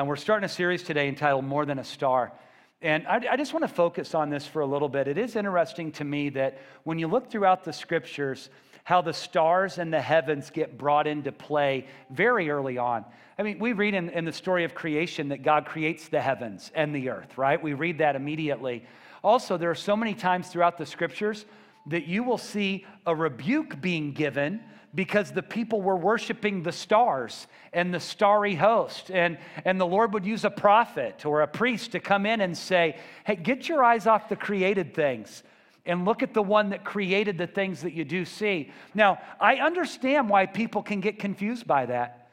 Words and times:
Now, 0.00 0.06
we're 0.06 0.16
starting 0.16 0.46
a 0.46 0.48
series 0.48 0.82
today 0.82 1.08
entitled 1.08 1.44
More 1.44 1.66
Than 1.66 1.78
a 1.78 1.84
Star. 1.84 2.32
And 2.80 3.06
I, 3.06 3.20
I 3.32 3.36
just 3.36 3.52
want 3.52 3.64
to 3.64 3.68
focus 3.68 4.14
on 4.14 4.30
this 4.30 4.46
for 4.46 4.62
a 4.62 4.66
little 4.66 4.88
bit. 4.88 5.08
It 5.08 5.18
is 5.18 5.36
interesting 5.36 5.92
to 5.92 6.04
me 6.04 6.30
that 6.30 6.56
when 6.84 6.98
you 6.98 7.06
look 7.06 7.30
throughout 7.30 7.64
the 7.64 7.72
scriptures, 7.74 8.48
how 8.84 9.02
the 9.02 9.12
stars 9.12 9.76
and 9.76 9.92
the 9.92 10.00
heavens 10.00 10.48
get 10.48 10.78
brought 10.78 11.06
into 11.06 11.32
play 11.32 11.86
very 12.08 12.48
early 12.48 12.78
on. 12.78 13.04
I 13.38 13.42
mean, 13.42 13.58
we 13.58 13.74
read 13.74 13.92
in, 13.92 14.08
in 14.08 14.24
the 14.24 14.32
story 14.32 14.64
of 14.64 14.74
creation 14.74 15.28
that 15.28 15.42
God 15.42 15.66
creates 15.66 16.08
the 16.08 16.22
heavens 16.22 16.72
and 16.74 16.94
the 16.94 17.10
earth, 17.10 17.36
right? 17.36 17.62
We 17.62 17.74
read 17.74 17.98
that 17.98 18.16
immediately. 18.16 18.86
Also, 19.22 19.58
there 19.58 19.70
are 19.70 19.74
so 19.74 19.98
many 19.98 20.14
times 20.14 20.48
throughout 20.48 20.78
the 20.78 20.86
scriptures 20.86 21.44
that 21.88 22.06
you 22.06 22.22
will 22.22 22.38
see 22.38 22.86
a 23.04 23.14
rebuke 23.14 23.82
being 23.82 24.14
given 24.14 24.62
because 24.94 25.30
the 25.30 25.42
people 25.42 25.80
were 25.80 25.96
worshiping 25.96 26.62
the 26.62 26.72
stars 26.72 27.46
and 27.72 27.94
the 27.94 28.00
starry 28.00 28.54
host. 28.54 29.10
And, 29.10 29.38
and 29.64 29.80
the 29.80 29.86
Lord 29.86 30.12
would 30.14 30.26
use 30.26 30.44
a 30.44 30.50
prophet 30.50 31.24
or 31.24 31.42
a 31.42 31.46
priest 31.46 31.92
to 31.92 32.00
come 32.00 32.26
in 32.26 32.40
and 32.40 32.56
say, 32.56 32.98
Hey, 33.24 33.36
get 33.36 33.68
your 33.68 33.84
eyes 33.84 34.06
off 34.06 34.28
the 34.28 34.36
created 34.36 34.94
things 34.94 35.42
and 35.86 36.04
look 36.04 36.22
at 36.22 36.34
the 36.34 36.42
one 36.42 36.70
that 36.70 36.84
created 36.84 37.38
the 37.38 37.46
things 37.46 37.82
that 37.82 37.92
you 37.92 38.04
do 38.04 38.24
see. 38.24 38.70
Now, 38.94 39.18
I 39.40 39.56
understand 39.56 40.28
why 40.28 40.46
people 40.46 40.82
can 40.82 41.00
get 41.00 41.18
confused 41.18 41.66
by 41.66 41.86
that. 41.86 42.28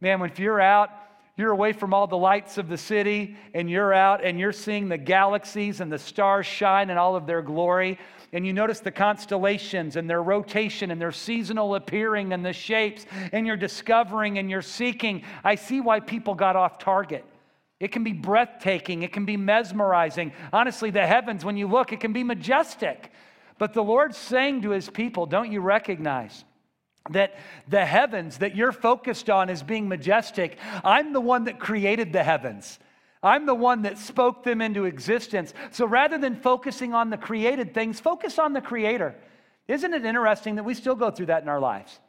Man, 0.00 0.20
when 0.20 0.32
you're 0.36 0.60
out, 0.60 0.90
you're 1.36 1.50
away 1.50 1.72
from 1.72 1.94
all 1.94 2.06
the 2.06 2.16
lights 2.16 2.58
of 2.58 2.68
the 2.68 2.76
city, 2.76 3.36
and 3.54 3.70
you're 3.70 3.92
out 3.92 4.22
and 4.22 4.38
you're 4.38 4.52
seeing 4.52 4.88
the 4.88 4.98
galaxies 4.98 5.80
and 5.80 5.90
the 5.90 5.98
stars 5.98 6.46
shine 6.46 6.90
in 6.90 6.98
all 6.98 7.16
of 7.16 7.26
their 7.26 7.42
glory 7.42 7.98
and 8.32 8.46
you 8.46 8.52
notice 8.52 8.80
the 8.80 8.90
constellations 8.90 9.96
and 9.96 10.08
their 10.08 10.22
rotation 10.22 10.90
and 10.90 11.00
their 11.00 11.12
seasonal 11.12 11.74
appearing 11.74 12.32
and 12.32 12.44
the 12.44 12.52
shapes, 12.52 13.04
and 13.32 13.46
you're 13.46 13.56
discovering 13.56 14.38
and 14.38 14.50
you're 14.50 14.62
seeking, 14.62 15.22
I 15.44 15.56
see 15.56 15.80
why 15.80 16.00
people 16.00 16.34
got 16.34 16.56
off 16.56 16.78
target. 16.78 17.24
It 17.78 17.92
can 17.92 18.04
be 18.04 18.12
breathtaking, 18.12 19.02
it 19.02 19.12
can 19.12 19.24
be 19.24 19.36
mesmerizing. 19.36 20.32
Honestly, 20.52 20.90
the 20.90 21.06
heavens, 21.06 21.44
when 21.44 21.56
you 21.56 21.66
look, 21.66 21.92
it 21.92 22.00
can 22.00 22.12
be 22.12 22.24
majestic. 22.24 23.10
But 23.58 23.74
the 23.74 23.82
Lord's 23.82 24.16
saying 24.16 24.62
to 24.62 24.70
his 24.70 24.88
people, 24.88 25.26
don't 25.26 25.52
you 25.52 25.60
recognize? 25.60 26.44
that 27.10 27.34
the 27.68 27.84
heavens 27.84 28.38
that 28.38 28.54
you're 28.54 28.72
focused 28.72 29.28
on 29.28 29.50
as 29.50 29.62
being 29.62 29.88
majestic, 29.88 30.56
I'm 30.84 31.12
the 31.12 31.20
one 31.20 31.44
that 31.44 31.58
created 31.58 32.12
the 32.12 32.22
heavens. 32.22 32.78
I'm 33.22 33.46
the 33.46 33.54
one 33.54 33.82
that 33.82 33.98
spoke 33.98 34.42
them 34.42 34.60
into 34.60 34.84
existence. 34.84 35.54
So 35.70 35.86
rather 35.86 36.18
than 36.18 36.34
focusing 36.34 36.92
on 36.92 37.10
the 37.10 37.16
created 37.16 37.72
things, 37.72 38.00
focus 38.00 38.38
on 38.38 38.52
the 38.52 38.60
creator. 38.60 39.14
Isn't 39.68 39.94
it 39.94 40.04
interesting 40.04 40.56
that 40.56 40.64
we 40.64 40.74
still 40.74 40.96
go 40.96 41.10
through 41.10 41.26
that 41.26 41.42
in 41.42 41.48
our 41.48 41.60
lives? 41.60 42.00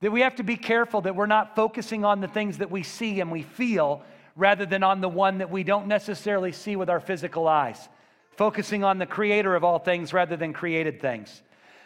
That 0.00 0.10
we 0.10 0.22
have 0.22 0.36
to 0.36 0.42
be 0.42 0.56
careful 0.56 1.02
that 1.02 1.14
we're 1.14 1.26
not 1.26 1.54
focusing 1.54 2.04
on 2.04 2.20
the 2.20 2.28
things 2.28 2.58
that 2.58 2.70
we 2.70 2.82
see 2.82 3.20
and 3.20 3.30
we 3.30 3.42
feel 3.42 4.02
rather 4.36 4.66
than 4.66 4.82
on 4.82 5.00
the 5.00 5.08
one 5.08 5.38
that 5.38 5.50
we 5.50 5.64
don't 5.64 5.86
necessarily 5.86 6.52
see 6.52 6.76
with 6.76 6.88
our 6.88 7.00
physical 7.00 7.46
eyes. 7.46 7.88
Focusing 8.36 8.82
on 8.82 8.98
the 8.98 9.06
creator 9.06 9.54
of 9.54 9.64
all 9.64 9.78
things 9.78 10.12
rather 10.12 10.36
than 10.36 10.52
created 10.52 11.00
things. 11.00 11.42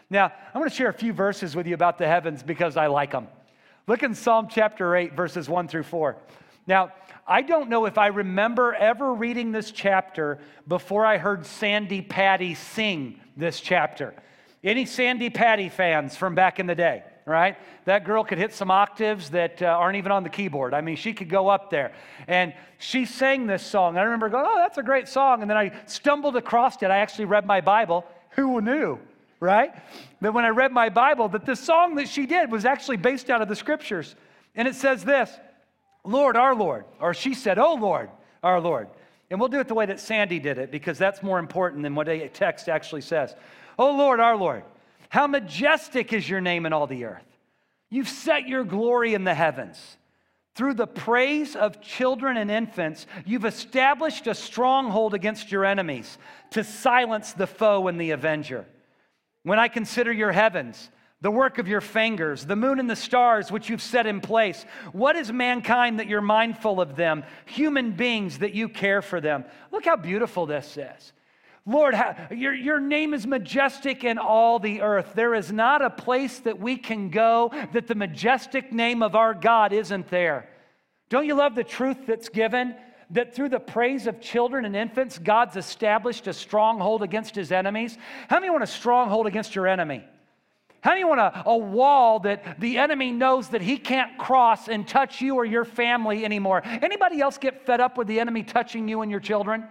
Now, 0.09 0.33
I 0.55 0.59
want 0.59 0.71
to 0.71 0.77
share 0.77 0.89
a 0.89 0.95
few 0.95 1.13
verses 1.13 1.55
with 1.55 1.67
you 1.67 1.75
about 1.75 1.99
the 1.99 2.07
heavens 2.07 2.43
because 2.43 2.77
I 2.77 2.87
like 2.87 3.11
them. 3.11 3.29
Look 3.87 4.03
in 4.03 4.15
Psalm 4.15 4.49
chapter 4.51 4.97
8, 4.97 5.15
verses 5.15 5.49
1 5.49 5.69
through 5.69 5.83
4. 5.83 6.17
Now, 6.67 6.93
I 7.31 7.43
don't 7.43 7.69
know 7.69 7.85
if 7.85 7.99
I 7.99 8.07
remember 8.07 8.73
ever 8.73 9.13
reading 9.13 9.53
this 9.53 9.71
chapter 9.71 10.39
before 10.67 11.05
I 11.05 11.19
heard 11.19 11.45
Sandi 11.45 12.01
Patty 12.01 12.55
sing 12.55 13.21
this 13.37 13.61
chapter. 13.61 14.15
Any 14.65 14.87
Sandi 14.87 15.29
Patty 15.29 15.69
fans 15.69 16.17
from 16.17 16.35
back 16.35 16.59
in 16.59 16.67
the 16.67 16.75
day, 16.75 17.03
right? 17.27 17.59
That 17.85 18.05
girl 18.05 18.25
could 18.25 18.39
hit 18.39 18.55
some 18.55 18.71
octaves 18.71 19.29
that 19.31 19.61
uh, 19.61 19.67
aren't 19.67 19.99
even 19.99 20.11
on 20.11 20.23
the 20.23 20.31
keyboard. 20.31 20.73
I 20.73 20.81
mean, 20.81 20.97
she 20.97 21.13
could 21.13 21.29
go 21.29 21.49
up 21.49 21.69
there. 21.69 21.93
And 22.27 22.55
she 22.79 23.05
sang 23.05 23.47
this 23.47 23.63
song. 23.63 23.99
I 23.99 24.05
remember 24.05 24.31
going, 24.31 24.47
oh, 24.49 24.57
that's 24.57 24.79
a 24.79 24.83
great 24.83 25.07
song. 25.07 25.43
And 25.43 25.51
then 25.51 25.59
I 25.59 25.73
stumbled 25.85 26.35
across 26.35 26.83
it. 26.83 26.91
I 26.91 26.97
actually 26.97 27.27
read 27.27 27.45
my 27.45 27.61
Bible. 27.61 28.07
Who 28.31 28.63
knew? 28.63 28.99
Right? 29.39 29.75
That 30.23 30.33
when 30.33 30.47
I 30.47 30.49
read 30.49 30.73
my 30.73 30.89
Bible, 30.89 31.29
that 31.29 31.45
the 31.45 31.57
song 31.57 31.97
that 31.97 32.09
she 32.09 32.25
did 32.25 32.51
was 32.51 32.65
actually 32.65 32.97
based 32.97 33.29
out 33.29 33.43
of 33.43 33.49
the 33.49 33.55
scriptures. 33.55 34.17
And 34.57 34.67
it 34.67 34.75
says 34.75 35.05
this 35.05 35.31
Lord, 36.09 36.37
our 36.37 36.55
Lord. 36.55 36.87
Or 37.01 37.13
she 37.13 37.35
said, 37.35 37.59
Oh 37.59 37.75
Lord, 37.75 38.11
our 38.43 38.61
Lord. 38.61 38.89
And 39.31 39.39
we'll 39.39 39.51
do 39.51 39.61
it 39.61 39.69
the 39.69 39.75
way 39.75 39.87
that 39.87 40.01
Sandi 40.01 40.39
did 40.39 40.57
it 40.57 40.71
because 40.71 40.97
that's 40.97 41.23
more 41.23 41.39
important 41.39 41.83
than 41.83 41.95
what 41.95 42.09
a 42.09 42.29
text 42.29 42.69
actually 42.69 43.03
says. 43.03 43.35
Oh 43.79 43.95
Lord, 43.95 44.19
our 44.19 44.37
Lord, 44.37 44.65
how 45.11 45.27
majestic 45.27 46.13
is 46.13 46.29
your 46.29 46.41
name 46.41 46.65
in 46.65 46.73
all 46.73 46.87
the 46.87 47.05
earth. 47.05 47.25
You've 47.91 48.09
set 48.09 48.49
your 48.49 48.65
glory 48.65 49.15
in 49.15 49.25
the 49.25 49.35
heavens. 49.35 49.99
Through 50.55 50.75
the 50.75 50.87
praise 50.87 51.55
of 51.55 51.81
children 51.81 52.37
and 52.37 52.51
infants, 52.51 53.07
you've 53.25 53.45
established 53.45 54.27
a 54.27 54.35
stronghold 54.35 55.15
against 55.15 55.53
your 55.53 55.65
enemies 55.65 56.19
to 56.51 56.65
silence 56.65 57.33
the 57.33 57.47
foe 57.47 57.87
and 57.87 58.01
the 58.01 58.11
avenger. 58.11 58.67
When 59.45 59.59
I 59.59 59.69
consider 59.69 60.13
your 60.13 60.33
heavens, 60.33 60.91
the 61.21 61.31
work 61.31 61.59
of 61.59 61.67
your 61.67 61.81
fingers, 61.81 62.47
the 62.47 62.55
moon 62.55 62.79
and 62.79 62.89
the 62.89 62.97
stars 62.97 63.51
which 63.51 63.69
you've 63.69 63.83
set 63.83 64.07
in 64.07 64.21
place. 64.21 64.65
What 64.93 65.17
is 65.17 65.33
mankind 65.33 65.99
that 65.99 66.07
you're 66.07 66.21
mindful 66.21 66.81
of 66.81 66.95
them? 66.95 67.25
Human 67.47 67.93
beings 67.93 68.39
that 68.39 68.55
you 68.55 68.69
care 68.69 69.03
for 69.03 69.21
them. 69.21 69.45
Look 69.73 69.85
how 69.85 69.97
beautiful 69.97 70.47
this 70.47 70.77
is. 70.77 71.13
Lord, 71.67 71.93
how, 71.95 72.17
your, 72.31 72.55
your 72.55 72.81
name 72.81 73.13
is 73.13 73.27
majestic 73.27 74.05
in 74.05 74.17
all 74.17 74.59
the 74.59 74.81
earth. 74.81 75.13
There 75.15 75.35
is 75.35 75.53
not 75.53 75.83
a 75.83 75.91
place 75.91 76.39
that 76.41 76.59
we 76.59 76.77
can 76.77 77.11
go 77.11 77.53
that 77.73 77.89
the 77.89 77.95
majestic 77.95 78.73
name 78.73 79.03
of 79.03 79.15
our 79.17 79.35
God 79.35 79.73
isn't 79.73 80.09
there. 80.09 80.49
Don't 81.11 81.27
you 81.27 81.35
love 81.35 81.55
the 81.55 81.65
truth 81.65 82.07
that's 82.07 82.29
given? 82.29 82.75
That 83.11 83.35
through 83.35 83.49
the 83.49 83.61
praise 83.61 84.07
of 84.07 84.21
children 84.21 84.65
and 84.67 84.77
infants, 84.77 85.19
God's 85.19 85.57
established 85.57 86.27
a 86.27 86.33
stronghold 86.33 87.03
against 87.03 87.35
his 87.35 87.51
enemies. 87.51 87.99
How 88.29 88.39
many 88.39 88.51
want 88.51 88.63
a 88.63 88.67
stronghold 88.67 89.27
against 89.27 89.55
your 89.55 89.67
enemy? 89.67 90.05
How 90.81 90.93
do 90.93 91.01
you 91.01 91.09
want 91.09 91.21
a, 91.21 91.43
a 91.47 91.57
wall 91.57 92.21
that 92.21 92.61
the 92.61 92.79
enemy 92.79 93.11
knows 93.11 93.49
that 93.49 93.61
he 93.61 93.79
can't 93.79 94.17
cross 94.17 94.69
and 94.69 94.87
touch 94.87 95.21
you 95.21 95.35
or 95.35 95.45
your 95.45 95.65
family 95.65 96.25
anymore? 96.25 96.63
Anybody 96.65 97.21
else 97.21 97.37
get 97.39 97.67
fed 97.67 97.81
up 97.81 97.99
with 97.99 98.07
the 98.07 98.21
enemy 98.21 98.45
touching 98.45 98.89
you 98.89 99.03
and 99.03 99.11
your 99.11 99.21
children? 99.21 99.67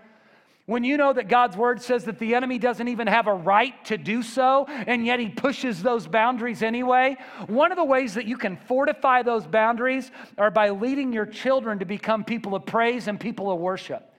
When 0.66 0.84
you 0.84 0.98
know 0.98 1.14
that 1.14 1.30
God's 1.30 1.56
word 1.56 1.82
says 1.82 2.04
that 2.04 2.20
the 2.20 2.36
enemy 2.36 2.60
doesn't 2.60 2.90
even 2.90 3.08
have 3.08 3.28
a 3.28 3.34
right 3.34 3.86
to 3.86 3.98
do 3.98 4.22
so, 4.22 4.66
and 4.68 5.06
yet 5.06 5.18
he 5.18 5.30
pushes 5.30 5.82
those 5.82 6.06
boundaries 6.08 6.62
anyway, 6.62 7.16
one 7.48 7.72
of 7.72 7.78
the 7.78 7.86
ways 7.86 8.16
that 8.16 8.26
you 8.26 8.38
can 8.38 8.58
fortify 8.58 9.24
those 9.24 9.48
boundaries 9.48 10.12
are 10.38 10.52
by 10.52 10.72
leading 10.72 11.14
your 11.14 11.26
children 11.26 11.80
to 11.80 11.86
become 11.86 12.26
people 12.26 12.54
of 12.54 12.66
praise 12.66 13.08
and 13.08 13.18
people 13.18 13.50
of 13.50 13.60
worship. 13.60 14.12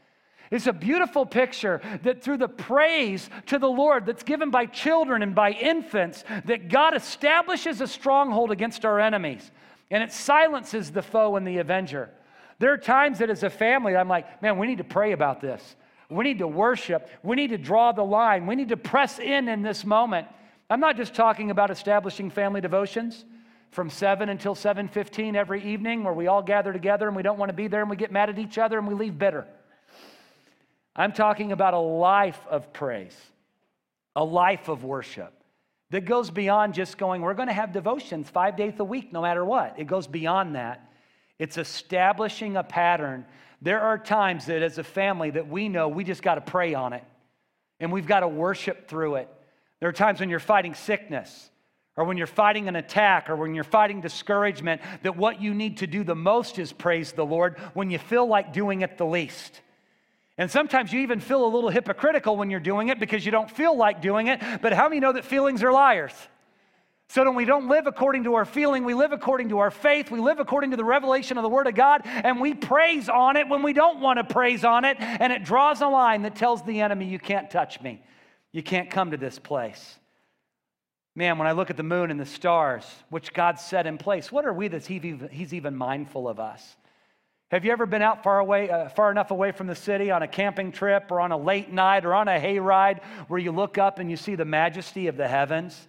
It's 0.51 0.67
a 0.67 0.73
beautiful 0.73 1.27
picture 1.27 1.81
that 2.03 2.23
through 2.23 2.39
the 2.39 2.49
praise 2.49 3.29
to 3.47 3.59
the 3.59 3.69
Lord 3.69 4.07
that's 4.07 4.23
given 4.23 4.51
by 4.51 4.67
children 4.67 5.23
and 5.23 5.35
by 5.35 5.51
infants, 5.51 6.25
that 6.47 6.69
God 6.69 6.95
establishes 6.95 7.81
a 7.81 7.87
stronghold 7.87 8.51
against 8.51 8.85
our 8.85 8.99
enemies 8.99 9.51
and 9.91 10.03
it 10.03 10.13
silences 10.13 10.91
the 10.91 11.03
foe 11.03 11.37
and 11.37 11.47
the 11.47 11.59
avenger. 11.59 12.11
There 12.59 12.73
are 12.73 12.79
times 12.79 13.19
that 13.19 13.31
as 13.31 13.43
a 13.43 13.51
family, 13.51 13.97
I'm 13.97 14.09
like, 14.09 14.43
man, 14.43 14.59
we 14.59 14.67
need 14.67 14.79
to 14.79 14.85
pray 14.85 15.13
about 15.13 15.41
this. 15.41 15.77
We 16.11 16.25
need 16.25 16.39
to 16.39 16.49
worship. 16.49 17.09
We 17.23 17.37
need 17.37 17.51
to 17.51 17.59
draw 17.59 17.93
the 17.93 18.03
line. 18.03 18.47
We 18.47 18.57
need 18.57 18.71
to 18.71 18.77
press 18.77 19.19
in 19.19 19.49
in 19.49 19.63
this 19.63 19.85
moment. 19.85 20.27
I'm 20.71 20.81
not 20.81 20.97
just 20.97 21.15
talking 21.15 21.51
about 21.51 21.71
establishing 21.71 22.31
family 22.31 22.61
devotions 22.61 23.25
from 23.71 23.91
7 23.91 24.29
until 24.29 24.55
7:15 24.55 25.37
every 25.37 25.63
evening 25.63 26.05
where 26.05 26.15
we 26.15 26.27
all 26.27 26.43
gather 26.43 26.73
together 26.73 27.07
and 27.07 27.17
we 27.17 27.23
don't 27.23 27.39
want 27.39 27.51
to 27.51 27.57
be 27.57 27.69
there 27.69 27.83
and 27.83 27.91
we 27.91 27.97
get 27.97 28.11
mad 28.11 28.31
at 28.31 28.39
each 28.39 28.59
other 28.59 28.79
and 28.79 28.87
we 28.87 28.95
leave 28.95 29.19
bitter. 29.19 29.47
I'm 30.99 31.13
talking 31.13 31.53
about 31.53 31.75
a 31.75 31.79
life 31.79 32.41
of 32.51 32.73
praise, 32.73 33.17
a 34.17 34.25
life 34.25 34.69
of 34.69 34.83
worship 34.83 35.33
that 35.91 36.05
goes 36.05 36.29
beyond 36.29 36.75
just 36.75 36.99
going, 36.99 37.23
we're 37.23 37.35
going 37.35 37.49
to 37.49 37.55
have 37.55 37.73
devotions 37.73 38.29
five 38.29 38.57
days 38.57 38.75
a 38.81 38.85
week, 38.85 39.13
no 39.13 39.23
matter 39.23 39.45
what. 39.45 39.79
It 39.79 39.87
goes 39.87 40.09
beyond 40.09 40.57
that. 40.57 40.91
It's 41.39 41.57
establishing 41.57 42.57
a 42.57 42.65
pattern. 42.65 43.25
There 43.63 43.81
are 43.81 43.97
times 43.97 44.47
that 44.47 44.61
as 44.61 44.79
a 44.79 44.85
family 44.85 45.31
that 45.31 45.49
we 45.49 45.69
know 45.69 45.89
we 45.89 46.03
just 46.03 46.21
got 46.21 46.35
to 46.35 46.41
pray 46.41 46.75
on 46.75 46.93
it 46.93 47.05
and 47.79 47.93
we've 47.93 48.07
got 48.07 48.21
to 48.21 48.29
worship 48.29 48.89
through 48.89 49.17
it. 49.17 49.29
There 49.79 49.89
are 49.89 49.93
times 49.93 50.19
when 50.19 50.29
you're 50.29 50.41
fighting 50.41 50.75
sickness 50.75 51.49
or 51.97 52.05
when 52.05 52.17
you're 52.17 52.27
fighting 52.27 52.67
an 52.67 52.75
attack 52.75 53.31
or 53.31 53.37
when 53.37 53.55
you're 53.55 53.63
fighting 53.63 54.01
discouragement 54.01 54.83
that 55.05 55.17
what 55.17 55.41
you 55.41 55.55
need 55.55 55.79
to 55.79 55.87
do 55.87 56.03
the 56.03 56.17
most 56.17 56.59
is 56.59 56.73
praise 56.73 57.13
the 57.13 57.25
Lord 57.25 57.57
when 57.75 57.89
you 57.89 57.99
feel 57.99 58.27
like 58.27 58.53
doing 58.53 58.83
it 58.83 58.99
the 58.99 59.07
least. 59.07 59.61
And 60.39 60.49
sometimes 60.49 60.93
you 60.93 61.01
even 61.01 61.19
feel 61.19 61.45
a 61.45 61.51
little 61.51 61.69
hypocritical 61.69 62.37
when 62.37 62.49
you're 62.49 62.61
doing 62.61 62.89
it 62.89 63.01
because 63.01 63.27
you 63.27 63.33
don't 63.33 63.51
feel 63.51 63.77
like 63.77 64.01
doing 64.01 64.29
it. 64.29 64.41
But 64.63 64.73
how 64.73 64.89
many 64.89 65.01
know 65.01 65.13
that 65.13 65.25
feelings 65.25 65.65
are 65.65 65.73
liars? 65.73 66.13
So 67.09 67.25
that 67.25 67.33
we 67.33 67.45
don't 67.45 67.69
live 67.69 67.89
according 67.89 68.25
to 68.25 68.35
our 68.35 68.45
feeling, 68.45 68.85
we 68.85 68.95
live 68.95 69.13
according 69.13 69.49
to 69.49 69.59
our 69.59 69.71
faith, 69.71 70.11
we 70.11 70.21
live 70.21 70.39
according 70.39 70.73
to 70.73 70.77
the 70.77 70.85
revelation 70.85 71.39
of 71.39 71.43
the 71.43 71.49
Word 71.49 71.67
of 71.67 71.75
God, 71.75 72.03
and 72.05 72.39
we 72.39 72.53
praise 72.53 73.09
on 73.09 73.37
it 73.37 73.49
when 73.49 73.63
we 73.63 73.73
don't 73.73 74.01
want 74.01 74.19
to 74.19 74.25
praise 74.25 74.63
on 74.63 74.85
it, 74.85 74.99
and 75.01 75.33
it 75.33 75.43
draws 75.43 75.81
a 75.81 75.89
line 75.89 76.23
that 76.23 76.37
tells 76.37 76.63
the 76.65 76.83
enemy, 76.83 77.07
You 77.07 77.19
can't 77.19 77.51
touch 77.51 77.81
me. 77.81 78.03
You 78.53 78.63
can't 78.63 78.91
come 78.91 79.11
to 79.11 79.17
this 79.17 79.39
place. 79.39 79.99
Man, 81.15 81.39
when 81.39 81.49
I 81.49 81.53
look 81.53 81.71
at 81.71 81.77
the 81.79 81.83
moon 81.83 82.11
and 82.11 82.21
the 82.21 82.27
stars, 82.27 82.85
which 83.09 83.33
God 83.33 83.59
set 83.59 83.87
in 83.87 83.97
place, 83.97 84.31
what 84.31 84.45
are 84.45 84.53
we 84.53 84.69
that 84.69 84.87
He's 84.87 85.55
even 85.55 85.75
mindful 85.75 86.29
of 86.29 86.39
us? 86.39 86.77
Have 87.51 87.65
you 87.65 87.73
ever 87.73 87.87
been 87.87 88.03
out 88.03 88.23
far 88.23 88.41
away, 88.41 88.69
uh, 88.69 88.91
far 88.91 89.11
enough 89.11 89.31
away 89.31 89.53
from 89.53 89.67
the 89.67 89.75
city 89.75 90.11
on 90.11 90.23
a 90.23 90.29
camping 90.29 90.71
trip 90.71 91.11
or 91.11 91.21
on 91.21 91.33
a 91.33 91.37
late 91.37 91.73
night 91.73 92.05
or 92.05 92.15
on 92.15 92.29
a 92.29 92.39
hayride 92.39 93.03
where 93.29 93.41
you 93.41 93.53
look 93.53 93.79
up 93.79 93.99
and 93.99 94.11
you 94.11 94.17
see 94.17 94.35
the 94.35 94.45
majesty 94.45 95.07
of 95.07 95.17
the 95.17 95.27
heavens? 95.27 95.89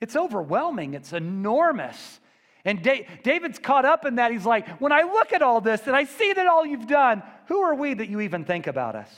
It's 0.00 0.16
overwhelming. 0.16 0.94
It's 0.94 1.12
enormous. 1.12 2.20
And 2.64 2.82
da- 2.82 3.06
David's 3.22 3.60
caught 3.60 3.84
up 3.84 4.04
in 4.04 4.16
that. 4.16 4.32
He's 4.32 4.44
like, 4.44 4.68
when 4.80 4.90
I 4.90 5.02
look 5.02 5.32
at 5.32 5.42
all 5.42 5.60
this 5.60 5.86
and 5.86 5.94
I 5.94 6.04
see 6.04 6.32
that 6.32 6.48
all 6.48 6.66
you've 6.66 6.88
done, 6.88 7.22
who 7.46 7.60
are 7.60 7.76
we 7.76 7.94
that 7.94 8.08
you 8.08 8.20
even 8.22 8.44
think 8.44 8.66
about 8.66 8.96
us? 8.96 9.10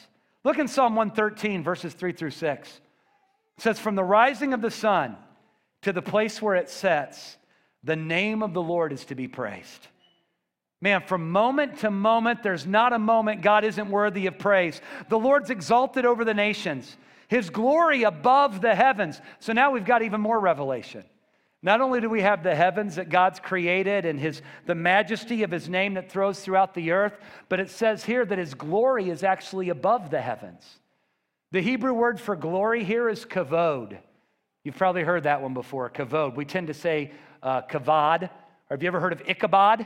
Look 0.44 0.58
in 0.58 0.69
Psalm 0.69 0.94
113, 0.94 1.64
verses 1.64 1.94
3 1.94 2.12
through 2.12 2.31
6. 2.32 2.69
It 2.69 3.62
says, 3.62 3.79
From 3.79 3.94
the 3.94 4.05
rising 4.05 4.52
of 4.52 4.61
the 4.61 4.70
sun 4.70 5.17
to 5.82 5.94
the 5.94 6.02
place 6.02 6.43
where 6.43 6.55
it 6.55 6.69
sets, 6.69 7.38
the 7.82 7.96
name 7.96 8.43
of 8.43 8.52
the 8.52 8.62
Lord 8.62 8.93
is 8.93 9.06
to 9.06 9.14
be 9.14 9.26
praised. 9.26 9.88
Man, 10.80 11.02
from 11.02 11.30
moment 11.30 11.78
to 11.78 11.90
moment, 11.90 12.42
there's 12.42 12.66
not 12.66 12.92
a 12.92 12.98
moment 12.98 13.42
God 13.42 13.64
isn't 13.64 13.90
worthy 13.90 14.26
of 14.26 14.38
praise. 14.38 14.80
The 15.08 15.19
Lord's 15.19 15.50
exalted 15.50 16.06
over 16.06 16.25
the 16.25 16.34
nations, 16.34 16.96
His 17.26 17.50
glory 17.50 18.04
above 18.04 18.60
the 18.60 18.75
heavens. 18.75 19.20
So 19.40 19.52
now 19.52 19.72
we've 19.72 19.84
got 19.84 20.02
even 20.02 20.20
more 20.20 20.38
revelation. 20.38 21.04
Not 21.60 21.80
only 21.80 22.00
do 22.00 22.08
we 22.08 22.20
have 22.20 22.44
the 22.44 22.54
heavens 22.54 22.96
that 22.96 23.08
God's 23.08 23.40
created 23.40 24.04
and 24.04 24.20
his, 24.20 24.42
the 24.66 24.76
majesty 24.76 25.42
of 25.42 25.50
his 25.50 25.69
name 25.69 25.94
that 25.94 26.08
throws 26.08 26.38
throughout 26.38 26.72
the 26.72 26.92
earth, 26.92 27.19
but 27.48 27.58
it 27.58 27.69
says 27.69 28.04
here 28.04 28.25
that 28.25 28.38
his 28.38 28.54
glory 28.54 29.10
is 29.10 29.25
actually 29.25 29.70
above 29.70 30.10
the 30.10 30.20
heavens. 30.20 30.64
The 31.50 31.60
Hebrew 31.60 31.94
word 31.94 32.20
for 32.20 32.36
glory 32.36 32.84
here 32.84 33.08
is 33.08 33.25
kavod. 33.25 33.98
You've 34.62 34.76
probably 34.76 35.02
heard 35.02 35.25
that 35.25 35.42
one 35.42 35.54
before, 35.54 35.90
kavod. 35.90 36.36
We 36.36 36.44
tend 36.44 36.69
to 36.69 36.75
say 36.75 37.10
uh, 37.42 37.62
kavad. 37.62 38.25
Or 38.25 38.76
have 38.76 38.82
you 38.82 38.86
ever 38.86 39.00
heard 39.00 39.12
of 39.12 39.22
Ichabod? 39.26 39.84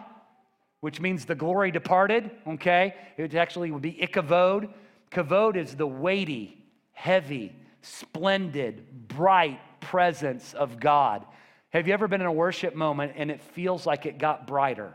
Which 0.82 1.00
means 1.00 1.24
the 1.24 1.34
glory 1.36 1.70
departed, 1.70 2.28
okay? 2.44 2.96
It 3.16 3.36
actually 3.36 3.70
would 3.70 3.82
be 3.82 3.92
ikavod. 3.92 4.68
Kavod 5.12 5.56
is 5.56 5.76
the 5.76 5.86
weighty, 5.86 6.58
heavy, 6.90 7.54
splendid, 7.82 9.06
bright 9.06 9.60
presence 9.80 10.54
of 10.54 10.80
God. 10.80 11.24
Have 11.70 11.86
you 11.86 11.94
ever 11.94 12.08
been 12.08 12.20
in 12.20 12.26
a 12.26 12.32
worship 12.32 12.74
moment 12.74 13.12
and 13.14 13.30
it 13.30 13.40
feels 13.40 13.86
like 13.86 14.06
it 14.06 14.18
got 14.18 14.48
brighter? 14.48 14.92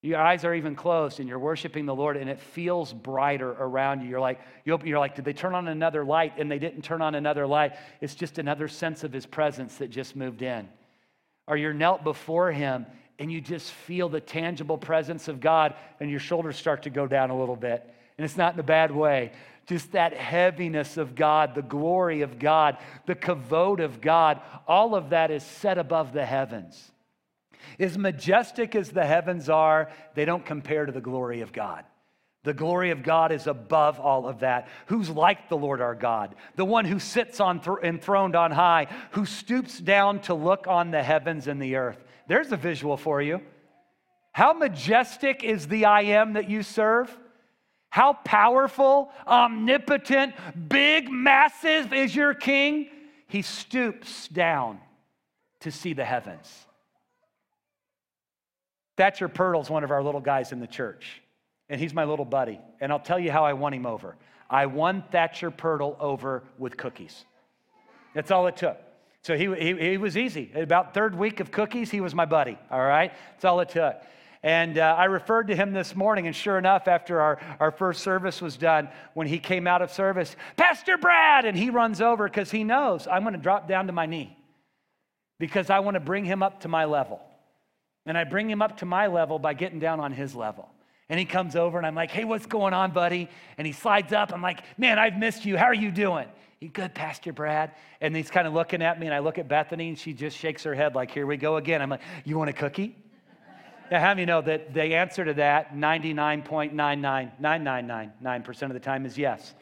Your 0.00 0.22
eyes 0.22 0.42
are 0.42 0.54
even 0.54 0.74
closed 0.74 1.20
and 1.20 1.28
you're 1.28 1.38
worshiping 1.38 1.84
the 1.84 1.94
Lord 1.94 2.16
and 2.16 2.30
it 2.30 2.40
feels 2.40 2.94
brighter 2.94 3.50
around 3.50 4.00
you. 4.00 4.08
You're 4.08 4.20
like, 4.20 4.40
you're 4.64 4.98
like, 4.98 5.16
did 5.16 5.26
they 5.26 5.34
turn 5.34 5.54
on 5.54 5.68
another 5.68 6.02
light? 6.02 6.32
And 6.38 6.50
they 6.50 6.58
didn't 6.58 6.80
turn 6.80 7.02
on 7.02 7.14
another 7.14 7.46
light. 7.46 7.74
It's 8.00 8.14
just 8.14 8.38
another 8.38 8.68
sense 8.68 9.04
of 9.04 9.12
his 9.12 9.26
presence 9.26 9.76
that 9.76 9.90
just 9.90 10.16
moved 10.16 10.40
in. 10.40 10.66
Or 11.46 11.58
you're 11.58 11.74
knelt 11.74 12.04
before 12.04 12.52
him 12.52 12.86
and 13.18 13.32
you 13.32 13.40
just 13.40 13.70
feel 13.70 14.08
the 14.08 14.20
tangible 14.20 14.78
presence 14.78 15.28
of 15.28 15.40
God, 15.40 15.74
and 16.00 16.10
your 16.10 16.20
shoulders 16.20 16.56
start 16.56 16.84
to 16.84 16.90
go 16.90 17.06
down 17.06 17.30
a 17.30 17.38
little 17.38 17.56
bit. 17.56 17.82
And 18.16 18.24
it's 18.24 18.36
not 18.36 18.54
in 18.54 18.60
a 18.60 18.64
bad 18.64 18.90
way. 18.90 19.32
Just 19.66 19.92
that 19.92 20.14
heaviness 20.14 20.96
of 20.96 21.14
God, 21.14 21.54
the 21.54 21.62
glory 21.62 22.22
of 22.22 22.38
God, 22.38 22.78
the 23.06 23.14
kavod 23.14 23.80
of 23.80 24.00
God, 24.00 24.40
all 24.66 24.94
of 24.94 25.10
that 25.10 25.30
is 25.30 25.42
set 25.42 25.78
above 25.78 26.12
the 26.12 26.24
heavens. 26.24 26.90
As 27.78 27.98
majestic 27.98 28.74
as 28.74 28.90
the 28.90 29.04
heavens 29.04 29.48
are, 29.48 29.90
they 30.14 30.24
don't 30.24 30.46
compare 30.46 30.86
to 30.86 30.92
the 30.92 31.00
glory 31.00 31.42
of 31.42 31.52
God. 31.52 31.84
The 32.44 32.54
glory 32.54 32.92
of 32.92 33.02
God 33.02 33.30
is 33.30 33.46
above 33.46 34.00
all 34.00 34.26
of 34.26 34.40
that. 34.40 34.68
Who's 34.86 35.10
like 35.10 35.48
the 35.48 35.56
Lord 35.56 35.80
our 35.80 35.94
God? 35.94 36.34
The 36.56 36.64
one 36.64 36.84
who 36.84 36.98
sits 36.98 37.40
on 37.40 37.60
th- 37.60 37.78
enthroned 37.82 38.36
on 38.36 38.52
high, 38.52 38.86
who 39.10 39.26
stoops 39.26 39.78
down 39.78 40.20
to 40.22 40.34
look 40.34 40.66
on 40.66 40.90
the 40.90 41.02
heavens 41.02 41.46
and 41.46 41.60
the 41.60 41.76
earth. 41.76 42.02
There's 42.28 42.52
a 42.52 42.56
visual 42.56 42.96
for 42.96 43.20
you. 43.20 43.40
How 44.32 44.52
majestic 44.52 45.42
is 45.42 45.66
the 45.66 45.86
I 45.86 46.02
am 46.02 46.34
that 46.34 46.48
you 46.48 46.62
serve? 46.62 47.16
How 47.90 48.12
powerful, 48.12 49.10
omnipotent, 49.26 50.34
big, 50.68 51.10
massive 51.10 51.92
is 51.92 52.14
your 52.14 52.34
king? 52.34 52.88
He 53.26 53.42
stoops 53.42 54.28
down 54.28 54.78
to 55.60 55.72
see 55.72 55.94
the 55.94 56.04
heavens. 56.04 56.66
Thatcher 58.96 59.28
Purtle's 59.28 59.70
one 59.70 59.84
of 59.84 59.90
our 59.90 60.02
little 60.02 60.20
guys 60.20 60.52
in 60.52 60.60
the 60.60 60.66
church, 60.66 61.22
and 61.68 61.80
he's 61.80 61.94
my 61.94 62.04
little 62.04 62.24
buddy. 62.24 62.60
And 62.80 62.92
I'll 62.92 63.00
tell 63.00 63.18
you 63.18 63.32
how 63.32 63.44
I 63.44 63.54
won 63.54 63.72
him 63.72 63.86
over. 63.86 64.16
I 64.50 64.66
won 64.66 65.02
Thatcher 65.10 65.50
Purtle 65.50 65.96
over 65.98 66.44
with 66.58 66.76
cookies. 66.76 67.24
That's 68.14 68.30
all 68.30 68.46
it 68.48 68.56
took. 68.56 68.78
So 69.28 69.36
he, 69.36 69.54
he, 69.56 69.90
he 69.90 69.98
was 69.98 70.16
easy. 70.16 70.50
About 70.54 70.94
third 70.94 71.14
week 71.14 71.40
of 71.40 71.50
cookies, 71.50 71.90
he 71.90 72.00
was 72.00 72.14
my 72.14 72.24
buddy, 72.24 72.56
all 72.70 72.80
right? 72.80 73.12
That's 73.32 73.44
all 73.44 73.60
it 73.60 73.68
took. 73.68 73.94
And 74.42 74.78
uh, 74.78 74.94
I 74.96 75.04
referred 75.04 75.48
to 75.48 75.54
him 75.54 75.74
this 75.74 75.94
morning, 75.94 76.26
and 76.26 76.34
sure 76.34 76.56
enough, 76.56 76.88
after 76.88 77.20
our, 77.20 77.38
our 77.60 77.70
first 77.70 78.02
service 78.02 78.40
was 78.40 78.56
done, 78.56 78.88
when 79.12 79.26
he 79.26 79.38
came 79.38 79.66
out 79.66 79.82
of 79.82 79.92
service, 79.92 80.34
Pastor 80.56 80.96
Brad, 80.96 81.44
and 81.44 81.58
he 81.58 81.68
runs 81.68 82.00
over 82.00 82.26
because 82.26 82.50
he 82.50 82.64
knows 82.64 83.06
I'm 83.06 83.20
going 83.20 83.34
to 83.34 83.38
drop 83.38 83.68
down 83.68 83.88
to 83.88 83.92
my 83.92 84.06
knee 84.06 84.34
because 85.38 85.68
I 85.68 85.80
want 85.80 85.96
to 85.96 86.00
bring 86.00 86.24
him 86.24 86.42
up 86.42 86.62
to 86.62 86.68
my 86.68 86.86
level. 86.86 87.20
And 88.06 88.16
I 88.16 88.24
bring 88.24 88.48
him 88.48 88.62
up 88.62 88.78
to 88.78 88.86
my 88.86 89.08
level 89.08 89.38
by 89.38 89.52
getting 89.52 89.78
down 89.78 90.00
on 90.00 90.10
his 90.10 90.34
level. 90.34 90.70
And 91.10 91.20
he 91.20 91.26
comes 91.26 91.54
over, 91.54 91.76
and 91.76 91.86
I'm 91.86 91.94
like, 91.94 92.12
hey, 92.12 92.24
what's 92.24 92.46
going 92.46 92.72
on, 92.72 92.92
buddy? 92.92 93.28
And 93.58 93.66
he 93.66 93.74
slides 93.74 94.14
up. 94.14 94.32
I'm 94.32 94.40
like, 94.40 94.62
man, 94.78 94.98
I've 94.98 95.18
missed 95.18 95.44
you. 95.44 95.58
How 95.58 95.66
are 95.66 95.74
you 95.74 95.90
doing? 95.90 96.28
You 96.60 96.68
good, 96.68 96.94
Pastor 96.94 97.32
Brad? 97.32 97.72
And 98.00 98.16
he's 98.16 98.30
kind 98.30 98.46
of 98.46 98.52
looking 98.52 98.82
at 98.82 98.98
me, 98.98 99.06
and 99.06 99.14
I 99.14 99.20
look 99.20 99.38
at 99.38 99.48
Bethany, 99.48 99.88
and 99.88 99.98
she 99.98 100.12
just 100.12 100.36
shakes 100.36 100.64
her 100.64 100.74
head 100.74 100.94
like, 100.94 101.10
here 101.10 101.26
we 101.26 101.36
go 101.36 101.56
again. 101.56 101.80
I'm 101.80 101.90
like, 101.90 102.02
you 102.24 102.36
want 102.36 102.50
a 102.50 102.52
cookie? 102.52 102.96
Now, 103.90 104.00
how 104.00 104.08
many 104.08 104.26
know 104.26 104.42
that 104.42 104.74
the 104.74 104.96
answer 104.96 105.24
to 105.24 105.32
that 105.34 105.74
99.99999% 105.74 108.62
of 108.62 108.74
the 108.74 108.80
time 108.80 109.06
is 109.06 109.16
yes? 109.16 109.54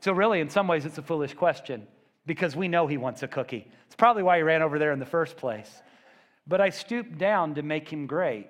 So, 0.00 0.12
really, 0.12 0.40
in 0.40 0.48
some 0.48 0.66
ways, 0.68 0.86
it's 0.86 0.98
a 0.98 1.02
foolish 1.02 1.34
question 1.34 1.86
because 2.26 2.54
we 2.56 2.68
know 2.68 2.86
he 2.86 2.96
wants 2.96 3.22
a 3.22 3.28
cookie. 3.28 3.68
It's 3.86 3.96
probably 3.96 4.22
why 4.22 4.38
he 4.38 4.42
ran 4.42 4.62
over 4.62 4.78
there 4.78 4.92
in 4.92 4.98
the 4.98 5.04
first 5.04 5.36
place. 5.36 5.70
But 6.46 6.62
I 6.62 6.70
stooped 6.70 7.18
down 7.18 7.56
to 7.56 7.62
make 7.62 7.88
him 7.88 8.06
great. 8.06 8.46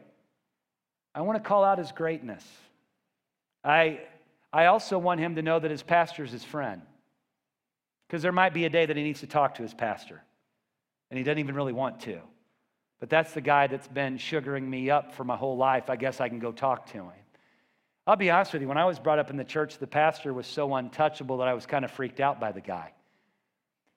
I 1.14 1.22
want 1.22 1.42
to 1.42 1.48
call 1.48 1.64
out 1.64 1.78
his 1.78 1.92
greatness. 1.92 2.44
I, 3.64 4.00
I 4.52 4.66
also 4.66 4.98
want 4.98 5.18
him 5.18 5.36
to 5.36 5.42
know 5.42 5.58
that 5.58 5.70
his 5.70 5.82
pastor 5.82 6.22
is 6.22 6.30
his 6.30 6.44
friend. 6.44 6.82
Because 8.06 8.22
there 8.22 8.32
might 8.32 8.54
be 8.54 8.64
a 8.64 8.70
day 8.70 8.86
that 8.86 8.96
he 8.96 9.02
needs 9.02 9.20
to 9.20 9.26
talk 9.26 9.56
to 9.56 9.62
his 9.62 9.74
pastor, 9.74 10.22
and 11.10 11.18
he 11.18 11.24
doesn't 11.24 11.38
even 11.38 11.54
really 11.54 11.72
want 11.72 12.00
to. 12.00 12.20
But 13.00 13.10
that's 13.10 13.34
the 13.34 13.40
guy 13.40 13.66
that's 13.66 13.88
been 13.88 14.16
sugaring 14.16 14.68
me 14.68 14.90
up 14.90 15.14
for 15.14 15.24
my 15.24 15.36
whole 15.36 15.56
life. 15.56 15.90
I 15.90 15.96
guess 15.96 16.20
I 16.20 16.28
can 16.28 16.38
go 16.38 16.52
talk 16.52 16.86
to 16.86 16.98
him. 16.98 17.10
I'll 18.06 18.16
be 18.16 18.30
honest 18.30 18.52
with 18.52 18.62
you, 18.62 18.68
when 18.68 18.78
I 18.78 18.84
was 18.84 19.00
brought 19.00 19.18
up 19.18 19.30
in 19.30 19.36
the 19.36 19.44
church, 19.44 19.78
the 19.78 19.86
pastor 19.86 20.32
was 20.32 20.46
so 20.46 20.72
untouchable 20.74 21.38
that 21.38 21.48
I 21.48 21.54
was 21.54 21.66
kind 21.66 21.84
of 21.84 21.90
freaked 21.90 22.20
out 22.20 22.38
by 22.38 22.52
the 22.52 22.60
guy. 22.60 22.92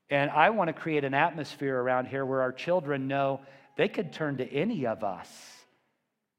And 0.10 0.32
I 0.32 0.50
want 0.50 0.70
to 0.70 0.74
create 0.74 1.04
an 1.04 1.14
atmosphere 1.14 1.80
around 1.80 2.08
here 2.08 2.26
where 2.26 2.42
our 2.42 2.52
children 2.52 3.08
know 3.08 3.42
they 3.78 3.88
could 3.88 4.12
turn 4.12 4.38
to 4.38 4.52
any 4.52 4.88
of 4.88 5.04
us 5.04 5.30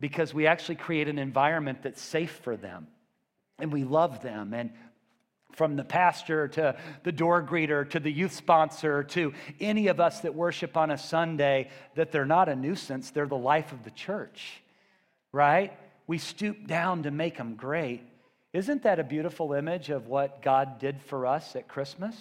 because 0.00 0.34
we 0.34 0.48
actually 0.48 0.74
create 0.74 1.06
an 1.06 1.18
environment 1.18 1.82
that's 1.82 2.02
safe 2.02 2.40
for 2.42 2.56
them 2.56 2.88
and 3.60 3.72
we 3.72 3.84
love 3.84 4.20
them 4.22 4.52
and 4.52 4.72
from 5.52 5.76
the 5.76 5.84
pastor 5.84 6.48
to 6.48 6.76
the 7.02 7.12
door 7.12 7.42
greeter 7.42 7.88
to 7.90 8.00
the 8.00 8.10
youth 8.10 8.32
sponsor 8.32 9.04
to 9.04 9.32
any 9.60 9.88
of 9.88 10.00
us 10.00 10.20
that 10.20 10.34
worship 10.34 10.76
on 10.76 10.90
a 10.90 10.98
Sunday, 10.98 11.68
that 11.94 12.12
they're 12.12 12.24
not 12.24 12.48
a 12.48 12.56
nuisance, 12.56 13.10
they're 13.10 13.26
the 13.26 13.36
life 13.36 13.72
of 13.72 13.84
the 13.84 13.90
church, 13.90 14.62
right? 15.32 15.72
We 16.06 16.18
stoop 16.18 16.66
down 16.66 17.04
to 17.04 17.10
make 17.10 17.36
them 17.36 17.54
great. 17.54 18.02
Isn't 18.52 18.82
that 18.82 18.98
a 18.98 19.04
beautiful 19.04 19.52
image 19.52 19.90
of 19.90 20.08
what 20.08 20.42
God 20.42 20.78
did 20.78 21.00
for 21.02 21.26
us 21.26 21.54
at 21.54 21.68
Christmas? 21.68 22.16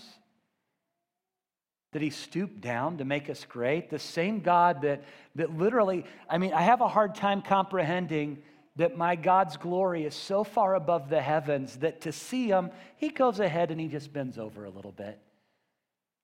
That 1.93 2.03
he 2.03 2.11
stooped 2.11 2.61
down 2.61 2.99
to 2.99 3.05
make 3.05 3.31
us 3.31 3.45
great. 3.49 3.89
The 3.89 3.97
same 3.97 4.41
God 4.41 4.83
that, 4.83 5.03
that 5.35 5.57
literally, 5.57 6.05
I 6.29 6.37
mean, 6.37 6.53
I 6.53 6.61
have 6.61 6.81
a 6.81 6.87
hard 6.87 7.15
time 7.15 7.41
comprehending 7.41 8.43
that 8.79 8.95
my 8.95 9.17
God's 9.17 9.57
glory 9.57 10.05
is 10.05 10.15
so 10.15 10.45
far 10.45 10.73
above 10.73 11.09
the 11.09 11.21
heavens 11.21 11.75
that 11.79 11.99
to 12.01 12.13
see 12.13 12.47
him, 12.47 12.71
he 12.95 13.09
goes 13.09 13.41
ahead 13.41 13.71
and 13.71 13.79
he 13.79 13.89
just 13.89 14.13
bends 14.13 14.37
over 14.37 14.63
a 14.63 14.69
little 14.69 14.93
bit 14.93 15.19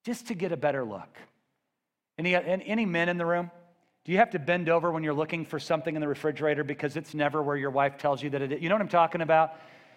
just 0.05 0.27
to 0.27 0.35
get 0.35 0.53
a 0.53 0.57
better 0.57 0.85
look. 0.85 1.17
Any, 2.17 2.33
any 2.33 2.85
men 2.85 3.09
in 3.09 3.17
the 3.17 3.25
room? 3.25 3.51
Do 4.05 4.13
you 4.13 4.19
have 4.19 4.29
to 4.31 4.39
bend 4.39 4.69
over 4.69 4.89
when 4.89 5.03
you're 5.03 5.13
looking 5.13 5.43
for 5.43 5.59
something 5.59 5.95
in 5.95 5.99
the 5.99 6.07
refrigerator 6.07 6.63
because 6.63 6.95
it's 6.95 7.13
never 7.13 7.43
where 7.43 7.57
your 7.57 7.71
wife 7.71 7.97
tells 7.97 8.23
you 8.23 8.29
that 8.29 8.41
it 8.41 8.53
is? 8.53 8.61
You 8.61 8.69
know 8.69 8.75
what 8.75 8.83
I'm 8.83 8.87
talking 8.87 9.19
about? 9.19 9.55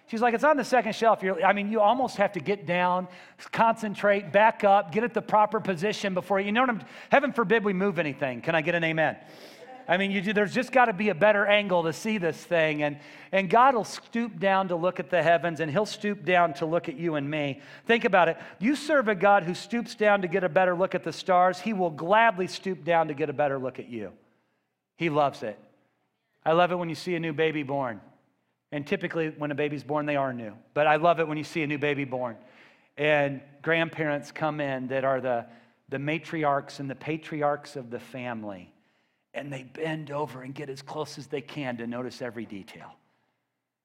She's 0.08 0.20
like, 0.20 0.34
it's 0.34 0.42
on 0.42 0.56
the 0.56 0.64
second 0.64 0.96
shelf. 0.96 1.22
You're, 1.22 1.44
I 1.44 1.52
mean, 1.52 1.70
you 1.70 1.80
almost 1.80 2.16
have 2.16 2.32
to 2.32 2.40
get 2.40 2.66
down, 2.66 3.06
concentrate, 3.52 4.32
back 4.32 4.64
up, 4.64 4.90
get 4.90 5.04
at 5.04 5.14
the 5.14 5.22
proper 5.22 5.60
position 5.60 6.12
before 6.12 6.40
you, 6.40 6.50
know 6.50 6.62
what 6.62 6.70
I'm, 6.70 6.82
heaven 7.08 7.32
forbid 7.32 7.62
we 7.62 7.72
move 7.72 8.00
anything. 8.00 8.40
Can 8.40 8.56
I 8.56 8.62
get 8.62 8.74
an 8.74 8.82
amen? 8.82 9.16
I 9.90 9.96
mean, 9.96 10.10
you, 10.10 10.20
there's 10.34 10.52
just 10.52 10.70
got 10.70 10.84
to 10.84 10.92
be 10.92 11.08
a 11.08 11.14
better 11.14 11.46
angle 11.46 11.84
to 11.84 11.94
see 11.94 12.18
this 12.18 12.36
thing. 12.36 12.82
And, 12.82 12.98
and 13.32 13.48
God 13.48 13.74
will 13.74 13.84
stoop 13.84 14.38
down 14.38 14.68
to 14.68 14.76
look 14.76 15.00
at 15.00 15.08
the 15.08 15.22
heavens, 15.22 15.60
and 15.60 15.70
He'll 15.70 15.86
stoop 15.86 16.26
down 16.26 16.52
to 16.54 16.66
look 16.66 16.90
at 16.90 16.96
you 16.96 17.14
and 17.14 17.28
me. 17.28 17.62
Think 17.86 18.04
about 18.04 18.28
it. 18.28 18.36
You 18.58 18.76
serve 18.76 19.08
a 19.08 19.14
God 19.14 19.44
who 19.44 19.54
stoops 19.54 19.94
down 19.94 20.20
to 20.22 20.28
get 20.28 20.44
a 20.44 20.48
better 20.48 20.76
look 20.76 20.94
at 20.94 21.04
the 21.04 21.12
stars, 21.12 21.58
He 21.58 21.72
will 21.72 21.90
gladly 21.90 22.46
stoop 22.46 22.84
down 22.84 23.08
to 23.08 23.14
get 23.14 23.30
a 23.30 23.32
better 23.32 23.58
look 23.58 23.78
at 23.78 23.88
you. 23.88 24.12
He 24.96 25.08
loves 25.08 25.42
it. 25.42 25.58
I 26.44 26.52
love 26.52 26.70
it 26.70 26.76
when 26.76 26.90
you 26.90 26.94
see 26.94 27.14
a 27.14 27.20
new 27.20 27.32
baby 27.32 27.62
born. 27.62 28.00
And 28.70 28.86
typically, 28.86 29.30
when 29.30 29.50
a 29.50 29.54
baby's 29.54 29.84
born, 29.84 30.04
they 30.04 30.16
are 30.16 30.34
new. 30.34 30.52
But 30.74 30.86
I 30.86 30.96
love 30.96 31.18
it 31.18 31.26
when 31.26 31.38
you 31.38 31.44
see 31.44 31.62
a 31.62 31.66
new 31.66 31.78
baby 31.78 32.04
born. 32.04 32.36
And 32.98 33.40
grandparents 33.62 34.32
come 34.32 34.60
in 34.60 34.88
that 34.88 35.04
are 35.04 35.22
the, 35.22 35.46
the 35.88 35.96
matriarchs 35.96 36.78
and 36.78 36.90
the 36.90 36.94
patriarchs 36.94 37.76
of 37.76 37.90
the 37.90 38.00
family. 38.00 38.70
And 39.38 39.52
they 39.52 39.62
bend 39.62 40.10
over 40.10 40.42
and 40.42 40.52
get 40.54 40.68
as 40.68 40.82
close 40.82 41.16
as 41.16 41.28
they 41.28 41.40
can 41.40 41.76
to 41.76 41.86
notice 41.86 42.20
every 42.20 42.44
detail. 42.44 42.94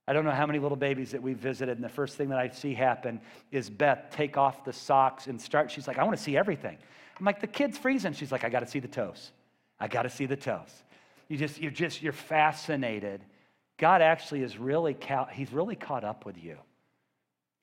I 0.08 0.14
don't 0.14 0.26
know 0.26 0.32
how 0.32 0.48
many 0.48 0.60
little 0.60 0.76
babies 0.76 1.12
that 1.12 1.22
we've 1.22 1.38
visited, 1.38 1.78
and 1.78 1.84
the 1.84 1.90
first 1.90 2.18
thing 2.18 2.30
that 2.30 2.40
I 2.40 2.50
see 2.50 2.74
happen 2.74 3.22
is 3.52 3.70
Beth 3.70 4.08
take 4.12 4.36
off 4.36 4.66
the 4.66 4.74
socks 4.74 5.28
and 5.28 5.40
start. 5.40 5.72
She's 5.72 5.88
like, 5.88 5.98
I 5.98 6.04
want 6.04 6.18
to 6.18 6.24
see 6.24 6.36
everything. 6.36 6.78
I'm 7.20 7.26
like, 7.26 7.40
the 7.40 7.48
kid's 7.48 7.78
freezing. 7.78 8.14
She's 8.14 8.32
like, 8.32 8.44
I 8.44 8.50
got 8.50 8.62
to 8.62 8.68
see 8.68 8.80
the 8.80 8.88
toes. 8.88 9.32
I 9.80 9.88
got 9.88 10.04
to 10.04 10.10
see 10.10 10.26
the 10.26 10.36
toes. 10.36 10.84
You 11.30 11.38
just, 11.38 11.62
you're 11.62 11.72
just, 11.72 12.02
you're 12.02 12.12
fascinated. 12.12 13.24
God 13.78 14.02
actually 14.02 14.42
is 14.42 14.58
really, 14.58 14.98
he's 15.32 15.54
really 15.54 15.76
caught 15.76 16.04
up 16.04 16.26
with 16.26 16.44
you. 16.44 16.58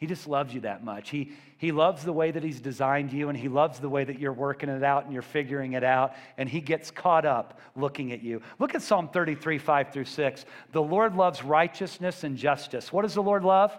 He 0.00 0.06
just 0.06 0.26
loves 0.26 0.54
you 0.54 0.62
that 0.62 0.82
much. 0.82 1.10
He, 1.10 1.32
he 1.58 1.72
loves 1.72 2.04
the 2.04 2.12
way 2.12 2.30
that 2.30 2.42
He's 2.42 2.58
designed 2.58 3.12
you, 3.12 3.28
and 3.28 3.36
He 3.36 3.48
loves 3.48 3.80
the 3.80 3.88
way 3.90 4.02
that 4.02 4.18
you're 4.18 4.32
working 4.32 4.70
it 4.70 4.82
out 4.82 5.04
and 5.04 5.12
you're 5.12 5.20
figuring 5.20 5.74
it 5.74 5.84
out, 5.84 6.14
and 6.38 6.48
He 6.48 6.62
gets 6.62 6.90
caught 6.90 7.26
up 7.26 7.60
looking 7.76 8.10
at 8.10 8.22
you. 8.22 8.40
Look 8.58 8.74
at 8.74 8.80
Psalm 8.80 9.08
33, 9.08 9.58
5 9.58 9.92
through 9.92 10.06
6. 10.06 10.46
The 10.72 10.82
Lord 10.82 11.16
loves 11.16 11.44
righteousness 11.44 12.24
and 12.24 12.38
justice. 12.38 12.90
What 12.90 13.02
does 13.02 13.12
the 13.12 13.22
Lord 13.22 13.44
love? 13.44 13.78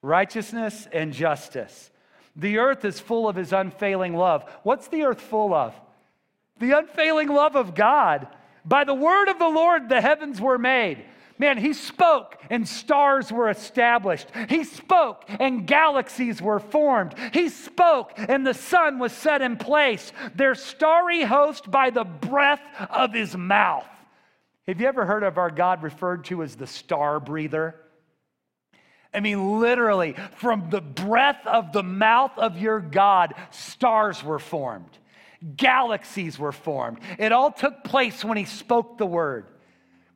Righteousness 0.00 0.88
and 0.90 1.12
justice. 1.12 1.90
The 2.34 2.56
earth 2.56 2.86
is 2.86 2.98
full 2.98 3.28
of 3.28 3.36
His 3.36 3.52
unfailing 3.52 4.16
love. 4.16 4.50
What's 4.62 4.88
the 4.88 5.02
earth 5.02 5.20
full 5.20 5.52
of? 5.52 5.74
The 6.60 6.78
unfailing 6.78 7.28
love 7.28 7.56
of 7.56 7.74
God. 7.74 8.26
By 8.64 8.84
the 8.84 8.94
word 8.94 9.28
of 9.28 9.38
the 9.38 9.48
Lord, 9.48 9.90
the 9.90 10.00
heavens 10.00 10.40
were 10.40 10.56
made 10.56 11.04
Man, 11.38 11.58
he 11.58 11.74
spoke 11.74 12.38
and 12.48 12.66
stars 12.66 13.30
were 13.30 13.50
established. 13.50 14.28
He 14.48 14.64
spoke 14.64 15.24
and 15.28 15.66
galaxies 15.66 16.40
were 16.40 16.60
formed. 16.60 17.14
He 17.32 17.50
spoke 17.50 18.12
and 18.16 18.46
the 18.46 18.54
sun 18.54 18.98
was 18.98 19.12
set 19.12 19.42
in 19.42 19.56
place. 19.56 20.12
Their 20.34 20.54
starry 20.54 21.22
host 21.22 21.70
by 21.70 21.90
the 21.90 22.04
breath 22.04 22.62
of 22.90 23.12
his 23.12 23.36
mouth. 23.36 23.86
Have 24.66 24.80
you 24.80 24.86
ever 24.86 25.04
heard 25.04 25.22
of 25.22 25.38
our 25.38 25.50
God 25.50 25.82
referred 25.82 26.24
to 26.26 26.42
as 26.42 26.56
the 26.56 26.66
star 26.66 27.20
breather? 27.20 27.76
I 29.12 29.20
mean, 29.20 29.60
literally, 29.60 30.14
from 30.36 30.68
the 30.70 30.80
breath 30.80 31.46
of 31.46 31.72
the 31.72 31.82
mouth 31.82 32.32
of 32.36 32.58
your 32.58 32.80
God, 32.80 33.34
stars 33.50 34.22
were 34.22 34.38
formed, 34.38 34.90
galaxies 35.56 36.38
were 36.38 36.52
formed. 36.52 36.98
It 37.18 37.32
all 37.32 37.50
took 37.50 37.84
place 37.84 38.24
when 38.24 38.36
he 38.36 38.44
spoke 38.44 38.98
the 38.98 39.06
word. 39.06 39.46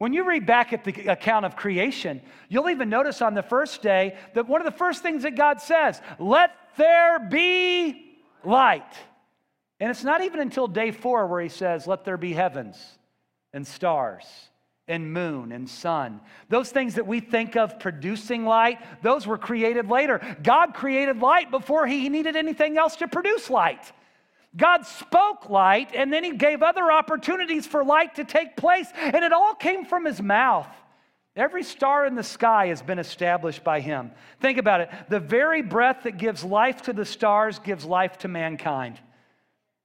When 0.01 0.15
you 0.15 0.27
read 0.27 0.47
back 0.47 0.73
at 0.73 0.83
the 0.83 1.09
account 1.09 1.45
of 1.45 1.57
creation, 1.57 2.23
you'll 2.49 2.71
even 2.71 2.89
notice 2.89 3.21
on 3.21 3.35
the 3.35 3.43
first 3.43 3.83
day 3.83 4.17
that 4.33 4.49
one 4.49 4.63
of 4.63 4.65
the 4.65 4.79
first 4.79 5.03
things 5.03 5.25
that 5.25 5.37
God 5.37 5.61
says, 5.61 6.01
let 6.19 6.53
there 6.79 7.19
be 7.19 8.17
light. 8.43 8.95
And 9.79 9.91
it's 9.91 10.03
not 10.03 10.23
even 10.23 10.41
until 10.41 10.69
day 10.69 10.91
four 10.91 11.27
where 11.27 11.43
he 11.43 11.51
says, 11.51 11.87
let 11.87 12.07
there 12.07 12.17
be 12.17 12.33
heavens 12.33 12.79
and 13.53 13.67
stars 13.67 14.25
and 14.89 15.13
moon 15.13 15.53
and 15.53 15.69
sun. 15.69 16.23
Those 16.49 16.71
things 16.71 16.95
that 16.95 17.07
we 17.07 17.21
think 17.21 17.55
of 17.55 17.79
producing 17.79 18.47
light, 18.47 18.79
those 19.03 19.27
were 19.27 19.37
created 19.37 19.91
later. 19.91 20.23
God 20.43 20.73
created 20.73 21.19
light 21.19 21.51
before 21.51 21.87
he 21.87 22.09
needed 22.09 22.37
anything 22.37 22.79
else 22.79 22.97
to 22.97 23.07
produce 23.07 23.51
light. 23.51 23.93
God 24.57 24.85
spoke 24.85 25.49
light, 25.49 25.93
and 25.95 26.13
then 26.13 26.25
He 26.25 26.33
gave 26.33 26.63
other 26.63 26.91
opportunities 26.91 27.67
for 27.67 27.85
light 27.85 28.17
to 28.17 28.25
take 28.25 28.57
place, 28.57 28.89
and 28.97 29.25
it 29.25 29.33
all 29.33 29.55
came 29.55 29.85
from 29.85 30.05
His 30.05 30.21
mouth. 30.21 30.69
Every 31.37 31.63
star 31.63 32.05
in 32.07 32.17
the 32.17 32.25
sky 32.25 32.67
has 32.67 32.83
been 32.83 32.99
established 32.99 33.63
by 33.63 33.81
Him. 33.81 34.11
Think 34.41 34.59
about 34.59 34.81
it. 34.81 34.91
The 35.09 35.21
very 35.21 35.63
breath 35.63 36.03
that 36.03 36.19
gives 36.19 36.43
life 36.43 36.83
to 36.83 36.93
the 36.93 37.05
stars 37.05 37.61
gives 37.61 37.85
life 37.85 38.19
to 38.19 38.29
mankind. 38.29 38.99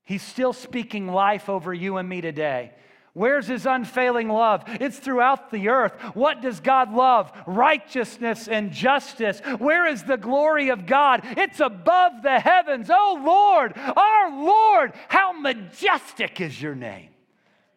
He's 0.03 0.23
still 0.23 0.53
speaking 0.53 1.07
life 1.07 1.49
over 1.49 1.73
you 1.73 1.97
and 1.97 2.09
me 2.09 2.21
today. 2.21 2.73
Where's 3.15 3.47
his 3.47 3.65
unfailing 3.65 4.27
love? 4.27 4.65
It's 4.67 4.99
throughout 4.99 5.49
the 5.49 5.69
earth. 5.69 5.93
What 6.15 6.41
does 6.41 6.59
God 6.59 6.93
love? 6.93 7.31
Righteousness 7.47 8.49
and 8.49 8.73
justice. 8.73 9.39
Where 9.57 9.87
is 9.87 10.03
the 10.03 10.17
glory 10.17 10.67
of 10.67 10.85
God? 10.85 11.21
It's 11.23 11.61
above 11.61 12.23
the 12.23 12.41
heavens. 12.41 12.89
Oh 12.91 13.21
Lord, 13.25 13.77
our 13.77 14.29
Lord, 14.31 14.93
how 15.07 15.31
majestic 15.31 16.41
is 16.41 16.61
your 16.61 16.75
name. 16.75 17.07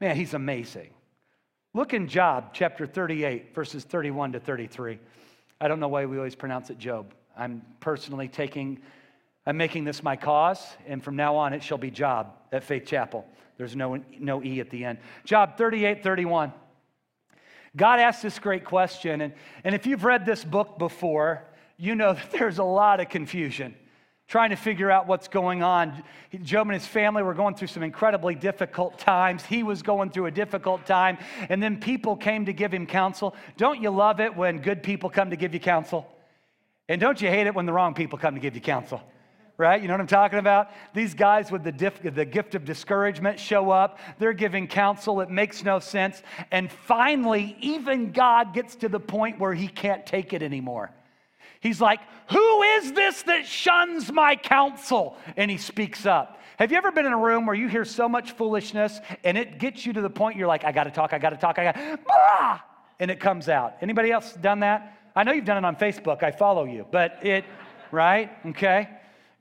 Man, 0.01 0.17
he's 0.17 0.35
amazing. 0.35 0.91
Look 1.73 1.95
in 1.95 2.09
Job 2.09 2.51
chapter 2.53 2.85
38, 2.85 3.55
verses 3.55 3.85
31 3.85 4.33
to 4.33 4.41
33. 4.41 4.99
I 5.61 5.69
don't 5.69 5.79
know 5.79 5.87
why 5.87 6.05
we 6.07 6.17
always 6.17 6.35
pronounce 6.35 6.71
it 6.71 6.79
Job. 6.81 7.15
I'm 7.37 7.63
personally 7.79 8.27
taking, 8.27 8.81
I'm 9.47 9.57
making 9.57 9.85
this 9.85 10.03
my 10.03 10.17
cause, 10.17 10.67
and 10.89 11.01
from 11.01 11.15
now 11.15 11.37
on 11.37 11.53
it 11.53 11.63
shall 11.63 11.79
be 11.79 11.93
Job 11.93 12.33
at 12.51 12.65
Faith 12.65 12.87
Chapel. 12.87 13.25
There's 13.59 13.77
no, 13.77 14.03
no 14.19 14.43
E 14.43 14.61
at 14.61 14.71
the 14.71 14.85
end. 14.85 14.99
Job 15.25 15.59
38 15.59 16.03
31. 16.03 16.53
God 17.77 18.01
asked 18.01 18.23
this 18.23 18.39
great 18.39 18.65
question. 18.65 19.21
And, 19.21 19.35
and 19.65 19.75
if 19.75 19.87
you've 19.87 20.05
read 20.05 20.25
this 20.25 20.45
book 20.45 20.79
before, 20.79 21.45
you 21.77 21.95
know 21.95 22.13
that 22.15 22.31
there's 22.31 22.59
a 22.59 22.65
lot 22.65 23.01
of 23.01 23.09
confusion 23.09 23.75
trying 24.29 24.51
to 24.51 24.57
figure 24.57 24.91
out 24.91 25.07
what's 25.07 25.27
going 25.27 25.63
on. 25.63 26.05
Job 26.43 26.67
and 26.67 26.75
his 26.75 26.87
family 26.87 27.23
were 27.23 27.33
going 27.33 27.55
through 27.55 27.69
some 27.69 27.83
incredibly 27.83 28.35
difficult 28.35 28.99
times. 28.99 29.43
He 29.45 29.63
was 29.63 29.83
going 29.83 30.11
through 30.11 30.27
a 30.27 30.31
difficult 30.31 30.85
time. 30.85 31.17
And 31.49 31.63
then 31.63 31.81
people 31.81 32.15
came 32.15 32.45
to 32.45 32.53
give 32.53 32.73
him 32.73 32.87
counsel. 32.87 33.35
Don't 33.57 33.83
you 33.83 33.91
love 33.91 34.21
it 34.21 34.37
when 34.37 34.59
good 34.59 34.83
people 34.83 35.09
come 35.09 35.31
to 35.31 35.37
give 35.37 35.55
you 35.55 35.61
counsel? 35.61 36.07
And 36.91 37.01
don't 37.01 37.21
you 37.21 37.29
hate 37.29 37.47
it 37.47 37.55
when 37.55 37.65
the 37.65 37.73
wrong 37.73 37.95
people 37.95 38.19
come 38.19 38.35
to 38.35 38.41
give 38.41 38.55
you 38.55 38.61
counsel? 38.61 39.03
Right? 39.59 39.83
You 39.83 39.89
know 39.89 39.95
what 39.95 40.01
I'm 40.01 40.07
talking 40.07 40.39
about? 40.39 40.71
These 40.95 41.15
guys 41.15 41.51
with 41.51 41.65
the, 41.65 41.73
diff, 41.73 42.01
the 42.01 42.25
gift 42.25 42.55
of 42.55 42.65
discouragement 42.65 43.41
show 43.41 43.71
up. 43.71 43.99
They're 44.19 44.33
giving 44.33 44.69
counsel. 44.69 45.21
It 45.21 45.31
makes 45.31 45.65
no 45.65 45.81
sense. 45.81 46.23
And 46.53 46.71
finally, 46.71 47.57
even 47.61 48.13
God 48.13 48.55
gets 48.55 48.77
to 48.77 48.89
the 48.89 49.01
point 49.01 49.41
where 49.41 49.53
he 49.53 49.67
can't 49.67 50.07
take 50.07 50.33
it 50.33 50.43
anymore. 50.43 50.93
He's 51.61 51.81
like, 51.81 51.99
Who 52.31 52.63
is 52.63 52.93
this 52.93 53.23
that 53.23 53.45
shuns 53.47 54.13
my 54.13 54.37
counsel? 54.37 55.17
And 55.37 55.51
he 55.51 55.59
speaks 55.59 56.07
up. 56.07 56.41
Have 56.61 56.71
you 56.71 56.79
ever 56.79 56.93
been 56.93 57.07
in 57.07 57.13
a 57.13 57.19
room 57.19 57.47
where 57.47 57.55
you 57.55 57.69
hear 57.69 57.85
so 57.85 58.09
much 58.09 58.33
foolishness 58.33 59.01
and 59.25 59.37
it 59.37 59.59
gets 59.59 59.85
you 59.85 59.93
to 59.93 60.01
the 60.01 60.11
point 60.11 60.37
you're 60.37 60.49
like, 60.49 60.65
I 60.65 60.73
gotta 60.73 60.91
talk, 60.91 61.13
I 61.13 61.19
gotta 61.19 61.37
talk, 61.37 61.57
I 61.59 61.65
gotta, 61.73 62.63
and 62.99 63.13
it 63.13 63.21
comes 63.21 63.49
out. 63.49 63.77
Anybody 63.81 64.11
else 64.11 64.33
done 64.33 64.61
that? 64.61 64.99
I 65.15 65.23
know 65.23 65.31
you've 65.31 65.45
done 65.45 65.57
it 65.57 65.65
on 65.65 65.77
Facebook, 65.77 66.25
I 66.25 66.33
follow 66.33 66.65
you, 66.65 66.85
but 66.91 67.25
it, 67.25 67.45
right? 67.93 68.33
Okay. 68.47 68.89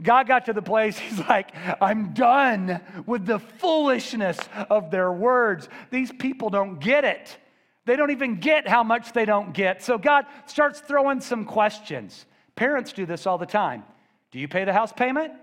God 0.01 0.27
got 0.27 0.45
to 0.45 0.53
the 0.53 0.61
place, 0.61 0.97
he's 0.99 1.19
like, 1.19 1.51
I'm 1.81 2.13
done 2.13 2.81
with 3.05 3.25
the 3.25 3.39
foolishness 3.39 4.37
of 4.69 4.91
their 4.91 5.11
words. 5.11 5.69
These 5.89 6.11
people 6.11 6.49
don't 6.49 6.79
get 6.79 7.03
it. 7.03 7.37
They 7.85 7.95
don't 7.95 8.11
even 8.11 8.39
get 8.39 8.67
how 8.67 8.83
much 8.83 9.13
they 9.13 9.25
don't 9.25 9.53
get. 9.53 9.81
So 9.81 9.97
God 9.97 10.25
starts 10.45 10.81
throwing 10.81 11.21
some 11.21 11.45
questions. 11.45 12.25
Parents 12.55 12.91
do 12.91 13.05
this 13.05 13.25
all 13.25 13.37
the 13.37 13.45
time. 13.45 13.83
Do 14.31 14.39
you 14.39 14.47
pay 14.47 14.65
the 14.65 14.73
house 14.73 14.91
payment? 14.91 15.33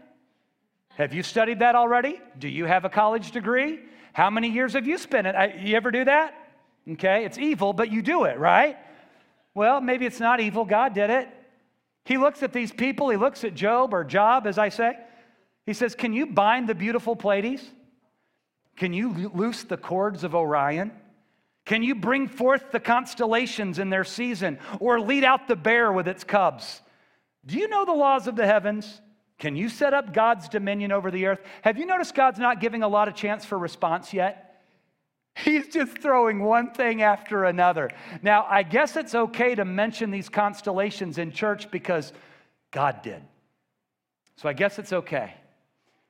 Have 0.97 1.15
you 1.15 1.23
studied 1.23 1.61
that 1.61 1.75
already? 1.75 2.21
Do 2.39 2.49
you 2.49 2.67
have 2.67 2.85
a 2.85 2.91
college 2.91 3.31
degree? 3.31 3.81
How 4.13 4.31
many 4.31 4.51
years 4.51 4.75
have 4.75 4.87
you 4.87 4.99
spent 4.99 5.27
it? 5.27 5.61
You 5.61 5.77
ever 5.77 5.91
do 5.91 6.05
that? 6.05 6.35
Okay, 6.89 7.25
it's 7.25 7.39
evil, 7.39 7.73
but 7.73 7.91
you 7.91 8.03
do 8.03 8.25
it, 8.25 8.39
right? 8.39 8.77
Well, 9.55 9.81
maybe 9.81 10.05
it's 10.05 10.21
not 10.21 10.41
evil. 10.41 10.65
God 10.65 10.95
did 10.95 11.11
it. 11.11 11.29
He 12.05 12.19
looks 12.19 12.43
at 12.43 12.53
these 12.53 12.73
people, 12.73 13.09
he 13.09 13.17
looks 13.17 13.45
at 13.45 13.55
Job 13.55 13.95
or 13.95 14.05
Job, 14.05 14.47
as 14.47 14.59
I 14.59 14.69
say. 14.69 14.99
He 15.67 15.73
says, 15.73 15.95
Can 15.95 16.13
you 16.13 16.27
bind 16.27 16.69
the 16.69 16.75
beautiful 16.75 17.17
Pleiades? 17.17 17.65
Can 18.77 18.93
you 18.93 19.31
loose 19.33 19.63
the 19.63 19.77
cords 19.77 20.25
of 20.25 20.35
Orion? 20.35 20.93
Can 21.65 21.83
you 21.83 21.95
bring 21.95 22.29
forth 22.29 22.73
the 22.73 22.81
constellations 22.81 23.79
in 23.79 23.89
their 23.89 24.05
season 24.05 24.59
or 24.81 25.01
lead 25.01 25.25
out 25.25 25.49
the 25.49 25.57
bear 25.57 25.93
with 25.93 26.09
its 26.09 26.25
cubs? 26.25 26.83
Do 27.47 27.57
you 27.57 27.69
know 27.69 27.85
the 27.85 27.93
laws 27.93 28.27
of 28.27 28.37
the 28.37 28.47
heavens? 28.47 29.01
Can 29.39 29.57
you 29.57 29.69
set 29.69 29.95
up 29.95 30.13
God's 30.13 30.49
dominion 30.49 30.93
over 30.93 31.11
the 31.11 31.27
earth? 31.27 31.41
Have 31.63 31.79
you 31.79 31.87
noticed 31.87 32.15
God's 32.15 32.39
not 32.39 32.61
giving 32.61 32.83
a 32.83 32.89
lot 32.89 33.09
of 33.09 33.15
chance 33.15 33.45
for 33.45 33.59
response 33.59 34.13
yet? 34.13 34.44
He's 35.37 35.69
just 35.69 35.99
throwing 35.99 36.41
one 36.41 36.71
thing 36.71 37.03
after 37.03 37.45
another. 37.45 37.91
Now, 38.23 38.47
I 38.49 38.63
guess 38.63 38.97
it's 38.97 39.15
okay 39.15 39.55
to 39.57 39.65
mention 39.65 40.11
these 40.11 40.29
constellations 40.29 41.19
in 41.19 41.33
church 41.33 41.71
because 41.71 42.13
God 42.71 43.03
did. 43.03 43.23
So 44.37 44.49
I 44.49 44.53
guess 44.53 44.79
it's 44.79 44.93
okay. 44.93 45.35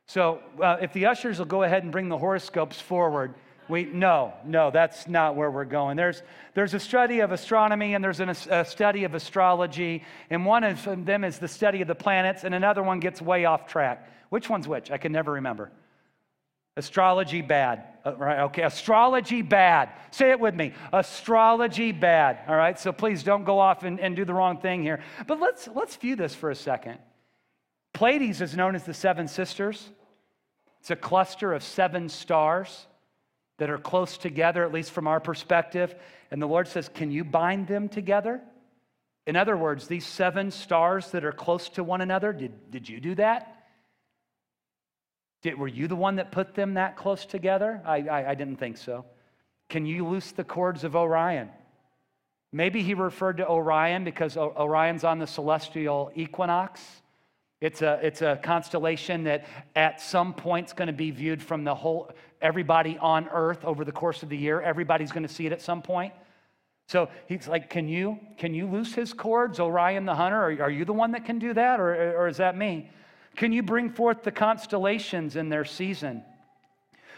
So 0.07 0.41
uh, 0.63 0.77
if 0.83 0.93
the 0.93 1.07
ushers 1.07 1.39
will 1.39 1.47
go 1.47 1.63
ahead 1.63 1.83
and 1.83 1.91
bring 1.91 2.09
the 2.09 2.19
horoscopes 2.19 2.81
forward, 2.81 3.35
we 3.69 3.85
no, 3.87 4.35
no, 4.45 4.71
that's 4.71 5.09
not 5.09 5.37
where 5.37 5.51
we're 5.51 5.65
going. 5.65 5.97
There's 5.97 6.23
there's 6.53 6.75
a 6.75 6.81
study 6.81 7.21
of 7.21 7.33
astronomy 7.33 7.95
and 7.95 8.05
there's 8.05 8.21
an, 8.21 8.29
a 8.29 8.65
study 8.65 9.05
of 9.05 9.15
astrology, 9.15 10.05
and 10.29 10.45
one 10.45 10.65
of 10.65 10.85
them 11.07 11.25
is 11.25 11.39
the 11.39 11.49
study 11.49 11.81
of 11.81 11.89
the 11.89 11.95
planets, 11.95 12.45
and 12.45 12.55
another 12.55 12.83
one 12.83 13.01
gets 13.01 13.23
way 13.23 13.47
off 13.47 13.67
track. 13.67 14.07
Which 14.29 14.51
one's 14.51 14.69
which? 14.69 14.91
I 14.91 14.99
can 14.99 15.13
never 15.13 15.33
remember. 15.33 15.71
Astrology 16.77 17.41
bad. 17.41 17.85
Uh, 18.05 18.15
right, 18.17 18.41
okay, 18.41 18.63
astrology 18.63 19.41
bad. 19.41 19.91
Say 20.11 20.31
it 20.31 20.39
with 20.39 20.55
me. 20.55 20.75
Astrology 20.93 21.93
bad. 21.93 22.41
All 22.47 22.57
right, 22.57 22.79
so 22.79 22.93
please 22.93 23.23
don't 23.23 23.45
go 23.45 23.59
off 23.59 23.83
and, 23.83 23.99
and 23.99 24.15
do 24.15 24.25
the 24.25 24.35
wrong 24.35 24.59
thing 24.59 24.83
here. 24.83 25.01
But 25.27 25.41
let's, 25.41 25.69
let's 25.75 25.97
view 25.97 26.15
this 26.15 26.35
for 26.35 26.51
a 26.51 26.55
second. 26.55 26.99
Pleiades 27.95 28.43
is 28.43 28.57
known 28.57 28.75
as 28.75 28.85
the 28.85 28.93
seven 28.93 29.29
sisters, 29.29 29.89
it's 30.81 30.91
a 30.91 30.97
cluster 30.97 31.55
of 31.55 31.63
seven 31.63 32.11
stars 32.11 32.87
that 33.57 33.71
are 33.71 33.79
close 33.79 34.19
together, 34.19 34.65
at 34.65 34.73
least 34.73 34.91
from 34.91 35.07
our 35.07 35.21
perspective. 35.21 35.95
And 36.31 36.43
the 36.43 36.47
Lord 36.47 36.69
says, 36.69 36.91
Can 36.93 37.11
you 37.11 37.25
bind 37.25 37.69
them 37.69 37.89
together? 37.89 38.43
In 39.27 39.37
other 39.37 39.57
words, 39.57 39.89
these 39.89 40.05
seven 40.05 40.51
stars 40.51 41.11
that 41.13 41.25
are 41.25 41.33
close 41.33 41.71
to 41.71 41.85
one 41.85 42.03
another, 42.03 42.35
did, 42.35 42.71
did 42.71 42.89
you 42.89 43.01
do 43.01 43.15
that? 43.15 43.54
Did, 45.45 45.59
were 45.59 45.69
you 45.69 45.89
the 45.89 45.95
one 45.95 46.17
that 46.17 46.33
put 46.33 46.55
them 46.55 46.75
that 46.75 46.97
close 46.97 47.27
together? 47.27 47.83
I, 47.85 47.99
I, 48.09 48.31
I 48.31 48.35
didn't 48.35 48.57
think 48.57 48.79
so. 48.79 49.05
Can 49.69 49.85
you 49.85 50.09
loose 50.09 50.33
the 50.33 50.43
cords 50.43 50.85
of 50.85 50.97
Orion? 50.97 51.51
Maybe 52.51 52.83
he 52.83 52.95
referred 52.95 53.37
to 53.37 53.49
Orion 53.49 54.05
because 54.05 54.39
Orion's 54.39 55.05
on 55.05 55.19
the 55.19 55.27
celestial 55.27 56.11
equinox. 56.15 56.81
It's 57.61 57.83
a, 57.83 58.01
it's 58.03 58.23
a 58.23 58.41
constellation 58.43 59.25
that 59.25 59.45
at 59.77 60.01
some 60.01 60.33
point 60.33 60.69
is 60.69 60.73
going 60.73 60.87
to 60.87 60.95
be 60.95 61.11
viewed 61.11 61.43
from 61.43 61.63
the 61.63 61.75
whole, 61.75 62.11
everybody 62.41 62.97
on 62.97 63.29
earth 63.29 63.67
over 63.67 63.85
the 63.85 63.93
course 63.93 64.23
of 64.23 64.31
the 64.31 64.39
year. 64.39 64.63
Everybody's 64.63 65.13
going 65.13 65.27
to 65.27 65.33
see 65.33 65.45
it 65.45 65.53
at 65.53 65.61
some 65.61 65.83
point. 65.83 66.15
So 66.89 67.11
he's 67.29 67.49
like, 67.49 67.69
Can 67.69 67.87
you, 67.87 68.19
can 68.39 68.55
you 68.55 68.67
loose 68.67 68.95
his 68.95 69.13
cords, 69.13 69.61
Orion 69.61 70.07
the 70.07 70.15
hunter? 70.15 70.39
Are, 70.39 70.63
are 70.63 70.71
you 70.71 70.87
the 70.87 70.95
one 70.95 71.13
that 71.13 71.27
can 71.27 71.39
do 71.39 71.53
that, 71.53 71.81
or, 71.81 72.17
or 72.17 72.29
is 72.29 72.39
that 72.39 72.57
me? 72.57 72.89
Can 73.37 73.53
you 73.53 73.63
bring 73.63 73.91
forth 73.91 74.23
the 74.23 74.33
constellations 74.33 75.37
in 75.37 75.49
their 75.49 75.65
season? 75.65 76.23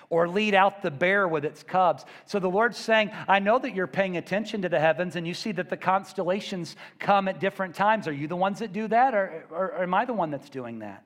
Or 0.08 0.28
lead 0.28 0.54
out 0.54 0.82
the 0.82 0.90
bear 0.92 1.26
with 1.26 1.44
its 1.44 1.64
cubs. 1.64 2.04
So 2.26 2.38
the 2.38 2.48
Lord's 2.48 2.78
saying, 2.78 3.10
I 3.26 3.40
know 3.40 3.58
that 3.58 3.74
you're 3.74 3.88
paying 3.88 4.16
attention 4.16 4.62
to 4.62 4.68
the 4.68 4.78
heavens 4.78 5.16
and 5.16 5.26
you 5.26 5.34
see 5.34 5.50
that 5.52 5.68
the 5.68 5.76
constellations 5.76 6.76
come 7.00 7.26
at 7.26 7.40
different 7.40 7.74
times. 7.74 8.06
Are 8.06 8.12
you 8.12 8.28
the 8.28 8.36
ones 8.36 8.60
that 8.60 8.72
do 8.72 8.86
that, 8.86 9.14
or, 9.14 9.46
or, 9.50 9.72
or 9.72 9.82
am 9.82 9.94
I 9.94 10.04
the 10.04 10.12
one 10.12 10.30
that's 10.30 10.48
doing 10.48 10.78
that? 10.78 11.02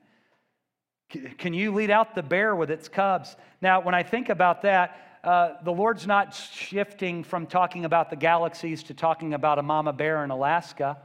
Can 1.39 1.53
you 1.53 1.73
lead 1.73 1.89
out 1.89 2.13
the 2.13 2.21
bear 2.21 2.55
with 2.55 2.69
its 2.69 2.87
cubs? 2.87 3.35
Now, 3.59 3.81
when 3.81 3.95
I 3.95 4.03
think 4.03 4.29
about 4.29 4.61
that, 4.61 5.19
uh, 5.23 5.55
the 5.63 5.71
Lord's 5.71 6.05
not 6.05 6.33
shifting 6.33 7.23
from 7.23 7.47
talking 7.47 7.85
about 7.85 8.11
the 8.11 8.15
galaxies 8.15 8.83
to 8.83 8.93
talking 8.93 9.33
about 9.33 9.57
a 9.57 9.63
mama 9.63 9.93
bear 9.93 10.23
in 10.23 10.29
Alaska, 10.29 10.97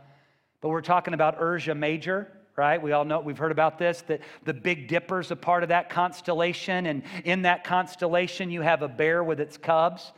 but 0.61 0.69
we're 0.69 0.83
talking 0.83 1.15
about 1.15 1.41
Ursa 1.41 1.75
Major, 1.75 2.31
right? 2.57 2.81
We 2.81 2.93
all 2.93 3.05
know, 3.05 3.21
we've 3.21 3.39
heard 3.39 3.53
about 3.53 3.79
this, 3.79 4.03
that 4.03 4.23
the 4.45 4.55
Big 4.55 4.89
Dipper's 4.89 5.31
a 5.31 5.37
part 5.37 5.63
of 5.63 5.69
that 5.69 5.91
constellation, 5.91 6.87
and 6.87 7.03
in 7.25 7.43
that 7.43 7.65
constellation, 7.65 8.51
you 8.51 8.63
have 8.63 8.83
a 8.83 8.89
bear 8.89 9.23
with 9.23 9.41
its 9.41 9.57
cubs. 9.57 10.13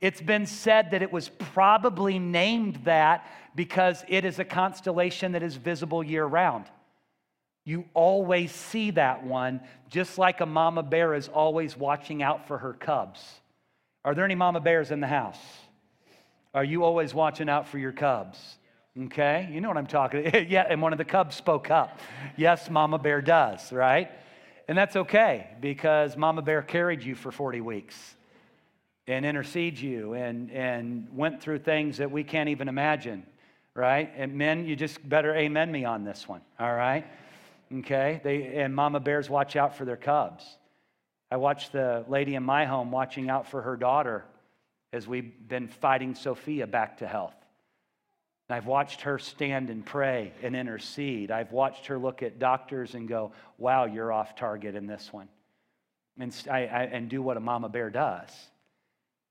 It's 0.00 0.20
been 0.20 0.46
said 0.46 0.90
that 0.92 1.02
it 1.02 1.12
was 1.12 1.28
probably 1.28 2.18
named 2.18 2.80
that 2.84 3.26
because 3.54 4.04
it 4.08 4.24
is 4.24 4.38
a 4.38 4.44
constellation 4.44 5.32
that 5.32 5.42
is 5.42 5.56
visible 5.56 6.02
year 6.02 6.24
round. 6.24 6.64
You 7.64 7.84
always 7.94 8.50
see 8.50 8.90
that 8.92 9.24
one, 9.24 9.60
just 9.88 10.18
like 10.18 10.40
a 10.40 10.46
mama 10.46 10.82
bear 10.82 11.14
is 11.14 11.28
always 11.28 11.76
watching 11.76 12.22
out 12.22 12.48
for 12.48 12.58
her 12.58 12.72
cubs. 12.72 13.22
Are 14.04 14.14
there 14.14 14.24
any 14.24 14.34
mama 14.34 14.60
bears 14.60 14.90
in 14.90 15.00
the 15.00 15.06
house? 15.06 15.38
Are 16.54 16.64
you 16.64 16.82
always 16.82 17.14
watching 17.14 17.48
out 17.48 17.68
for 17.68 17.78
your 17.78 17.92
cubs? 17.92 18.58
Okay, 19.00 19.48
you 19.50 19.62
know 19.62 19.68
what 19.68 19.78
I'm 19.78 19.86
talking. 19.86 20.30
yeah, 20.48 20.66
and 20.68 20.82
one 20.82 20.92
of 20.92 20.98
the 20.98 21.04
cubs 21.04 21.34
spoke 21.34 21.70
up. 21.70 21.98
Yes, 22.36 22.68
Mama 22.68 22.98
Bear 22.98 23.22
does, 23.22 23.72
right? 23.72 24.10
And 24.68 24.76
that's 24.76 24.96
okay 24.96 25.48
because 25.60 26.16
Mama 26.16 26.42
Bear 26.42 26.60
carried 26.60 27.02
you 27.02 27.14
for 27.14 27.32
40 27.32 27.62
weeks 27.62 28.14
and 29.06 29.24
interceded 29.24 29.80
you 29.80 30.12
and, 30.12 30.50
and 30.50 31.08
went 31.14 31.42
through 31.42 31.60
things 31.60 31.96
that 31.96 32.10
we 32.10 32.22
can't 32.22 32.50
even 32.50 32.68
imagine, 32.68 33.24
right? 33.74 34.12
And 34.14 34.34
men, 34.34 34.66
you 34.66 34.76
just 34.76 35.06
better 35.08 35.34
amen 35.34 35.72
me 35.72 35.86
on 35.86 36.04
this 36.04 36.28
one, 36.28 36.42
all 36.60 36.74
right? 36.74 37.06
Okay, 37.74 38.20
they, 38.22 38.58
and 38.58 38.74
Mama 38.74 39.00
Bears 39.00 39.30
watch 39.30 39.56
out 39.56 39.76
for 39.76 39.86
their 39.86 39.96
cubs. 39.96 40.44
I 41.30 41.36
watched 41.36 41.72
the 41.72 42.04
lady 42.08 42.34
in 42.34 42.42
my 42.42 42.66
home 42.66 42.90
watching 42.90 43.30
out 43.30 43.48
for 43.48 43.62
her 43.62 43.76
daughter 43.76 44.24
as 44.92 45.08
we've 45.08 45.32
been 45.48 45.68
fighting 45.68 46.14
Sophia 46.14 46.66
back 46.66 46.98
to 46.98 47.06
health. 47.06 47.34
And 48.52 48.58
I've 48.58 48.66
watched 48.66 49.00
her 49.00 49.18
stand 49.18 49.70
and 49.70 49.82
pray 49.82 50.30
and 50.42 50.54
intercede. 50.54 51.30
I've 51.30 51.52
watched 51.52 51.86
her 51.86 51.98
look 51.98 52.22
at 52.22 52.38
doctors 52.38 52.94
and 52.94 53.08
go, 53.08 53.32
wow, 53.56 53.86
you're 53.86 54.12
off 54.12 54.36
target 54.36 54.74
in 54.74 54.86
this 54.86 55.10
one. 55.10 55.26
And, 56.18 56.36
I, 56.50 56.66
I, 56.66 56.82
and 56.82 57.08
do 57.08 57.22
what 57.22 57.38
a 57.38 57.40
mama 57.40 57.70
bear 57.70 57.88
does. 57.88 58.28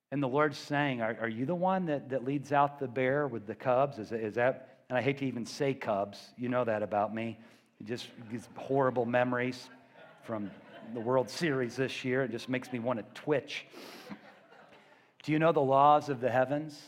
And 0.10 0.23
the 0.23 0.27
Lord's 0.27 0.57
saying, 0.57 1.03
Are, 1.03 1.15
are 1.21 1.29
you 1.29 1.45
the 1.45 1.53
one 1.53 1.86
that, 1.86 2.10
that 2.10 2.25
leads 2.25 2.51
out 2.51 2.79
the 2.79 2.88
bear 2.88 3.27
with 3.27 3.45
the 3.45 3.53
cubs? 3.53 3.99
Is, 3.99 4.12
is 4.12 4.34
that, 4.34 4.79
and 4.89 4.97
I 4.97 5.03
hate 5.03 5.19
to 5.19 5.25
even 5.27 5.45
say 5.45 5.75
cubs, 5.75 6.17
you 6.36 6.49
know 6.49 6.63
that 6.63 6.81
about 6.81 7.13
me. 7.13 7.38
It 7.79 7.86
just 7.86 8.07
gives 8.31 8.49
horrible 8.55 9.05
memories 9.05 9.69
from 10.23 10.49
the 10.95 10.99
World 10.99 11.29
Series 11.39 11.75
this 11.75 12.03
year. 12.03 12.23
It 12.23 12.31
just 12.31 12.49
makes 12.49 12.73
me 12.73 12.79
want 12.79 12.97
to 12.97 13.21
twitch. 13.21 13.67
Do 15.21 15.31
you 15.31 15.38
know 15.38 15.51
the 15.51 15.60
laws 15.60 16.10
of 16.10 16.21
the 16.21 16.31
heavens? 16.31 16.81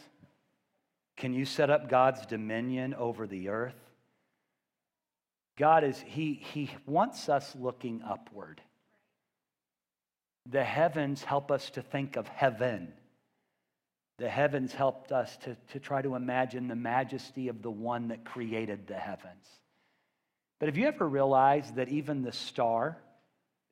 Can 1.18 1.34
you 1.34 1.46
set 1.46 1.70
up 1.70 1.90
God's 1.90 2.26
dominion 2.26 2.94
over 2.94 3.28
the 3.28 3.50
earth? 3.50 3.76
God 5.58 5.84
is, 5.84 6.00
He, 6.00 6.34
he 6.34 6.72
wants 6.86 7.30
us 7.30 7.56
looking 7.60 8.02
upward. 8.08 8.62
The 10.50 10.64
heavens 10.64 11.24
help 11.24 11.52
us 11.52 11.70
to 11.72 11.82
think 11.82 12.16
of 12.16 12.28
heaven. 12.28 12.92
The 14.18 14.30
heavens 14.30 14.74
helped 14.74 15.12
us 15.12 15.38
to, 15.38 15.56
to 15.72 15.80
try 15.80 16.02
to 16.02 16.16
imagine 16.16 16.68
the 16.68 16.76
majesty 16.76 17.48
of 17.48 17.62
the 17.62 17.72
one 17.72 18.10
that 18.10 18.26
created 18.26 18.88
the 18.88 18.96
heavens. 18.96 19.48
But 20.60 20.70
have 20.70 20.78
you 20.78 20.88
ever 20.88 21.08
realized 21.08 21.76
that 21.76 21.90
even 21.90 22.22
the 22.22 22.32
star 22.32 22.98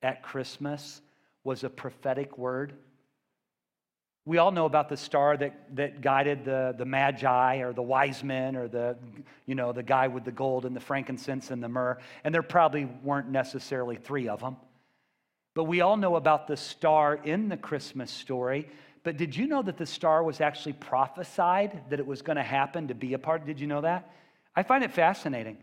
at 0.01 0.23
Christmas 0.23 1.01
was 1.43 1.63
a 1.63 1.69
prophetic 1.69 2.38
word? 2.38 2.73
We 4.25 4.38
all 4.38 4.51
know 4.51 4.65
about 4.65 4.88
the 4.88 4.97
star 4.97 5.36
that, 5.38 5.75
that 5.75 6.01
guided 6.01 6.45
the, 6.45 6.75
the 6.77 6.86
magi 6.86 7.57
or 7.57 7.73
the 7.73 7.81
wise 7.81 8.23
men 8.23 8.55
or 8.55 8.67
the, 8.67 8.95
you 9.47 9.55
know, 9.55 9.71
the 9.71 9.81
guy 9.81 10.07
with 10.07 10.25
the 10.25 10.31
gold 10.31 10.65
and 10.65 10.75
the 10.75 10.79
frankincense 10.79 11.49
and 11.49 11.63
the 11.63 11.69
myrrh. 11.69 11.97
And 12.23 12.34
there 12.34 12.43
probably 12.43 12.86
weren't 12.86 13.29
necessarily 13.29 13.95
three 13.95 14.27
of 14.27 14.39
them. 14.39 14.57
But 15.55 15.63
we 15.63 15.81
all 15.81 15.97
know 15.97 16.15
about 16.15 16.47
the 16.47 16.55
star 16.55 17.15
in 17.15 17.49
the 17.49 17.57
Christmas 17.57 18.12
story. 18.12 18.69
But 19.03 19.17
did 19.17 19.36
you 19.36 19.47
know 19.47 19.63
that 19.63 19.77
the 19.77 19.88
star 19.88 20.23
was 20.23 20.39
actually 20.39 20.73
prophesied 20.73 21.89
that 21.89 21.99
it 21.99 22.05
was 22.05 22.21
going 22.21 22.38
to 22.38 22.43
happen 22.43 22.89
to 22.89 22.95
be 22.95 23.13
a 23.13 23.19
part? 23.19 23.45
Did 23.45 23.60
you 23.60 23.67
know 23.67 23.81
that? 23.81 24.12
I 24.55 24.62
find 24.63 24.84
it 24.84 24.91
fascinating. 24.91 25.57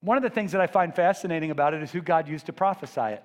One 0.00 0.16
of 0.16 0.22
the 0.22 0.30
things 0.30 0.52
that 0.52 0.60
I 0.60 0.68
find 0.68 0.94
fascinating 0.94 1.50
about 1.50 1.74
it 1.74 1.82
is 1.82 1.90
who 1.90 2.00
God 2.00 2.28
used 2.28 2.46
to 2.46 2.52
prophesy 2.52 3.00
it. 3.00 3.24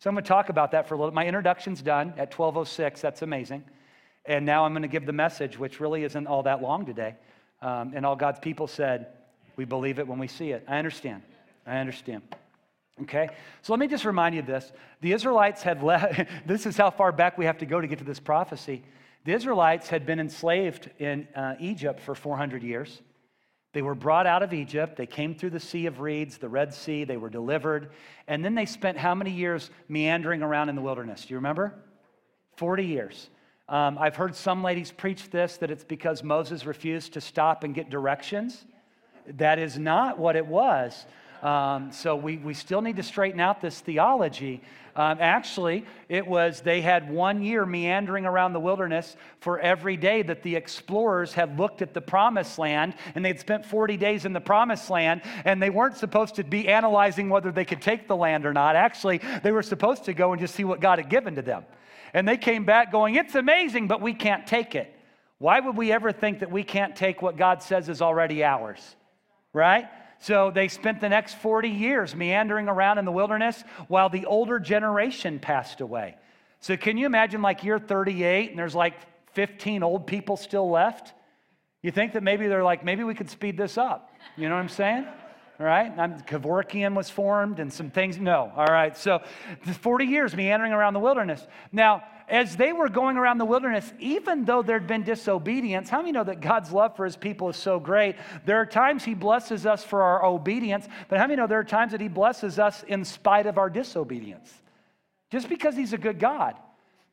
So 0.00 0.08
I'm 0.08 0.14
going 0.14 0.24
to 0.24 0.28
talk 0.28 0.48
about 0.48 0.70
that 0.70 0.88
for 0.88 0.94
a 0.94 0.98
little. 0.98 1.12
My 1.12 1.26
introduction's 1.26 1.82
done 1.82 2.14
at 2.16 2.30
12:06. 2.30 3.02
That's 3.02 3.20
amazing. 3.20 3.62
And 4.24 4.46
now 4.46 4.64
I'm 4.64 4.72
going 4.72 4.82
to 4.82 4.88
give 4.88 5.04
the 5.04 5.12
message, 5.12 5.58
which 5.58 5.78
really 5.78 6.04
isn't 6.04 6.26
all 6.26 6.42
that 6.44 6.62
long 6.62 6.86
today. 6.86 7.16
Um, 7.60 7.92
and 7.94 8.06
all 8.06 8.16
God's 8.16 8.40
people 8.40 8.66
said, 8.66 9.08
"We 9.56 9.66
believe 9.66 9.98
it 9.98 10.08
when 10.08 10.18
we 10.18 10.26
see 10.26 10.52
it." 10.52 10.64
I 10.66 10.78
understand. 10.78 11.22
I 11.66 11.76
understand. 11.78 12.22
Okay, 13.02 13.28
so 13.60 13.72
let 13.74 13.80
me 13.80 13.86
just 13.86 14.06
remind 14.06 14.34
you 14.34 14.40
of 14.40 14.46
this. 14.46 14.72
The 15.02 15.12
Israelites 15.12 15.62
had 15.62 15.82
left. 15.82 16.26
this 16.46 16.64
is 16.64 16.78
how 16.78 16.90
far 16.90 17.12
back 17.12 17.36
we 17.36 17.44
have 17.44 17.58
to 17.58 17.66
go 17.66 17.78
to 17.80 17.86
get 17.86 17.98
to 17.98 18.04
this 18.04 18.20
prophecy. 18.20 18.82
The 19.24 19.32
Israelites 19.32 19.88
had 19.88 20.06
been 20.06 20.18
enslaved 20.18 20.88
in 20.98 21.28
uh, 21.34 21.56
Egypt 21.60 22.00
for 22.00 22.14
400 22.14 22.62
years. 22.62 23.02
They 23.72 23.82
were 23.82 23.94
brought 23.94 24.26
out 24.26 24.42
of 24.42 24.52
Egypt. 24.52 24.96
They 24.96 25.06
came 25.06 25.34
through 25.34 25.50
the 25.50 25.60
Sea 25.60 25.86
of 25.86 26.00
Reeds, 26.00 26.38
the 26.38 26.48
Red 26.48 26.74
Sea. 26.74 27.04
They 27.04 27.16
were 27.16 27.30
delivered. 27.30 27.92
And 28.26 28.44
then 28.44 28.54
they 28.54 28.66
spent 28.66 28.98
how 28.98 29.14
many 29.14 29.30
years 29.30 29.70
meandering 29.88 30.42
around 30.42 30.68
in 30.68 30.74
the 30.74 30.82
wilderness? 30.82 31.22
Do 31.22 31.34
you 31.34 31.36
remember? 31.36 31.74
40 32.56 32.84
years. 32.84 33.30
Um, 33.68 33.96
I've 33.98 34.16
heard 34.16 34.34
some 34.34 34.64
ladies 34.64 34.90
preach 34.90 35.30
this 35.30 35.56
that 35.58 35.70
it's 35.70 35.84
because 35.84 36.24
Moses 36.24 36.66
refused 36.66 37.12
to 37.12 37.20
stop 37.20 37.62
and 37.62 37.72
get 37.72 37.88
directions. 37.88 38.64
That 39.28 39.60
is 39.60 39.78
not 39.78 40.18
what 40.18 40.34
it 40.34 40.46
was. 40.46 41.06
Um, 41.42 41.90
so 41.92 42.16
we, 42.16 42.36
we 42.36 42.54
still 42.54 42.82
need 42.82 42.96
to 42.96 43.02
straighten 43.02 43.40
out 43.40 43.60
this 43.60 43.80
theology. 43.80 44.60
Um, 44.96 45.18
actually, 45.20 45.86
it 46.08 46.26
was 46.26 46.60
they 46.60 46.80
had 46.80 47.10
one 47.10 47.42
year 47.42 47.64
meandering 47.64 48.26
around 48.26 48.52
the 48.52 48.60
wilderness 48.60 49.16
for 49.38 49.58
every 49.58 49.96
day 49.96 50.22
that 50.22 50.42
the 50.42 50.56
explorers 50.56 51.32
had 51.32 51.58
looked 51.58 51.80
at 51.80 51.94
the 51.94 52.00
promised 52.00 52.58
land, 52.58 52.94
and 53.14 53.24
they'd 53.24 53.40
spent 53.40 53.64
40 53.64 53.96
days 53.96 54.24
in 54.24 54.32
the 54.32 54.40
promised 54.40 54.90
land, 54.90 55.22
and 55.44 55.62
they 55.62 55.70
weren't 55.70 55.96
supposed 55.96 56.34
to 56.34 56.44
be 56.44 56.68
analyzing 56.68 57.30
whether 57.30 57.52
they 57.52 57.64
could 57.64 57.80
take 57.80 58.08
the 58.08 58.16
land 58.16 58.44
or 58.44 58.52
not. 58.52 58.76
Actually, 58.76 59.20
they 59.42 59.52
were 59.52 59.62
supposed 59.62 60.04
to 60.04 60.12
go 60.12 60.32
and 60.32 60.40
just 60.40 60.54
see 60.54 60.64
what 60.64 60.80
God 60.80 60.98
had 60.98 61.08
given 61.08 61.36
to 61.36 61.42
them. 61.42 61.64
And 62.12 62.26
they 62.26 62.36
came 62.36 62.64
back 62.64 62.90
going, 62.90 63.14
It's 63.14 63.36
amazing, 63.36 63.86
but 63.86 64.00
we 64.00 64.12
can't 64.12 64.46
take 64.46 64.74
it. 64.74 64.94
Why 65.38 65.60
would 65.60 65.76
we 65.76 65.92
ever 65.92 66.12
think 66.12 66.40
that 66.40 66.50
we 66.50 66.64
can't 66.64 66.94
take 66.94 67.22
what 67.22 67.36
God 67.36 67.62
says 67.62 67.88
is 67.88 68.02
already 68.02 68.44
ours? 68.44 68.96
Right? 69.54 69.86
So 70.20 70.50
they 70.50 70.68
spent 70.68 71.00
the 71.00 71.08
next 71.08 71.34
40 71.38 71.70
years 71.70 72.14
meandering 72.14 72.68
around 72.68 72.98
in 72.98 73.06
the 73.06 73.12
wilderness 73.12 73.64
while 73.88 74.10
the 74.10 74.26
older 74.26 74.58
generation 74.60 75.38
passed 75.38 75.80
away. 75.80 76.16
So 76.60 76.76
can 76.76 76.98
you 76.98 77.06
imagine 77.06 77.40
like 77.40 77.64
you're 77.64 77.78
38 77.78 78.50
and 78.50 78.58
there's 78.58 78.74
like 78.74 78.94
15 79.32 79.82
old 79.82 80.06
people 80.06 80.36
still 80.36 80.70
left? 80.70 81.14
You 81.82 81.90
think 81.90 82.12
that 82.12 82.22
maybe 82.22 82.46
they're 82.48 82.62
like, 82.62 82.84
maybe 82.84 83.02
we 83.02 83.14
could 83.14 83.30
speed 83.30 83.56
this 83.56 83.78
up. 83.78 84.12
You 84.36 84.50
know 84.50 84.56
what 84.56 84.60
I'm 84.60 84.68
saying? 84.68 85.06
All 85.58 85.66
right? 85.66 85.90
I'm, 85.98 86.20
Kevorkian 86.20 86.94
was 86.94 87.08
formed 87.08 87.58
and 87.58 87.72
some 87.72 87.90
things. 87.90 88.18
No. 88.18 88.52
All 88.54 88.66
right. 88.66 88.94
So 88.98 89.22
40 89.80 90.04
years 90.04 90.36
meandering 90.36 90.72
around 90.72 90.92
the 90.92 91.00
wilderness. 91.00 91.46
Now, 91.72 92.02
as 92.30 92.56
they 92.56 92.72
were 92.72 92.88
going 92.88 93.16
around 93.16 93.38
the 93.38 93.44
wilderness, 93.44 93.92
even 93.98 94.44
though 94.44 94.62
there'd 94.62 94.86
been 94.86 95.02
disobedience, 95.02 95.90
how 95.90 95.98
many 95.98 96.12
know 96.12 96.22
that 96.22 96.40
God's 96.40 96.70
love 96.70 96.96
for 96.96 97.04
his 97.04 97.16
people 97.16 97.48
is 97.48 97.56
so 97.56 97.80
great? 97.80 98.14
There 98.46 98.58
are 98.58 98.66
times 98.66 99.04
he 99.04 99.14
blesses 99.14 99.66
us 99.66 99.82
for 99.84 100.02
our 100.02 100.24
obedience, 100.24 100.86
but 101.08 101.18
how 101.18 101.26
many 101.26 101.36
know 101.36 101.48
there 101.48 101.58
are 101.58 101.64
times 101.64 101.90
that 101.92 102.00
he 102.00 102.08
blesses 102.08 102.60
us 102.60 102.84
in 102.84 103.04
spite 103.04 103.46
of 103.46 103.58
our 103.58 103.68
disobedience? 103.68 104.50
Just 105.32 105.48
because 105.48 105.76
he's 105.76 105.92
a 105.92 105.98
good 105.98 106.20
God. 106.20 106.54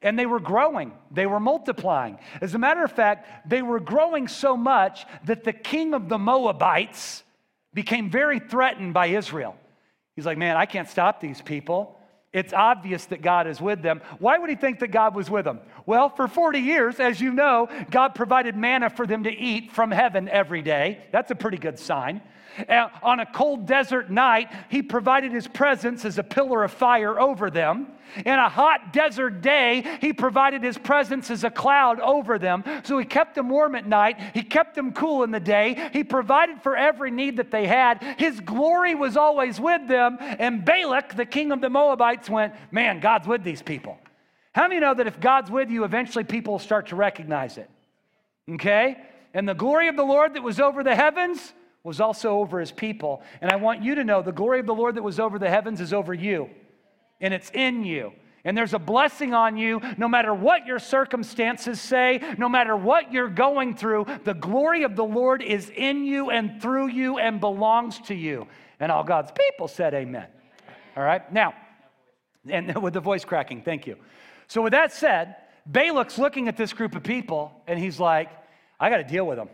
And 0.03 0.17
they 0.17 0.27
were 0.27 0.39
growing, 0.39 0.93
they 1.09 1.25
were 1.25 1.39
multiplying. 1.39 2.19
As 2.39 2.53
a 2.53 2.59
matter 2.59 2.83
of 2.83 2.91
fact, 2.91 3.49
they 3.49 3.63
were 3.63 3.79
growing 3.79 4.27
so 4.27 4.55
much 4.55 5.07
that 5.25 5.43
the 5.43 5.53
king 5.53 5.95
of 5.95 6.07
the 6.07 6.19
Moabites 6.19 7.23
became 7.73 8.11
very 8.11 8.37
threatened 8.39 8.93
by 8.93 9.07
Israel. 9.07 9.55
He's 10.15 10.27
like, 10.27 10.37
man, 10.37 10.55
I 10.55 10.67
can't 10.67 10.87
stop 10.87 11.19
these 11.19 11.41
people. 11.41 11.96
It's 12.37 12.53
obvious 12.53 13.05
that 13.05 13.23
God 13.23 13.47
is 13.47 13.59
with 13.59 13.81
them. 13.81 13.99
Why 14.19 14.37
would 14.37 14.49
he 14.49 14.55
think 14.55 14.79
that 14.79 14.89
God 14.89 15.15
was 15.15 15.27
with 15.27 15.45
them? 15.45 15.59
Well, 15.87 16.09
for 16.09 16.27
40 16.27 16.59
years, 16.59 16.99
as 16.99 17.19
you 17.19 17.33
know, 17.33 17.67
God 17.89 18.13
provided 18.13 18.55
manna 18.55 18.91
for 18.91 19.07
them 19.07 19.23
to 19.23 19.31
eat 19.31 19.71
from 19.71 19.89
heaven 19.89 20.29
every 20.29 20.61
day. 20.61 20.99
That's 21.11 21.31
a 21.31 21.35
pretty 21.35 21.57
good 21.57 21.79
sign. 21.79 22.21
Uh, 22.69 22.89
on 23.01 23.19
a 23.19 23.25
cold 23.25 23.65
desert 23.65 24.11
night, 24.11 24.51
he 24.69 24.83
provided 24.83 25.31
his 25.31 25.47
presence 25.47 26.05
as 26.05 26.19
a 26.19 26.23
pillar 26.23 26.63
of 26.63 26.71
fire 26.71 27.19
over 27.19 27.49
them. 27.49 27.87
In 28.17 28.33
a 28.33 28.49
hot 28.49 28.93
desert 28.93 29.41
day, 29.41 29.97
he 30.01 30.13
provided 30.13 30.63
his 30.63 30.77
presence 30.77 31.29
as 31.29 31.43
a 31.43 31.49
cloud 31.49 31.99
over 31.99 32.39
them. 32.39 32.63
So 32.83 32.97
he 32.97 33.05
kept 33.05 33.35
them 33.35 33.49
warm 33.49 33.75
at 33.75 33.87
night. 33.87 34.19
He 34.33 34.43
kept 34.43 34.75
them 34.75 34.93
cool 34.93 35.23
in 35.23 35.31
the 35.31 35.39
day. 35.39 35.89
He 35.93 36.03
provided 36.03 36.61
for 36.61 36.75
every 36.75 37.11
need 37.11 37.37
that 37.37 37.51
they 37.51 37.67
had. 37.67 38.03
His 38.17 38.39
glory 38.39 38.95
was 38.95 39.17
always 39.17 39.59
with 39.59 39.87
them. 39.87 40.17
And 40.19 40.63
Balak, 40.65 41.15
the 41.15 41.25
king 41.25 41.51
of 41.51 41.61
the 41.61 41.69
Moabites, 41.69 42.29
went, 42.29 42.53
Man, 42.71 42.99
God's 42.99 43.27
with 43.27 43.43
these 43.43 43.61
people. 43.61 43.97
How 44.53 44.67
many 44.67 44.79
know 44.79 44.93
that 44.93 45.05
if 45.07 45.19
God's 45.19 45.51
with 45.51 45.69
you, 45.69 45.83
eventually 45.83 46.23
people 46.23 46.53
will 46.53 46.59
start 46.59 46.87
to 46.87 46.95
recognize 46.95 47.57
it? 47.57 47.69
Okay? 48.49 48.97
And 49.33 49.47
the 49.47 49.53
glory 49.53 49.87
of 49.87 49.95
the 49.95 50.03
Lord 50.03 50.33
that 50.33 50.41
was 50.41 50.59
over 50.59 50.83
the 50.83 50.95
heavens 50.95 51.53
was 51.83 52.01
also 52.01 52.39
over 52.39 52.59
his 52.59 52.71
people. 52.71 53.21
And 53.39 53.51
I 53.51 53.55
want 53.55 53.83
you 53.83 53.95
to 53.95 54.03
know 54.03 54.21
the 54.21 54.31
glory 54.31 54.59
of 54.59 54.65
the 54.65 54.73
Lord 54.73 54.95
that 54.95 55.03
was 55.03 55.19
over 55.19 55.39
the 55.39 55.49
heavens 55.49 55.79
is 55.79 55.93
over 55.93 56.13
you, 56.13 56.49
and 57.21 57.33
it's 57.33 57.49
in 57.51 57.83
you. 57.83 58.13
And 58.43 58.57
there's 58.57 58.73
a 58.73 58.79
blessing 58.79 59.33
on 59.33 59.57
you 59.57 59.81
no 59.97 60.07
matter 60.07 60.33
what 60.33 60.65
your 60.65 60.79
circumstances 60.79 61.81
say, 61.81 62.21
no 62.37 62.47
matter 62.47 62.77
what 62.77 63.11
you're 63.11 63.29
going 63.29 63.75
through. 63.75 64.05
The 64.23 64.33
glory 64.33 64.83
of 64.83 64.95
the 64.95 65.03
Lord 65.03 65.41
is 65.41 65.69
in 65.75 66.05
you 66.05 66.29
and 66.29 66.61
through 66.61 66.87
you 66.87 67.17
and 67.17 67.41
belongs 67.41 67.99
to 68.01 68.15
you. 68.15 68.47
And 68.79 68.91
all 68.91 69.03
God's 69.03 69.31
people 69.31 69.67
said, 69.67 69.93
Amen. 69.93 70.27
All 70.95 71.03
right, 71.03 71.31
now, 71.31 71.53
and 72.49 72.75
with 72.81 72.93
the 72.93 73.01
voice 73.01 73.25
cracking, 73.25 73.63
thank 73.63 73.85
you. 73.85 73.97
So, 74.47 74.61
with 74.61 74.71
that 74.71 74.93
said, 74.93 75.35
Balak's 75.69 76.17
looking 76.17 76.47
at 76.47 76.55
this 76.55 76.71
group 76.71 76.95
of 76.95 77.03
people 77.03 77.51
and 77.67 77.77
he's 77.77 77.99
like, 77.99 78.29
I 78.79 78.89
got 78.89 78.97
to 78.97 79.03
deal 79.03 79.27
with 79.27 79.37
them 79.37 79.49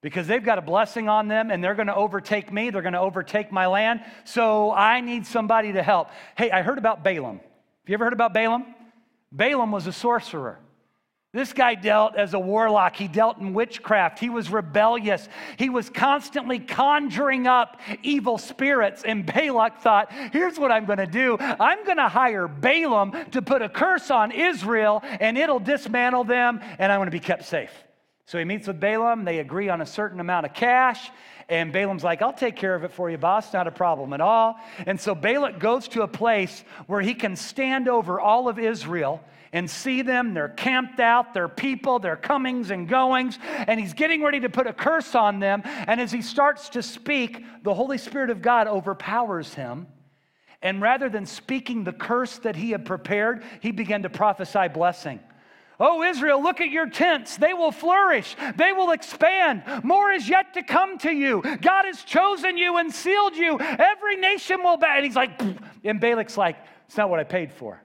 because 0.00 0.26
they've 0.26 0.44
got 0.44 0.58
a 0.58 0.62
blessing 0.62 1.08
on 1.08 1.28
them 1.28 1.50
and 1.50 1.62
they're 1.62 1.74
going 1.74 1.88
to 1.88 1.94
overtake 1.94 2.52
me. 2.52 2.70
They're 2.70 2.82
going 2.82 2.92
to 2.92 3.00
overtake 3.00 3.50
my 3.50 3.66
land. 3.66 4.02
So 4.24 4.72
I 4.72 5.00
need 5.00 5.26
somebody 5.26 5.72
to 5.72 5.82
help. 5.82 6.10
Hey, 6.36 6.50
I 6.50 6.62
heard 6.62 6.78
about 6.78 7.02
Balaam. 7.02 7.36
Have 7.38 7.88
you 7.88 7.94
ever 7.94 8.04
heard 8.04 8.12
about 8.12 8.32
Balaam? 8.32 8.74
Balaam 9.32 9.72
was 9.72 9.86
a 9.86 9.92
sorcerer. 9.92 10.58
This 11.34 11.52
guy 11.52 11.74
dealt 11.74 12.16
as 12.16 12.32
a 12.32 12.38
warlock. 12.38 12.96
He 12.96 13.06
dealt 13.06 13.36
in 13.36 13.52
witchcraft. 13.52 14.18
He 14.18 14.30
was 14.30 14.50
rebellious. 14.50 15.28
He 15.58 15.68
was 15.68 15.90
constantly 15.90 16.58
conjuring 16.58 17.46
up 17.46 17.78
evil 18.02 18.38
spirits. 18.38 19.02
And 19.04 19.26
Balak 19.26 19.82
thought, 19.82 20.10
here's 20.32 20.58
what 20.58 20.72
I'm 20.72 20.86
going 20.86 20.98
to 20.98 21.06
do 21.06 21.36
I'm 21.38 21.84
going 21.84 21.98
to 21.98 22.08
hire 22.08 22.48
Balaam 22.48 23.12
to 23.32 23.42
put 23.42 23.60
a 23.60 23.68
curse 23.68 24.10
on 24.10 24.32
Israel, 24.32 25.02
and 25.04 25.36
it'll 25.36 25.60
dismantle 25.60 26.24
them, 26.24 26.60
and 26.78 26.90
I'm 26.90 26.98
going 26.98 27.08
to 27.08 27.12
be 27.12 27.20
kept 27.20 27.44
safe. 27.44 27.72
So 28.28 28.36
he 28.36 28.44
meets 28.44 28.66
with 28.66 28.78
Balaam. 28.78 29.24
They 29.24 29.38
agree 29.38 29.70
on 29.70 29.80
a 29.80 29.86
certain 29.86 30.20
amount 30.20 30.44
of 30.44 30.52
cash. 30.52 31.10
And 31.48 31.72
Balaam's 31.72 32.04
like, 32.04 32.20
I'll 32.20 32.30
take 32.30 32.56
care 32.56 32.74
of 32.74 32.84
it 32.84 32.92
for 32.92 33.08
you, 33.08 33.16
boss. 33.16 33.54
Not 33.54 33.66
a 33.66 33.70
problem 33.70 34.12
at 34.12 34.20
all. 34.20 34.60
And 34.84 35.00
so 35.00 35.14
Balak 35.14 35.58
goes 35.58 35.88
to 35.88 36.02
a 36.02 36.08
place 36.08 36.62
where 36.88 37.00
he 37.00 37.14
can 37.14 37.36
stand 37.36 37.88
over 37.88 38.20
all 38.20 38.46
of 38.46 38.58
Israel 38.58 39.24
and 39.50 39.70
see 39.70 40.02
them. 40.02 40.34
They're 40.34 40.50
camped 40.50 41.00
out, 41.00 41.32
their 41.32 41.48
people, 41.48 42.00
their 42.00 42.16
comings 42.16 42.70
and 42.70 42.86
goings. 42.86 43.38
And 43.66 43.80
he's 43.80 43.94
getting 43.94 44.22
ready 44.22 44.40
to 44.40 44.50
put 44.50 44.66
a 44.66 44.74
curse 44.74 45.14
on 45.14 45.40
them. 45.40 45.62
And 45.64 45.98
as 45.98 46.12
he 46.12 46.20
starts 46.20 46.68
to 46.70 46.82
speak, 46.82 47.42
the 47.62 47.72
Holy 47.72 47.96
Spirit 47.96 48.28
of 48.28 48.42
God 48.42 48.66
overpowers 48.66 49.54
him. 49.54 49.86
And 50.60 50.82
rather 50.82 51.08
than 51.08 51.24
speaking 51.24 51.82
the 51.82 51.94
curse 51.94 52.36
that 52.40 52.56
he 52.56 52.72
had 52.72 52.84
prepared, 52.84 53.42
he 53.62 53.70
began 53.70 54.02
to 54.02 54.10
prophesy 54.10 54.68
blessing. 54.68 55.18
Oh, 55.80 56.02
Israel, 56.02 56.42
look 56.42 56.60
at 56.60 56.70
your 56.70 56.88
tents. 56.88 57.36
They 57.36 57.54
will 57.54 57.70
flourish, 57.70 58.36
they 58.56 58.72
will 58.72 58.90
expand. 58.90 59.62
More 59.84 60.10
is 60.10 60.28
yet 60.28 60.54
to 60.54 60.62
come 60.62 60.98
to 60.98 61.10
you. 61.10 61.42
God 61.60 61.84
has 61.84 62.02
chosen 62.02 62.58
you 62.58 62.78
and 62.78 62.92
sealed 62.92 63.36
you. 63.36 63.58
Every 63.60 64.16
nation 64.16 64.62
will 64.62 64.76
bow. 64.76 64.96
And 64.96 65.04
he's 65.04 65.16
like, 65.16 65.40
and 65.84 66.00
Balak's 66.00 66.36
like, 66.36 66.56
it's 66.86 66.96
not 66.96 67.10
what 67.10 67.20
I 67.20 67.24
paid 67.24 67.52
for. 67.52 67.80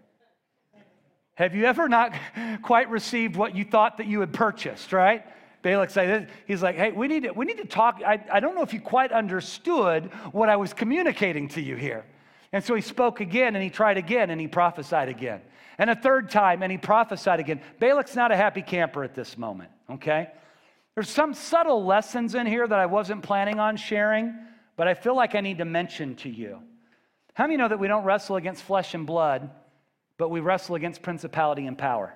Have 1.36 1.56
you 1.56 1.66
ever 1.66 1.90
not 1.90 2.14
quite 2.62 2.90
received 2.90 3.36
what 3.36 3.56
you 3.56 3.64
thought 3.64 3.98
that 3.98 4.08
you 4.08 4.20
had 4.20 4.34
purchased, 4.34 4.94
right? 4.94 5.26
Balak 5.62 5.90
said, 5.90 6.30
he's 6.46 6.62
like, 6.62 6.76
hey, 6.76 6.92
we 6.92 7.08
need 7.08 7.24
to, 7.24 7.32
we 7.32 7.46
need 7.46 7.58
to 7.58 7.66
talk. 7.66 8.02
I, 8.06 8.24
I 8.32 8.40
don't 8.40 8.54
know 8.54 8.64
if 8.64 8.74
you 8.74 8.82
quite 8.82 9.12
understood 9.12 10.12
what 10.32 10.50
I 10.50 10.58
was 10.58 10.74
communicating 10.74 11.48
to 11.50 11.62
you 11.62 11.76
here. 11.76 12.06
And 12.52 12.64
so 12.64 12.76
he 12.76 12.82
spoke 12.82 13.20
again 13.20 13.56
and 13.56 13.64
he 13.64 13.70
tried 13.70 13.98
again 13.98 14.30
and 14.30 14.42
he 14.42 14.48
prophesied 14.48 15.10
again 15.10 15.42
and 15.78 15.90
a 15.90 15.96
third 15.96 16.30
time, 16.30 16.64
and 16.64 16.72
he 16.72 16.78
prophesied 16.78 17.40
again. 17.40 17.62
Balak's 17.80 18.16
not 18.16 18.32
a 18.32 18.36
happy 18.36 18.62
camper 18.62 19.04
at 19.04 19.16
this 19.16 19.38
moment, 19.38 19.72
okay? 19.90 20.30
There's 20.96 21.10
some 21.10 21.34
subtle 21.34 21.84
lessons 21.84 22.36
in 22.36 22.46
here 22.46 22.68
that 22.68 22.80
I 22.80 22.86
wasn't 22.86 23.24
planning 23.24 23.60
on 23.60 23.78
sharing, 23.78 24.36
but 24.76 24.88
I 24.88 24.94
feel 24.94 25.16
like 25.16 25.36
I 25.36 25.42
need 25.42 25.58
to 25.58 25.66
mention 25.66 26.16
to 26.18 26.30
you. 26.30 26.60
How 27.34 27.46
many 27.46 27.58
know 27.58 27.68
that 27.68 27.80
we 27.80 27.88
don't 27.88 28.04
wrestle 28.04 28.36
against 28.36 28.64
flesh 28.64 28.94
and 28.94 29.08
blood, 29.08 29.50
but 30.18 30.30
we 30.30 30.40
wrestle 30.40 30.76
against 30.76 31.02
principality 31.02 31.66
and 31.66 31.78
power? 31.78 32.14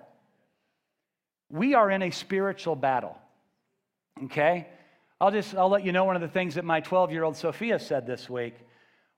We 1.49 1.73
are 1.73 1.89
in 1.89 2.03
a 2.03 2.11
spiritual 2.11 2.75
battle, 2.75 3.17
okay? 4.25 4.67
I'll 5.19 5.31
just 5.31 5.55
I'll 5.55 5.69
let 5.69 5.83
you 5.83 5.91
know 5.91 6.03
one 6.03 6.15
of 6.15 6.21
the 6.21 6.27
things 6.27 6.55
that 6.55 6.65
my 6.65 6.79
12 6.79 7.11
year 7.11 7.23
old 7.23 7.35
Sophia 7.35 7.79
said 7.79 8.05
this 8.05 8.29
week 8.29 8.53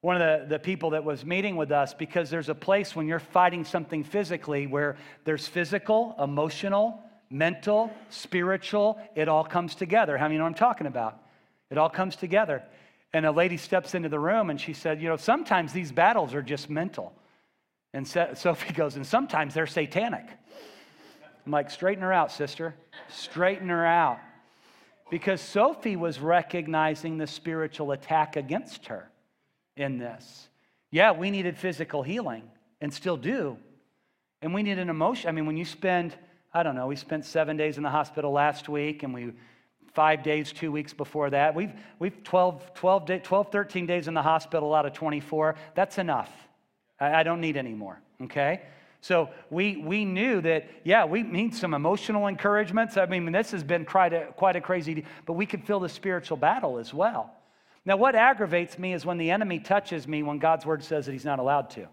one 0.01 0.21
of 0.21 0.49
the, 0.49 0.55
the 0.55 0.59
people 0.59 0.91
that 0.91 1.03
was 1.03 1.25
meeting 1.25 1.57
with 1.57 1.71
us 1.71 1.93
because 1.93 2.29
there's 2.29 2.49
a 2.49 2.55
place 2.55 2.95
when 2.95 3.07
you're 3.07 3.19
fighting 3.19 3.65
something 3.65 4.03
physically 4.03 4.65
where 4.65 4.95
there's 5.25 5.47
physical, 5.47 6.15
emotional, 6.21 7.03
mental, 7.29 7.91
spiritual, 8.09 8.97
it 9.15 9.27
all 9.27 9.43
comes 9.43 9.75
together. 9.75 10.17
How 10.17 10.27
many 10.27 10.37
know 10.37 10.45
I'm 10.45 10.53
talking 10.53 10.87
about? 10.87 11.21
It 11.69 11.77
all 11.77 11.89
comes 11.89 12.15
together. 12.15 12.63
And 13.11 13.25
a 13.25 13.31
lady 13.31 13.57
steps 13.57 13.93
into 13.93 14.07
the 14.07 14.19
room 14.19 14.49
and 14.49 14.59
she 14.59 14.73
said, 14.73 15.01
You 15.01 15.09
know, 15.09 15.17
sometimes 15.17 15.73
these 15.73 15.91
battles 15.91 16.33
are 16.33 16.41
just 16.41 16.69
mental. 16.69 17.13
And 17.93 18.07
Sophie 18.07 18.73
goes, 18.73 18.95
And 18.95 19.05
sometimes 19.05 19.53
they're 19.53 19.67
satanic. 19.67 20.25
I'm 21.45 21.51
like, 21.51 21.71
Straighten 21.71 22.03
her 22.03 22.13
out, 22.13 22.31
sister. 22.31 22.75
Straighten 23.09 23.67
her 23.69 23.85
out. 23.85 24.19
Because 25.09 25.41
Sophie 25.41 25.95
was 25.95 26.19
recognizing 26.19 27.17
the 27.17 27.27
spiritual 27.27 27.91
attack 27.91 28.35
against 28.35 28.85
her 28.85 29.09
in 29.79 29.97
this. 29.97 30.49
Yeah, 30.91 31.11
we 31.11 31.31
needed 31.31 31.57
physical 31.57 32.03
healing 32.03 32.43
and 32.81 32.93
still 32.93 33.17
do. 33.17 33.57
And 34.41 34.53
we 34.53 34.63
need 34.63 34.77
an 34.79 34.89
emotion. 34.89 35.29
I 35.29 35.31
mean, 35.31 35.45
when 35.45 35.57
you 35.57 35.65
spend, 35.65 36.15
I 36.53 36.63
don't 36.63 36.75
know, 36.75 36.87
we 36.87 36.95
spent 36.95 37.25
seven 37.25 37.57
days 37.57 37.77
in 37.77 37.83
the 37.83 37.89
hospital 37.89 38.31
last 38.31 38.69
week 38.69 39.03
and 39.03 39.13
we 39.13 39.33
five 39.93 40.23
days, 40.23 40.51
two 40.51 40.71
weeks 40.71 40.93
before 40.93 41.29
that. 41.31 41.55
We've, 41.55 41.73
we've 41.97 42.23
12, 42.23 42.73
12, 42.73 43.05
day, 43.05 43.19
12, 43.19 43.51
13 43.51 43.85
days 43.85 44.07
in 44.07 44.13
the 44.13 44.21
hospital 44.21 44.73
out 44.73 44.85
of 44.85 44.93
24. 44.93 45.55
That's 45.75 45.97
enough. 45.97 46.31
I, 46.99 47.15
I 47.15 47.23
don't 47.23 47.41
need 47.41 47.57
any 47.57 47.73
more, 47.73 47.99
okay? 48.23 48.61
So 49.01 49.29
we, 49.49 49.77
we 49.77 50.05
knew 50.05 50.41
that, 50.41 50.69
yeah, 50.83 51.05
we 51.05 51.23
need 51.23 51.55
some 51.55 51.73
emotional 51.73 52.27
encouragements. 52.27 52.97
I 52.97 53.05
mean, 53.05 53.31
this 53.31 53.51
has 53.51 53.63
been 53.63 53.85
quite 53.85 54.13
a, 54.13 54.27
quite 54.35 54.55
a 54.55 54.61
crazy, 54.61 55.05
but 55.25 55.33
we 55.33 55.45
could 55.45 55.63
feel 55.63 55.79
the 55.79 55.89
spiritual 55.89 56.37
battle 56.37 56.77
as 56.77 56.93
well. 56.93 57.33
Now, 57.85 57.97
what 57.97 58.15
aggravates 58.15 58.77
me 58.77 58.93
is 58.93 59.05
when 59.05 59.17
the 59.17 59.31
enemy 59.31 59.59
touches 59.59 60.07
me 60.07 60.23
when 60.23 60.39
God's 60.39 60.65
word 60.65 60.83
says 60.83 61.05
that 61.05 61.11
he's 61.13 61.25
not 61.25 61.39
allowed 61.39 61.69
to. 61.71 61.87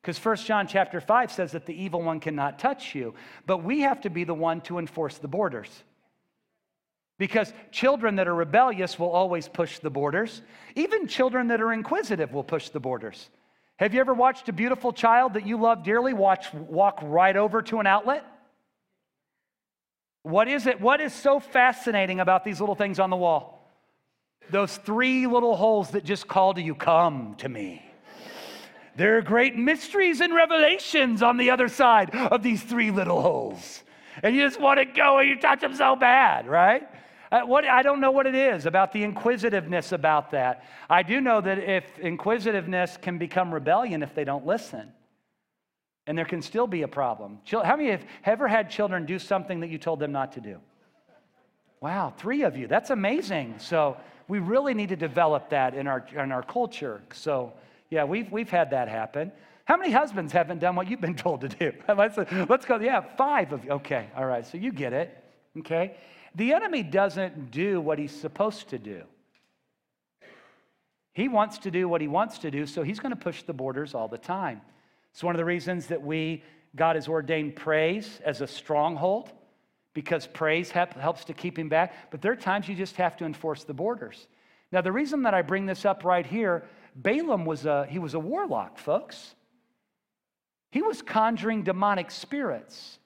Because 0.00 0.24
1 0.24 0.36
John 0.36 0.66
chapter 0.66 1.00
5 1.00 1.30
says 1.30 1.52
that 1.52 1.66
the 1.66 1.74
evil 1.74 2.02
one 2.02 2.20
cannot 2.20 2.58
touch 2.58 2.94
you, 2.94 3.14
but 3.46 3.58
we 3.58 3.80
have 3.80 4.00
to 4.02 4.10
be 4.10 4.24
the 4.24 4.34
one 4.34 4.62
to 4.62 4.78
enforce 4.78 5.18
the 5.18 5.28
borders. 5.28 5.68
Because 7.18 7.52
children 7.70 8.16
that 8.16 8.26
are 8.26 8.34
rebellious 8.34 8.98
will 8.98 9.10
always 9.10 9.46
push 9.46 9.78
the 9.78 9.90
borders. 9.90 10.40
Even 10.74 11.06
children 11.06 11.48
that 11.48 11.60
are 11.60 11.70
inquisitive 11.70 12.32
will 12.32 12.44
push 12.44 12.70
the 12.70 12.80
borders. 12.80 13.28
Have 13.76 13.92
you 13.92 14.00
ever 14.00 14.14
watched 14.14 14.48
a 14.48 14.54
beautiful 14.54 14.90
child 14.90 15.34
that 15.34 15.46
you 15.46 15.58
love 15.60 15.84
dearly 15.84 16.14
watch, 16.14 16.52
walk 16.54 16.98
right 17.02 17.36
over 17.36 17.60
to 17.62 17.78
an 17.78 17.86
outlet? 17.86 18.24
What 20.22 20.48
is 20.48 20.66
it? 20.66 20.80
What 20.80 21.02
is 21.02 21.12
so 21.12 21.40
fascinating 21.40 22.20
about 22.20 22.42
these 22.42 22.60
little 22.60 22.74
things 22.74 22.98
on 22.98 23.10
the 23.10 23.16
wall? 23.16 23.59
Those 24.50 24.76
three 24.76 25.26
little 25.26 25.56
holes 25.56 25.90
that 25.90 26.04
just 26.04 26.28
call 26.28 26.54
to 26.54 26.62
you, 26.62 26.74
come 26.74 27.34
to 27.36 27.48
me. 27.48 27.84
There 28.96 29.16
are 29.16 29.22
great 29.22 29.56
mysteries 29.56 30.20
and 30.20 30.34
revelations 30.34 31.22
on 31.22 31.36
the 31.36 31.50
other 31.50 31.68
side 31.68 32.14
of 32.14 32.42
these 32.42 32.62
three 32.62 32.90
little 32.90 33.22
holes. 33.22 33.82
And 34.22 34.34
you 34.34 34.42
just 34.42 34.60
want 34.60 34.78
to 34.78 34.84
go 34.84 35.18
and 35.18 35.28
you 35.28 35.38
touch 35.38 35.60
them 35.60 35.74
so 35.74 35.96
bad, 35.96 36.46
right? 36.46 36.88
Uh, 37.32 37.42
what, 37.42 37.64
I 37.64 37.82
don't 37.82 38.00
know 38.00 38.10
what 38.10 38.26
it 38.26 38.34
is 38.34 38.66
about 38.66 38.92
the 38.92 39.04
inquisitiveness 39.04 39.92
about 39.92 40.32
that. 40.32 40.64
I 40.88 41.04
do 41.04 41.20
know 41.20 41.40
that 41.40 41.58
if 41.58 41.98
inquisitiveness 42.00 42.98
can 43.00 43.18
become 43.18 43.54
rebellion 43.54 44.02
if 44.02 44.14
they 44.14 44.24
don't 44.24 44.44
listen, 44.44 44.92
and 46.06 46.18
there 46.18 46.24
can 46.24 46.42
still 46.42 46.66
be 46.66 46.82
a 46.82 46.88
problem. 46.88 47.38
How 47.46 47.76
many 47.76 47.90
have 47.90 48.04
ever 48.24 48.48
had 48.48 48.68
children 48.68 49.06
do 49.06 49.18
something 49.18 49.60
that 49.60 49.70
you 49.70 49.78
told 49.78 50.00
them 50.00 50.10
not 50.10 50.32
to 50.32 50.40
do? 50.40 50.58
Wow, 51.80 52.12
three 52.18 52.42
of 52.42 52.56
you. 52.56 52.66
That's 52.66 52.90
amazing. 52.90 53.54
So 53.58 53.96
we 54.30 54.38
really 54.38 54.74
need 54.74 54.90
to 54.90 54.96
develop 54.96 55.50
that 55.50 55.74
in 55.74 55.88
our, 55.88 56.06
in 56.14 56.30
our 56.30 56.44
culture. 56.44 57.02
So, 57.12 57.52
yeah, 57.90 58.04
we've, 58.04 58.30
we've 58.30 58.48
had 58.48 58.70
that 58.70 58.88
happen. 58.88 59.32
How 59.64 59.76
many 59.76 59.90
husbands 59.90 60.32
haven't 60.32 60.60
done 60.60 60.76
what 60.76 60.88
you've 60.88 61.00
been 61.00 61.16
told 61.16 61.40
to 61.40 61.48
do? 61.48 61.72
Let's 62.48 62.64
go. 62.64 62.78
Yeah, 62.78 63.00
five 63.00 63.52
of 63.52 63.64
you. 63.64 63.72
Okay, 63.72 64.08
all 64.16 64.24
right. 64.24 64.46
So 64.46 64.56
you 64.56 64.70
get 64.70 64.92
it. 64.92 65.24
Okay. 65.58 65.96
The 66.36 66.52
enemy 66.52 66.84
doesn't 66.84 67.50
do 67.50 67.80
what 67.80 67.98
he's 67.98 68.12
supposed 68.12 68.68
to 68.68 68.78
do. 68.78 69.02
He 71.12 71.26
wants 71.26 71.58
to 71.58 71.72
do 71.72 71.88
what 71.88 72.00
he 72.00 72.06
wants 72.06 72.38
to 72.38 72.52
do, 72.52 72.66
so 72.66 72.84
he's 72.84 73.00
going 73.00 73.10
to 73.10 73.20
push 73.20 73.42
the 73.42 73.52
borders 73.52 73.96
all 73.96 74.06
the 74.06 74.16
time. 74.16 74.60
It's 75.10 75.24
one 75.24 75.34
of 75.34 75.38
the 75.38 75.44
reasons 75.44 75.88
that 75.88 76.02
we, 76.02 76.44
God 76.76 76.94
has 76.94 77.08
ordained 77.08 77.56
praise 77.56 78.20
as 78.24 78.42
a 78.42 78.46
stronghold 78.46 79.32
because 79.94 80.26
praise 80.26 80.70
helps 80.70 81.24
to 81.24 81.32
keep 81.32 81.58
him 81.58 81.68
back. 81.68 82.10
But 82.10 82.22
there 82.22 82.32
are 82.32 82.36
times 82.36 82.68
you 82.68 82.74
just 82.74 82.96
have 82.96 83.16
to 83.18 83.24
enforce 83.24 83.64
the 83.64 83.74
borders. 83.74 84.26
Now, 84.72 84.80
the 84.80 84.92
reason 84.92 85.22
that 85.22 85.34
I 85.34 85.42
bring 85.42 85.66
this 85.66 85.84
up 85.84 86.04
right 86.04 86.26
here, 86.26 86.64
Balaam 86.94 87.44
was 87.44 87.66
a, 87.66 87.86
he 87.86 87.98
was 87.98 88.14
a 88.14 88.20
warlock, 88.20 88.78
folks. 88.78 89.34
He 90.70 90.82
was 90.82 91.02
conjuring 91.02 91.64
demonic 91.64 92.10
spirits 92.10 92.98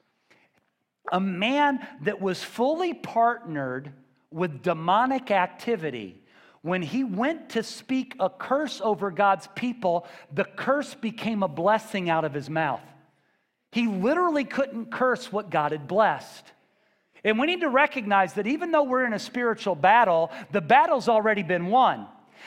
a 1.13 1.21
man 1.21 1.87
that 2.03 2.21
was 2.21 2.43
fully 2.43 2.95
partnered 2.95 3.93
with 4.31 4.63
demonic 4.63 5.31
activity. 5.31 6.21
When 6.63 6.81
he 6.81 7.05
went 7.05 7.51
to 7.51 7.63
speak 7.63 8.17
a 8.19 8.31
curse 8.31 8.81
over 8.83 9.11
God's 9.11 9.49
people, 9.55 10.07
the 10.33 10.45
curse 10.45 10.95
became 10.95 11.43
a 11.43 11.49
blessing 11.49 12.09
out 12.09 12.25
of 12.25 12.33
his 12.33 12.49
mouth. 12.49 12.81
He 13.71 13.87
literally 13.87 14.45
couldn't 14.45 14.91
curse 14.91 15.31
what 15.31 15.51
God 15.51 15.73
had 15.73 15.87
blessed. 15.87 16.45
And 17.25 17.39
we 17.39 17.47
need 17.47 17.61
to 17.61 17.71
recognize 17.71 18.35
that 18.35 18.47
even 18.47 18.71
though 18.71 18.83
we're 18.83 19.07
in 19.07 19.15
a 19.15 19.19
spiritual 19.19 19.75
battle, 19.75 20.31
the 20.53 20.61
battle's 20.61 21.09
already 21.09 21.43
been 21.43 21.67
won. 21.67 22.07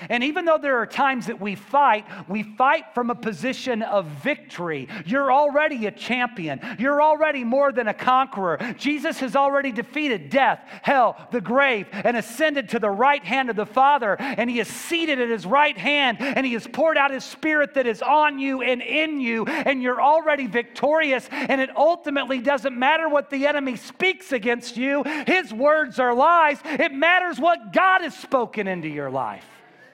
And 0.10 0.24
even 0.24 0.46
though 0.46 0.58
there 0.58 0.78
are 0.78 0.86
times 0.86 1.28
that 1.28 1.40
we 1.40 1.56
fight, 1.56 2.06
we 2.28 2.44
fight 2.44 2.94
from 2.94 3.10
a 3.10 3.16
position 3.16 3.82
of 3.82 4.06
victory. 4.06 4.88
You're 5.06 5.32
already 5.32 5.86
a 5.86 5.92
champion. 5.92 6.60
You're 6.80 7.02
already 7.02 7.44
more 7.44 7.72
than 7.72 7.88
a 7.88 7.94
conqueror. 7.94 8.58
Jesus 8.78 9.20
has 9.20 9.36
already 9.36 9.72
defeated 9.72 10.30
death, 10.30 10.60
hell, 10.82 11.28
the 11.32 11.42
grave, 11.42 11.88
and 11.92 12.18
ascended 12.18 12.70
to 12.70 12.80
the 12.80 12.90
right 12.90 13.24
hand 13.24 13.50
of 13.50 13.56
the 13.56 13.66
Father. 13.66 14.16
And 14.20 14.50
he 14.50 14.60
is 14.60 14.68
seated 14.68 15.20
at 15.20 15.30
his 15.30 15.46
right 15.46 15.78
hand, 15.78 16.18
and 16.20 16.46
he 16.46 16.54
has 16.54 16.68
poured 16.68 16.98
out 16.98 17.12
his 17.12 17.24
spirit 17.24 17.74
that 17.74 17.88
is 17.88 18.02
on 18.02 18.40
you 18.40 18.62
and 18.62 18.82
in 18.82 19.20
you, 19.20 19.46
and 19.46 19.82
you're 19.82 20.02
already 20.02 20.48
victorious. 20.48 21.28
And 21.32 21.60
it 21.62 21.76
ultimately 21.76 22.40
doesn't 22.40 22.78
matter 22.78 23.10
what 23.10 23.30
the 23.30 23.48
enemy 23.48 23.76
speaks 23.76 24.32
against 24.32 24.78
you, 24.78 25.04
his 25.26 25.54
words 25.54 26.00
are 26.00 26.14
lies. 26.14 26.60
It 26.64 26.94
matters 26.94 27.40
what 27.40 27.74
God 27.74 28.02
has 28.02 28.16
spoken 28.16 28.68
into 28.68 28.88
your 28.88 29.10
life. 29.10 29.46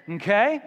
Okay? 0.10 0.62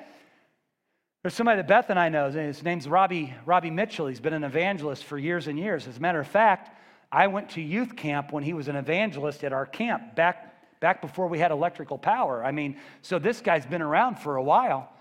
There's 1.22 1.34
somebody 1.34 1.56
that 1.56 1.66
Beth 1.66 1.90
and 1.90 1.98
I 1.98 2.08
know. 2.08 2.30
His 2.30 2.62
name's 2.62 2.88
Robbie, 2.88 3.34
Robbie 3.44 3.70
Mitchell. 3.70 4.06
He's 4.06 4.20
been 4.20 4.32
an 4.32 4.44
evangelist 4.44 5.04
for 5.04 5.18
years 5.18 5.48
and 5.48 5.58
years. 5.58 5.88
As 5.88 5.96
a 5.96 6.00
matter 6.00 6.20
of 6.20 6.26
fact, 6.26 6.70
I 7.10 7.26
went 7.26 7.50
to 7.50 7.60
youth 7.60 7.96
camp 7.96 8.32
when 8.32 8.42
he 8.42 8.52
was 8.52 8.68
an 8.68 8.76
evangelist 8.76 9.42
at 9.42 9.52
our 9.52 9.66
camp 9.66 10.14
back, 10.14 10.80
back 10.80 11.00
before 11.00 11.26
we 11.26 11.38
had 11.38 11.50
electrical 11.50 11.98
power. 11.98 12.44
I 12.44 12.52
mean, 12.52 12.76
so 13.02 13.18
this 13.18 13.40
guy's 13.40 13.66
been 13.66 13.82
around 13.82 14.16
for 14.20 14.36
a 14.36 14.42
while. 14.42 14.92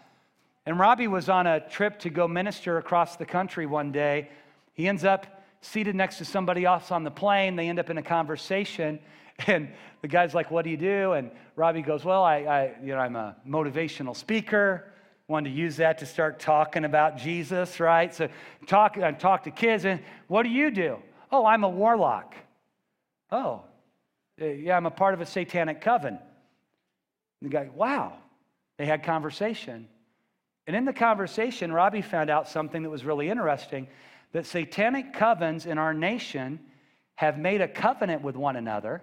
And 0.65 0.79
Robbie 0.79 1.07
was 1.07 1.29
on 1.29 1.45
a 1.45 1.59
trip 1.59 1.99
to 1.99 2.09
go 2.09 2.27
minister 2.27 2.77
across 2.77 3.17
the 3.17 3.25
country 3.25 3.65
one 3.65 3.91
day. 3.91 4.29
He 4.73 4.87
ends 4.87 5.03
up 5.03 5.27
seated 5.61 5.95
next 5.95 6.17
to 6.17 6.25
somebody 6.25 6.65
else 6.65 6.91
on 6.91 7.03
the 7.03 7.11
plane. 7.11 7.55
They 7.55 7.69
end 7.69 7.79
up 7.79 7.89
in 7.89 7.97
a 7.97 8.03
conversation. 8.03 8.99
And 9.47 9.69
the 10.01 10.07
guy's 10.07 10.33
like, 10.33 10.51
What 10.51 10.63
do 10.63 10.69
you 10.69 10.77
do? 10.77 11.13
And 11.13 11.31
Robbie 11.55 11.81
goes, 11.81 12.05
Well, 12.05 12.23
I, 12.23 12.37
I 12.37 12.73
you 12.81 12.93
know, 12.93 12.99
I'm 12.99 13.15
a 13.15 13.35
motivational 13.47 14.15
speaker. 14.15 14.91
Wanted 15.27 15.49
to 15.49 15.55
use 15.55 15.77
that 15.77 15.97
to 15.99 16.05
start 16.05 16.39
talking 16.39 16.85
about 16.85 17.17
Jesus, 17.17 17.79
right? 17.79 18.13
So 18.13 18.29
talk, 18.67 18.97
I 18.99 19.11
talk 19.11 19.43
to 19.45 19.51
kids, 19.51 19.85
and 19.85 19.99
what 20.27 20.43
do 20.43 20.49
you 20.49 20.69
do? 20.69 20.97
Oh, 21.31 21.45
I'm 21.47 21.63
a 21.63 21.69
warlock. 21.69 22.35
Oh, 23.31 23.63
eh, 24.39 24.51
yeah, 24.51 24.77
I'm 24.77 24.85
a 24.85 24.91
part 24.91 25.15
of 25.15 25.21
a 25.21 25.25
satanic 25.25 25.81
coven. 25.81 26.19
the 27.41 27.49
guy, 27.49 27.69
wow. 27.73 28.13
They 28.77 28.85
had 28.85 29.03
conversation. 29.03 29.87
And 30.67 30.75
in 30.75 30.85
the 30.85 30.93
conversation, 30.93 31.71
Robbie 31.71 32.03
found 32.03 32.29
out 32.29 32.47
something 32.47 32.83
that 32.83 32.89
was 32.89 33.03
really 33.03 33.29
interesting 33.29 33.87
that 34.31 34.45
satanic 34.45 35.13
covens 35.13 35.65
in 35.65 35.77
our 35.77 35.93
nation 35.93 36.59
have 37.15 37.39
made 37.39 37.61
a 37.61 37.67
covenant 37.67 38.21
with 38.21 38.35
one 38.35 38.57
another 38.57 39.01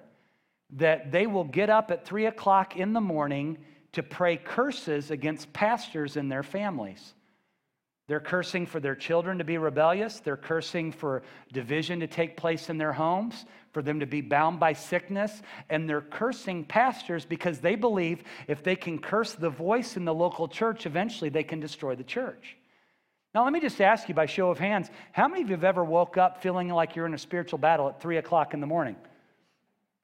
that 0.73 1.13
they 1.13 1.27
will 1.27 1.45
get 1.45 1.71
up 1.71 1.91
at 1.91 2.05
three 2.05 2.27
o'clock 2.27 2.77
in 2.77 2.93
the 2.93 3.01
morning 3.01 3.59
to 3.93 4.03
pray 4.03 4.37
curses 4.37 5.11
against 5.11 5.53
pastors 5.53 6.17
and 6.17 6.33
their 6.33 6.43
families. 6.43 7.15
They're 8.09 8.21
cursing 8.21 8.67
for 8.67 8.81
their 8.81 8.97
children 8.97 9.39
to 9.39 9.45
be 9.45 9.59
rebellious. 9.59 10.21
They're 10.21 10.37
cursing 10.37 10.93
for 10.93 11.23
division 11.53 12.01
to 12.01 12.07
take 12.07 12.37
place 12.37 12.69
in 12.69 12.77
their 12.77 12.93
homes, 12.93 13.45
for 13.73 13.81
them 13.81 14.01
to 14.01 14.07
be 14.07 14.21
bound 14.21 14.59
by 14.59 14.73
sickness. 14.73 15.41
And 15.71 15.89
they're 15.89 16.01
cursing 16.01 16.65
pastors 16.65 17.25
because 17.25 17.61
they 17.61 17.75
believe 17.75 18.23
if 18.49 18.63
they 18.63 18.77
can 18.77 18.99
curse 18.99 19.35
the 19.35 19.51
voice 19.51 19.97
in 19.97 20.05
the 20.05 20.13
local 20.13 20.49
church, 20.49 20.85
eventually 20.85 21.31
they 21.31 21.45
can 21.45 21.61
destroy 21.61 21.95
the 21.95 22.05
church. 22.05 22.57
Now, 23.35 23.45
let 23.45 23.53
me 23.53 23.61
just 23.61 23.81
ask 23.81 24.09
you 24.09 24.15
by 24.15 24.27
show 24.27 24.51
of 24.51 24.59
hands 24.59 24.91
how 25.13 25.29
many 25.29 25.43
of 25.43 25.49
you 25.49 25.55
have 25.55 25.65
ever 25.65 25.85
woke 25.85 26.19
up 26.19 26.43
feeling 26.43 26.69
like 26.69 26.97
you're 26.97 27.07
in 27.07 27.15
a 27.15 27.19
spiritual 27.19 27.59
battle 27.59 27.89
at 27.89 28.03
three 28.03 28.19
o'clock 28.19 28.53
in 28.53 28.61
the 28.61 28.67
morning? 28.67 28.97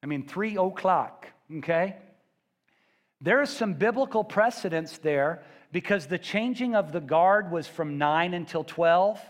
I 0.03 0.07
mean, 0.07 0.27
three 0.27 0.57
o'clock, 0.57 1.27
okay? 1.59 1.97
There 3.21 3.43
is 3.43 3.51
some 3.51 3.75
biblical 3.75 4.23
precedence 4.23 4.99
there 4.99 5.43
because 5.73 6.07
the 6.07 6.19
changing 6.19 6.77
of 6.77 6.93
the 6.93 7.01
guard 7.01 7.51
was 7.51 7.67
from 7.67 7.99
9 7.99 8.35
until 8.35 8.65
12. 8.65 9.21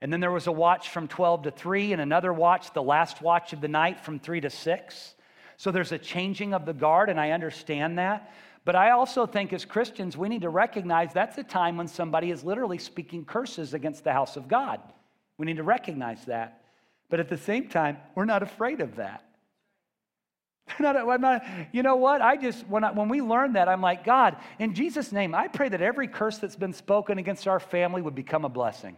And 0.00 0.12
then 0.12 0.20
there 0.20 0.30
was 0.30 0.46
a 0.46 0.52
watch 0.52 0.90
from 0.90 1.08
12 1.08 1.44
to 1.44 1.50
3, 1.50 1.92
and 1.94 2.02
another 2.02 2.32
watch, 2.32 2.72
the 2.74 2.82
last 2.82 3.22
watch 3.22 3.54
of 3.54 3.62
the 3.62 3.68
night, 3.68 4.00
from 4.00 4.18
3 4.18 4.42
to 4.42 4.50
6. 4.50 5.14
So 5.56 5.70
there's 5.70 5.92
a 5.92 5.98
changing 5.98 6.52
of 6.52 6.66
the 6.66 6.74
guard, 6.74 7.08
and 7.08 7.18
I 7.18 7.30
understand 7.30 7.98
that. 7.98 8.30
But 8.66 8.76
I 8.76 8.90
also 8.90 9.26
think 9.26 9.52
as 9.52 9.64
Christians, 9.64 10.16
we 10.16 10.28
need 10.28 10.42
to 10.42 10.50
recognize 10.50 11.12
that's 11.12 11.38
a 11.38 11.42
time 11.42 11.76
when 11.76 11.88
somebody 11.88 12.30
is 12.30 12.44
literally 12.44 12.78
speaking 12.78 13.24
curses 13.24 13.72
against 13.72 14.04
the 14.04 14.12
house 14.12 14.36
of 14.36 14.48
God. 14.48 14.80
We 15.38 15.46
need 15.46 15.56
to 15.56 15.62
recognize 15.62 16.24
that. 16.26 16.62
But 17.08 17.20
at 17.20 17.28
the 17.28 17.38
same 17.38 17.68
time, 17.68 17.98
we're 18.14 18.24
not 18.24 18.42
afraid 18.42 18.80
of 18.80 18.96
that. 18.96 19.24
Not, 20.80 21.20
not, 21.20 21.44
you 21.72 21.82
know 21.82 21.96
what? 21.96 22.22
I 22.22 22.36
just, 22.36 22.66
when, 22.66 22.84
I, 22.84 22.90
when 22.90 23.08
we 23.08 23.20
learn 23.20 23.52
that, 23.52 23.68
I'm 23.68 23.82
like, 23.82 24.02
God, 24.02 24.36
in 24.58 24.74
Jesus' 24.74 25.12
name, 25.12 25.34
I 25.34 25.46
pray 25.46 25.68
that 25.68 25.82
every 25.82 26.08
curse 26.08 26.38
that's 26.38 26.56
been 26.56 26.72
spoken 26.72 27.18
against 27.18 27.46
our 27.46 27.60
family 27.60 28.00
would 28.00 28.14
become 28.14 28.44
a 28.44 28.48
blessing. 28.48 28.96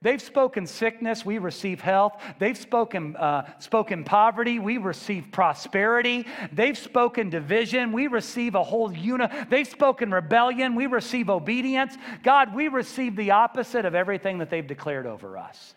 They've 0.00 0.22
spoken 0.22 0.66
sickness, 0.66 1.26
we 1.26 1.38
receive 1.38 1.80
health. 1.80 2.22
They've 2.38 2.56
spoken, 2.56 3.16
uh, 3.16 3.50
spoken 3.58 4.04
poverty, 4.04 4.60
we 4.60 4.78
receive 4.78 5.32
prosperity. 5.32 6.24
They've 6.52 6.78
spoken 6.78 7.30
division, 7.30 7.92
we 7.92 8.06
receive 8.06 8.54
a 8.54 8.62
whole 8.62 8.92
unit. 8.92 9.30
They've 9.50 9.66
spoken 9.66 10.12
rebellion, 10.12 10.76
we 10.76 10.86
receive 10.86 11.28
obedience. 11.28 11.96
God, 12.22 12.54
we 12.54 12.68
receive 12.68 13.16
the 13.16 13.32
opposite 13.32 13.84
of 13.84 13.96
everything 13.96 14.38
that 14.38 14.50
they've 14.50 14.66
declared 14.66 15.06
over 15.06 15.36
us. 15.36 15.74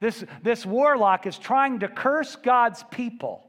This, 0.00 0.24
this 0.42 0.64
warlock 0.64 1.26
is 1.26 1.36
trying 1.36 1.80
to 1.80 1.88
curse 1.88 2.36
God's 2.36 2.84
people 2.90 3.45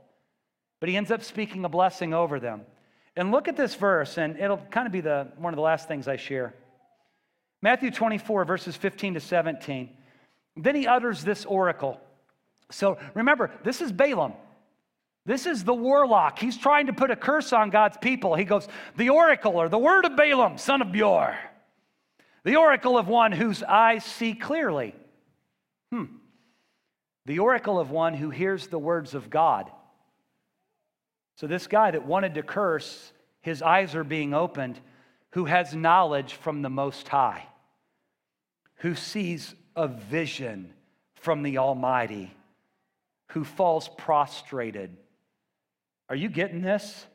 but 0.80 0.90
he 0.90 0.98
ends 0.98 1.12
up 1.12 1.24
speaking 1.24 1.66
a 1.66 1.70
blessing 1.70 2.14
over 2.14 2.40
them. 2.40 2.62
And 3.16 3.32
look 3.32 3.48
at 3.48 3.58
this 3.58 3.76
verse, 3.76 4.18
and 4.18 4.38
it'll 4.38 4.58
kind 4.58 4.86
of 4.86 4.94
be 4.94 5.02
the, 5.02 5.28
one 5.38 5.54
of 5.54 5.56
the 5.56 5.64
last 5.64 5.88
things 5.88 6.08
I 6.08 6.18
share. 6.18 6.54
Matthew 7.62 7.90
24, 7.90 8.46
verses 8.46 8.76
15 8.76 9.16
to 9.16 9.20
17. 9.20 9.90
Then 10.56 10.76
he 10.76 10.88
utters 10.88 11.24
this 11.24 11.46
oracle. 11.46 12.00
So 12.72 12.98
remember, 13.14 13.52
this 13.64 13.82
is 13.82 13.92
Balaam. 13.92 14.34
This 15.26 15.46
is 15.46 15.64
the 15.64 15.74
warlock. 15.74 16.40
He's 16.40 16.58
trying 16.58 16.88
to 16.88 16.94
put 16.94 17.12
a 17.12 17.16
curse 17.16 17.52
on 17.52 17.70
God's 17.70 17.98
people. 17.98 18.36
He 18.36 18.46
goes, 18.46 18.68
The 18.96 19.10
oracle 19.10 19.58
or 19.58 19.68
the 19.68 19.78
word 19.78 20.06
of 20.06 20.16
Balaam, 20.16 20.58
son 20.58 20.82
of 20.82 20.92
Beor, 20.92 21.36
the 22.44 22.56
oracle 22.56 22.98
of 22.98 23.08
one 23.08 23.34
whose 23.34 23.62
eyes 23.62 24.06
see 24.06 24.34
clearly. 24.34 24.96
Hmm. 25.92 26.06
The 27.26 27.40
oracle 27.40 27.78
of 27.78 27.92
one 27.92 28.14
who 28.14 28.30
hears 28.30 28.68
the 28.68 28.80
words 28.80 29.14
of 29.16 29.30
God. 29.30 29.70
So, 31.38 31.48
this 31.48 31.68
guy 31.68 31.92
that 31.92 32.06
wanted 32.06 32.36
to 32.36 32.44
curse, 32.44 33.14
his 33.42 33.62
eyes 33.62 33.96
are 33.96 34.04
being 34.04 34.34
opened, 34.34 34.80
who 35.32 35.46
has 35.46 35.74
knowledge 35.74 36.34
from 36.34 36.62
the 36.62 36.70
Most 36.70 37.08
High, 37.08 37.48
who 38.78 38.94
sees 38.94 39.56
a 39.76 39.88
vision 39.88 40.74
from 41.16 41.44
the 41.44 41.58
Almighty, 41.58 42.36
who 43.30 43.44
falls 43.44 43.90
prostrated 43.98 44.98
are 46.10 46.16
you 46.16 46.30
getting 46.30 46.62
this? 46.62 47.06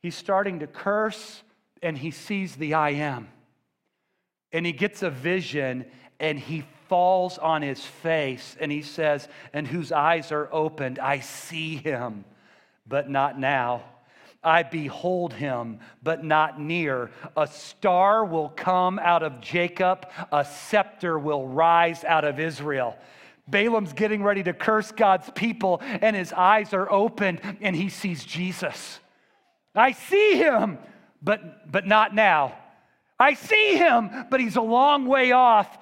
He's 0.00 0.14
starting 0.14 0.60
to 0.60 0.66
curse 0.66 1.42
and 1.82 1.96
he 1.98 2.10
sees 2.10 2.56
the 2.56 2.74
I 2.74 2.90
am. 2.90 3.28
And 4.52 4.64
he 4.64 4.72
gets 4.72 5.02
a 5.02 5.10
vision 5.10 5.86
and 6.20 6.38
he 6.38 6.64
falls 6.88 7.38
on 7.38 7.62
his 7.62 7.84
face 7.84 8.56
and 8.60 8.70
he 8.70 8.82
says, 8.82 9.28
And 9.52 9.66
whose 9.66 9.90
eyes 9.90 10.30
are 10.30 10.48
opened, 10.52 10.98
I 10.98 11.20
see 11.20 11.76
him, 11.76 12.24
but 12.86 13.08
not 13.08 13.38
now. 13.38 13.82
I 14.42 14.62
behold 14.62 15.32
him, 15.32 15.80
but 16.02 16.22
not 16.22 16.60
near. 16.60 17.10
A 17.36 17.46
star 17.46 18.24
will 18.24 18.50
come 18.50 18.98
out 18.98 19.22
of 19.22 19.40
Jacob, 19.40 20.06
a 20.30 20.44
scepter 20.44 21.18
will 21.18 21.48
rise 21.48 22.04
out 22.04 22.24
of 22.24 22.38
Israel. 22.38 22.96
Balaam's 23.48 23.92
getting 23.92 24.22
ready 24.22 24.42
to 24.42 24.52
curse 24.52 24.92
God's 24.92 25.30
people, 25.30 25.80
and 25.82 26.14
his 26.14 26.32
eyes 26.32 26.72
are 26.74 26.90
opened, 26.90 27.40
and 27.60 27.74
he 27.74 27.88
sees 27.88 28.24
Jesus. 28.24 29.00
I 29.74 29.92
see 29.92 30.36
him, 30.36 30.78
but, 31.22 31.70
but 31.70 31.86
not 31.86 32.14
now. 32.14 32.54
I 33.18 33.34
see 33.34 33.76
him, 33.76 34.10
but 34.30 34.40
he's 34.40 34.56
a 34.56 34.62
long 34.62 35.06
way 35.06 35.32
off. 35.32 35.78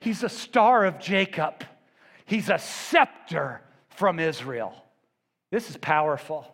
He's 0.00 0.22
a 0.22 0.28
star 0.28 0.84
of 0.84 0.98
Jacob, 0.98 1.64
he's 2.26 2.50
a 2.50 2.58
scepter 2.58 3.62
from 3.88 4.20
Israel. 4.20 4.74
This 5.50 5.70
is 5.70 5.76
powerful. 5.76 6.46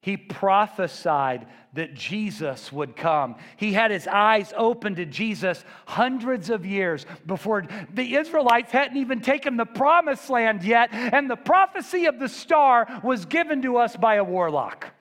He 0.00 0.16
prophesied 0.16 1.48
that 1.72 1.94
Jesus 1.94 2.70
would 2.70 2.94
come. 2.94 3.34
He 3.56 3.72
had 3.72 3.90
his 3.90 4.06
eyes 4.06 4.52
open 4.56 4.94
to 4.94 5.04
Jesus 5.04 5.64
hundreds 5.84 6.48
of 6.48 6.64
years 6.64 7.04
before 7.26 7.66
the 7.92 8.14
Israelites 8.14 8.70
hadn't 8.70 8.98
even 8.98 9.20
taken 9.20 9.56
the 9.56 9.64
promised 9.64 10.30
land 10.30 10.62
yet, 10.62 10.90
and 10.92 11.28
the 11.28 11.34
prophecy 11.34 12.06
of 12.06 12.20
the 12.20 12.28
star 12.28 13.00
was 13.02 13.24
given 13.24 13.62
to 13.62 13.78
us 13.78 13.96
by 13.96 14.14
a 14.14 14.22
warlock. 14.22 14.92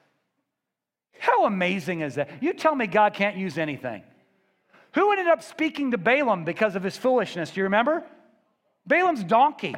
How 1.19 1.45
amazing 1.45 2.01
is 2.01 2.15
that? 2.15 2.29
You 2.41 2.53
tell 2.53 2.73
me 2.73 2.87
God 2.87 3.13
can't 3.13 3.37
use 3.37 3.59
anything. 3.59 4.01
Who 4.95 5.11
ended 5.11 5.27
up 5.27 5.43
speaking 5.43 5.91
to 5.91 5.99
Balaam 5.99 6.45
because 6.45 6.75
of 6.75 6.81
his 6.81 6.97
foolishness? 6.97 7.51
Do 7.51 7.59
you 7.59 7.65
remember? 7.65 8.03
Balaam's 8.87 9.23
donkey. 9.23 9.75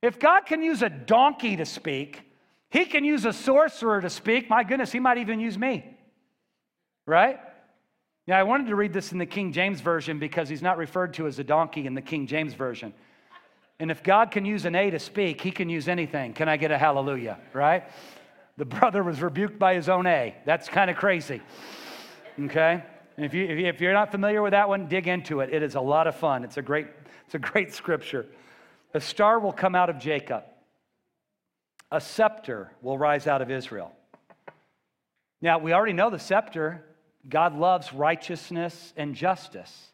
If 0.00 0.20
God 0.20 0.46
can 0.46 0.62
use 0.62 0.82
a 0.82 0.88
donkey 0.88 1.56
to 1.56 1.64
speak, 1.64 2.22
he 2.70 2.84
can 2.84 3.04
use 3.04 3.24
a 3.24 3.32
sorcerer 3.32 4.00
to 4.00 4.10
speak. 4.10 4.50
My 4.50 4.62
goodness, 4.62 4.92
he 4.92 5.00
might 5.00 5.18
even 5.18 5.40
use 5.40 5.56
me. 5.56 5.96
Right? 7.06 7.40
Now, 8.26 8.38
I 8.38 8.42
wanted 8.42 8.66
to 8.66 8.76
read 8.76 8.92
this 8.92 9.12
in 9.12 9.18
the 9.18 9.26
King 9.26 9.52
James 9.52 9.80
Version 9.80 10.18
because 10.18 10.50
he's 10.50 10.60
not 10.60 10.76
referred 10.76 11.14
to 11.14 11.26
as 11.26 11.38
a 11.38 11.44
donkey 11.44 11.86
in 11.86 11.94
the 11.94 12.02
King 12.02 12.26
James 12.26 12.52
Version. 12.52 12.92
And 13.80 13.90
if 13.90 14.02
God 14.02 14.30
can 14.30 14.44
use 14.44 14.66
an 14.66 14.74
A 14.74 14.90
to 14.90 14.98
speak, 14.98 15.40
he 15.40 15.50
can 15.50 15.70
use 15.70 15.88
anything. 15.88 16.34
Can 16.34 16.48
I 16.48 16.58
get 16.58 16.70
a 16.70 16.76
hallelujah? 16.76 17.38
Right? 17.54 17.84
The 18.58 18.66
brother 18.66 19.02
was 19.02 19.22
rebuked 19.22 19.58
by 19.58 19.74
his 19.74 19.88
own 19.88 20.06
A. 20.06 20.34
That's 20.44 20.68
kind 20.68 20.90
of 20.90 20.96
crazy. 20.96 21.40
Okay? 22.38 22.84
And 23.16 23.24
if, 23.24 23.32
you, 23.32 23.44
if 23.46 23.80
you're 23.80 23.94
not 23.94 24.10
familiar 24.10 24.42
with 24.42 24.50
that 24.50 24.68
one, 24.68 24.88
dig 24.88 25.08
into 25.08 25.40
it. 25.40 25.52
It 25.52 25.62
is 25.62 25.74
a 25.74 25.80
lot 25.80 26.06
of 26.06 26.16
fun. 26.16 26.44
It's 26.44 26.58
a 26.58 26.62
great, 26.62 26.88
it's 27.24 27.34
a 27.34 27.38
great 27.38 27.72
scripture. 27.72 28.26
A 28.92 29.00
star 29.00 29.38
will 29.38 29.52
come 29.52 29.74
out 29.74 29.88
of 29.88 29.98
Jacob 29.98 30.44
a 31.90 32.00
scepter 32.00 32.72
will 32.82 32.98
rise 32.98 33.26
out 33.26 33.42
of 33.42 33.50
Israel. 33.50 33.92
Now, 35.40 35.58
we 35.58 35.72
already 35.72 35.92
know 35.92 36.10
the 36.10 36.18
scepter, 36.18 36.84
God 37.28 37.56
loves 37.56 37.92
righteousness 37.92 38.92
and 38.96 39.14
justice. 39.14 39.88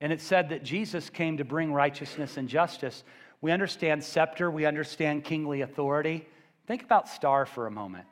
And 0.00 0.12
it 0.12 0.20
said 0.20 0.50
that 0.50 0.64
Jesus 0.64 1.10
came 1.10 1.38
to 1.38 1.44
bring 1.44 1.72
righteousness 1.72 2.36
and 2.36 2.48
justice. 2.48 3.04
We 3.40 3.52
understand 3.52 4.02
scepter, 4.04 4.50
we 4.50 4.66
understand 4.66 5.24
kingly 5.24 5.60
authority. 5.60 6.26
Think 6.66 6.82
about 6.82 7.08
star 7.08 7.46
for 7.46 7.66
a 7.66 7.70
moment. 7.70 8.06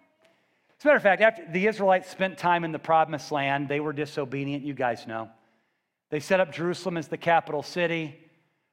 As 0.79 0.85
a 0.85 0.89
matter 0.89 0.97
of 0.97 1.03
fact, 1.03 1.23
after 1.23 1.47
the 1.51 1.67
Israelites 1.67 2.11
spent 2.11 2.39
time 2.39 2.65
in 2.65 2.73
the 2.73 2.79
promised 2.79 3.33
land, 3.33 3.69
they 3.69 3.81
were 3.81 3.93
disobedient, 3.93 4.65
you 4.65 4.75
guys 4.75 5.07
know. 5.07 5.29
They 6.11 6.21
set 6.21 6.39
up 6.39 6.53
Jerusalem 6.53 6.97
as 6.97 7.09
the 7.09 7.17
capital 7.17 7.63
city. 7.63 8.19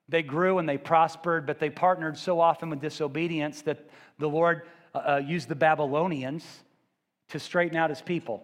They 0.10 0.22
grew 0.22 0.58
and 0.60 0.68
they 0.68 0.78
prospered, 0.78 1.46
but 1.46 1.60
they 1.60 1.70
partnered 1.70 2.18
so 2.18 2.40
often 2.40 2.70
with 2.70 2.82
disobedience 2.82 3.62
that 3.64 3.90
the 4.20 4.28
Lord 4.28 4.64
uh, 4.94 4.98
uh, 4.98 5.22
used 5.26 5.48
the 5.48 5.56
Babylonians 5.56 6.46
to 7.30 7.40
straighten 7.40 7.78
out 7.78 7.90
his 7.90 8.02
people, 8.02 8.44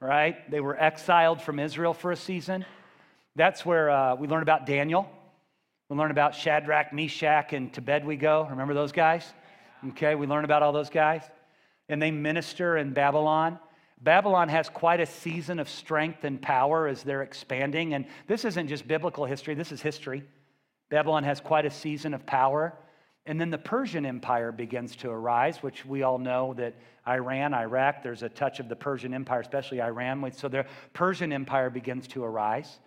right? 0.00 0.50
They 0.50 0.60
were 0.60 0.80
exiled 0.80 1.42
from 1.42 1.58
Israel 1.58 1.94
for 1.94 2.12
a 2.12 2.16
season. 2.16 2.64
That's 3.36 3.66
where 3.66 3.90
uh, 3.90 4.14
we 4.14 4.28
learn 4.28 4.42
about 4.42 4.66
Daniel. 4.66 5.10
We 5.88 5.96
learn 5.96 6.10
about 6.10 6.34
Shadrach, 6.34 6.92
Meshach, 6.92 7.52
and 7.52 7.76
Abednego. 7.76 8.46
Remember 8.48 8.74
those 8.74 8.92
guys? 8.92 9.24
Okay, 9.88 10.14
we 10.14 10.26
learn 10.26 10.44
about 10.44 10.62
all 10.62 10.72
those 10.72 10.90
guys. 10.90 11.22
And 11.88 12.00
they 12.00 12.12
minister 12.12 12.76
in 12.76 12.92
Babylon. 12.92 13.58
Babylon 14.00 14.48
has 14.48 14.68
quite 14.68 15.00
a 15.00 15.06
season 15.06 15.58
of 15.58 15.68
strength 15.68 16.24
and 16.24 16.40
power 16.40 16.86
as 16.86 17.02
they're 17.02 17.22
expanding. 17.22 17.94
And 17.94 18.06
this 18.26 18.44
isn't 18.44 18.68
just 18.68 18.86
biblical 18.86 19.24
history, 19.24 19.54
this 19.54 19.72
is 19.72 19.82
history. 19.82 20.22
Babylon 20.90 21.24
has 21.24 21.40
quite 21.40 21.64
a 21.64 21.70
season 21.70 22.12
of 22.12 22.26
power. 22.26 22.74
And 23.26 23.40
then 23.40 23.50
the 23.50 23.58
Persian 23.58 24.04
Empire 24.04 24.50
begins 24.50 24.96
to 24.96 25.10
arise, 25.10 25.62
which 25.62 25.86
we 25.86 26.02
all 26.02 26.18
know 26.18 26.54
that 26.54 26.74
Iran, 27.06 27.54
Iraq, 27.54 28.02
there's 28.02 28.22
a 28.22 28.28
touch 28.28 28.60
of 28.60 28.68
the 28.68 28.76
Persian 28.76 29.14
Empire, 29.14 29.40
especially 29.40 29.80
Iran. 29.80 30.32
So 30.32 30.48
the 30.48 30.66
Persian 30.92 31.32
Empire 31.32 31.70
begins 31.70 32.08
to 32.08 32.24
arise. 32.24 32.80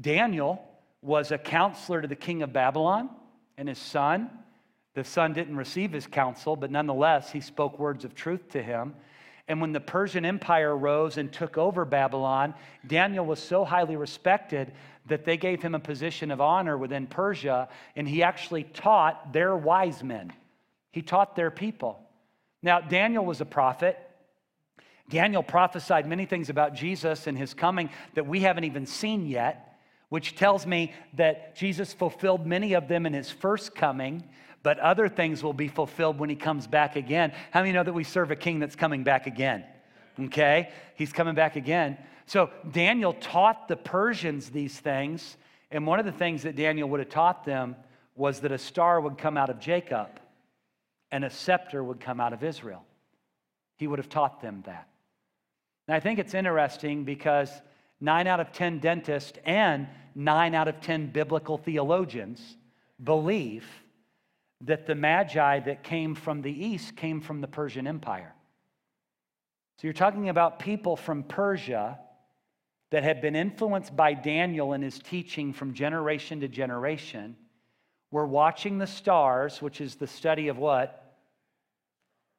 Daniel 0.00 0.62
was 1.00 1.32
a 1.32 1.38
counselor 1.38 2.00
to 2.00 2.08
the 2.08 2.16
king 2.16 2.42
of 2.42 2.52
Babylon 2.52 3.10
and 3.58 3.68
his 3.68 3.78
son. 3.78 4.30
The 4.94 5.04
son 5.04 5.32
didn't 5.32 5.56
receive 5.56 5.90
his 5.90 6.06
counsel, 6.06 6.54
but 6.54 6.70
nonetheless, 6.70 7.32
he 7.32 7.40
spoke 7.40 7.78
words 7.78 8.04
of 8.04 8.14
truth 8.14 8.50
to 8.50 8.62
him. 8.62 8.94
And 9.48 9.60
when 9.60 9.72
the 9.72 9.80
Persian 9.80 10.24
Empire 10.24 10.76
rose 10.76 11.16
and 11.16 11.32
took 11.32 11.58
over 11.58 11.84
Babylon, 11.84 12.54
Daniel 12.86 13.26
was 13.26 13.40
so 13.40 13.64
highly 13.64 13.96
respected 13.96 14.72
that 15.06 15.24
they 15.24 15.36
gave 15.36 15.62
him 15.62 15.74
a 15.74 15.80
position 15.80 16.30
of 16.30 16.40
honor 16.40 16.78
within 16.78 17.06
Persia, 17.06 17.68
and 17.96 18.08
he 18.08 18.22
actually 18.22 18.64
taught 18.64 19.32
their 19.32 19.56
wise 19.56 20.02
men. 20.02 20.32
He 20.92 21.02
taught 21.02 21.34
their 21.34 21.50
people. 21.50 22.00
Now, 22.62 22.80
Daniel 22.80 23.24
was 23.24 23.40
a 23.40 23.44
prophet. 23.44 23.98
Daniel 25.08 25.42
prophesied 25.42 26.06
many 26.06 26.26
things 26.26 26.48
about 26.48 26.74
Jesus 26.74 27.26
and 27.26 27.36
his 27.36 27.54
coming 27.54 27.90
that 28.14 28.26
we 28.26 28.40
haven't 28.40 28.64
even 28.64 28.86
seen 28.86 29.26
yet, 29.26 29.78
which 30.08 30.36
tells 30.36 30.66
me 30.66 30.92
that 31.14 31.56
Jesus 31.56 31.92
fulfilled 31.92 32.46
many 32.46 32.74
of 32.74 32.86
them 32.86 33.04
in 33.04 33.12
his 33.12 33.30
first 33.30 33.74
coming, 33.74 34.22
but 34.62 34.78
other 34.78 35.08
things 35.08 35.42
will 35.42 35.52
be 35.52 35.68
fulfilled 35.68 36.18
when 36.18 36.30
he 36.30 36.36
comes 36.36 36.66
back 36.66 36.94
again. 36.94 37.32
How 37.50 37.60
many 37.60 37.72
know 37.72 37.82
that 37.82 37.92
we 37.92 38.04
serve 38.04 38.30
a 38.30 38.36
king 38.36 38.60
that's 38.60 38.76
coming 38.76 39.02
back 39.02 39.26
again? 39.26 39.64
Okay? 40.18 40.70
He's 40.94 41.12
coming 41.12 41.34
back 41.34 41.56
again. 41.56 41.98
So 42.32 42.48
Daniel 42.70 43.12
taught 43.12 43.68
the 43.68 43.76
Persians 43.76 44.48
these 44.48 44.80
things, 44.80 45.36
and 45.70 45.86
one 45.86 45.98
of 45.98 46.06
the 46.06 46.12
things 46.12 46.44
that 46.44 46.56
Daniel 46.56 46.88
would 46.88 47.00
have 47.00 47.10
taught 47.10 47.44
them 47.44 47.76
was 48.16 48.40
that 48.40 48.50
a 48.50 48.56
star 48.56 49.02
would 49.02 49.18
come 49.18 49.36
out 49.36 49.50
of 49.50 49.60
Jacob 49.60 50.18
and 51.10 51.26
a 51.26 51.28
scepter 51.28 51.84
would 51.84 52.00
come 52.00 52.20
out 52.20 52.32
of 52.32 52.42
Israel. 52.42 52.86
He 53.76 53.86
would 53.86 53.98
have 53.98 54.08
taught 54.08 54.40
them 54.40 54.62
that. 54.64 54.88
I 55.88 56.00
think 56.00 56.18
it's 56.18 56.32
interesting 56.32 57.04
because 57.04 57.50
nine 58.00 58.26
out 58.26 58.40
of 58.40 58.50
10 58.50 58.78
dentists 58.78 59.38
and 59.44 59.86
nine 60.14 60.54
out 60.54 60.68
of 60.68 60.80
10 60.80 61.08
biblical 61.08 61.58
theologians 61.58 62.56
believe 63.04 63.66
that 64.62 64.86
the 64.86 64.94
Magi 64.94 65.60
that 65.60 65.82
came 65.82 66.14
from 66.14 66.40
the 66.40 66.64
east 66.64 66.96
came 66.96 67.20
from 67.20 67.42
the 67.42 67.46
Persian 67.46 67.86
Empire. 67.86 68.32
So 69.76 69.86
you're 69.86 69.92
talking 69.92 70.30
about 70.30 70.60
people 70.60 70.96
from 70.96 71.24
Persia 71.24 71.98
that 72.92 73.02
had 73.02 73.22
been 73.22 73.34
influenced 73.34 73.96
by 73.96 74.12
Daniel 74.12 74.74
and 74.74 74.84
his 74.84 74.98
teaching 74.98 75.54
from 75.54 75.72
generation 75.72 76.40
to 76.40 76.48
generation 76.48 77.34
were 78.10 78.26
watching 78.26 78.76
the 78.76 78.86
stars, 78.86 79.62
which 79.62 79.80
is 79.80 79.94
the 79.94 80.06
study 80.06 80.48
of 80.48 80.58
what? 80.58 81.16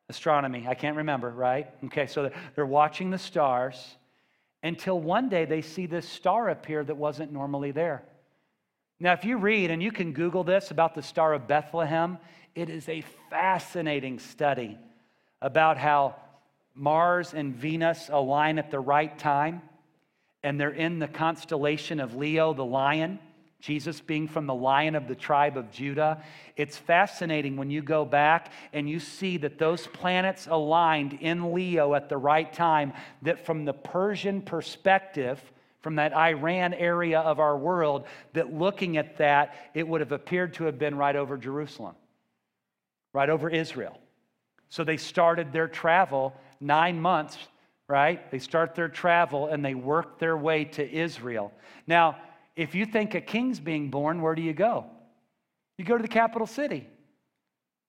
Astronomy. 0.09 0.67
I 0.67 0.75
can't 0.75 0.97
remember, 0.97 1.31
right? 1.31 1.71
Okay, 1.85 2.05
so 2.05 2.29
they're 2.53 2.67
watching 2.67 3.09
the 3.09 3.17
stars 3.17 3.97
until 4.61 4.99
one 4.99 5.27
day 5.27 5.45
they 5.45 5.61
see 5.61 5.87
this 5.87 6.07
star 6.07 6.49
appear 6.49 6.83
that 6.83 6.95
wasn't 6.95 7.33
normally 7.33 7.71
there. 7.71 8.03
Now, 8.99 9.13
if 9.13 9.25
you 9.25 9.37
read, 9.37 9.71
and 9.71 9.81
you 9.81 9.91
can 9.91 10.13
Google 10.13 10.43
this 10.43 10.69
about 10.69 10.93
the 10.93 11.01
Star 11.01 11.33
of 11.33 11.47
Bethlehem, 11.47 12.19
it 12.53 12.69
is 12.69 12.87
a 12.87 13.03
fascinating 13.31 14.19
study 14.19 14.77
about 15.41 15.77
how 15.77 16.15
Mars 16.75 17.33
and 17.33 17.55
Venus 17.55 18.09
align 18.13 18.59
at 18.59 18.69
the 18.69 18.79
right 18.79 19.17
time, 19.17 19.63
and 20.43 20.59
they're 20.59 20.69
in 20.69 20.99
the 20.99 21.07
constellation 21.07 21.99
of 21.99 22.15
Leo, 22.15 22.53
the 22.53 22.65
lion. 22.65 23.19
Jesus 23.63 24.01
being 24.01 24.27
from 24.27 24.45
the 24.45 24.53
lion 24.53 24.93
of 24.93 25.07
the 25.07 25.15
tribe 25.15 25.55
of 25.55 25.71
Judah. 25.71 26.21
It's 26.57 26.75
fascinating 26.75 27.55
when 27.55 27.69
you 27.69 27.81
go 27.81 28.03
back 28.03 28.51
and 28.73 28.89
you 28.89 28.99
see 28.99 29.37
that 29.37 29.57
those 29.57 29.87
planets 29.87 30.47
aligned 30.51 31.13
in 31.21 31.53
Leo 31.53 31.93
at 31.93 32.09
the 32.09 32.17
right 32.17 32.51
time, 32.51 32.91
that 33.21 33.45
from 33.45 33.63
the 33.63 33.71
Persian 33.71 34.41
perspective, 34.41 35.41
from 35.79 35.95
that 35.95 36.13
Iran 36.13 36.73
area 36.73 37.21
of 37.21 37.39
our 37.39 37.57
world, 37.57 38.05
that 38.33 38.53
looking 38.53 38.97
at 38.97 39.17
that, 39.19 39.55
it 39.73 39.87
would 39.87 40.01
have 40.01 40.11
appeared 40.11 40.55
to 40.55 40.65
have 40.65 40.77
been 40.77 40.95
right 40.95 41.15
over 41.15 41.37
Jerusalem, 41.37 41.95
right 43.13 43.29
over 43.29 43.49
Israel. 43.49 43.97
So 44.67 44.83
they 44.83 44.97
started 44.97 45.53
their 45.53 45.69
travel 45.69 46.33
nine 46.59 46.99
months, 46.99 47.37
right? 47.93 48.31
They 48.31 48.39
start 48.39 48.73
their 48.73 48.89
travel 48.89 49.49
and 49.49 49.63
they 49.63 49.75
work 49.75 50.17
their 50.17 50.35
way 50.35 50.65
to 50.65 50.91
Israel. 50.91 51.53
Now, 51.85 52.17
if 52.55 52.73
you 52.73 52.87
think 52.87 53.13
a 53.13 53.21
king's 53.21 53.59
being 53.59 53.91
born, 53.91 54.23
where 54.23 54.33
do 54.33 54.41
you 54.41 54.53
go? 54.53 54.87
You 55.77 55.85
go 55.85 55.95
to 55.95 56.01
the 56.01 56.07
capital 56.07 56.47
city. 56.47 56.87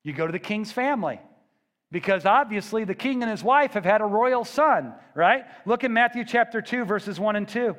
You 0.02 0.12
go 0.12 0.26
to 0.26 0.32
the 0.32 0.38
king's 0.38 0.70
family. 0.70 1.20
Because 1.90 2.26
obviously 2.26 2.84
the 2.84 2.94
king 2.94 3.22
and 3.22 3.30
his 3.30 3.42
wife 3.42 3.72
have 3.72 3.86
had 3.86 4.02
a 4.02 4.04
royal 4.04 4.44
son, 4.44 4.92
right? 5.14 5.46
Look 5.64 5.84
in 5.84 5.94
Matthew 5.94 6.26
chapter 6.26 6.60
2, 6.60 6.84
verses 6.84 7.18
1 7.18 7.36
and 7.36 7.48
2. 7.48 7.74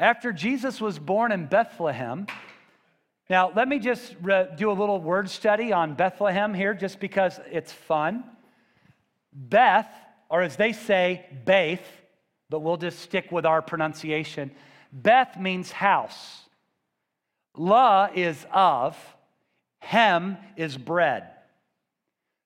After 0.00 0.32
Jesus 0.32 0.80
was 0.80 0.98
born 0.98 1.30
in 1.30 1.46
Bethlehem, 1.46 2.26
now 3.30 3.52
let 3.54 3.68
me 3.68 3.78
just 3.78 4.16
re- 4.20 4.48
do 4.56 4.68
a 4.68 4.74
little 4.74 5.00
word 5.00 5.30
study 5.30 5.72
on 5.72 5.94
Bethlehem 5.94 6.52
here, 6.52 6.74
just 6.74 6.98
because 6.98 7.38
it's 7.52 7.70
fun. 7.72 8.24
Beth, 9.32 9.88
or 10.32 10.40
as 10.40 10.56
they 10.56 10.72
say, 10.72 11.26
Beth, 11.44 11.86
but 12.48 12.60
we'll 12.60 12.78
just 12.78 13.00
stick 13.00 13.30
with 13.30 13.44
our 13.44 13.60
pronunciation. 13.60 14.50
Beth 14.90 15.38
means 15.38 15.70
house. 15.70 16.40
La 17.54 18.08
is 18.14 18.46
of. 18.50 18.96
Hem 19.80 20.38
is 20.56 20.78
bread. 20.78 21.28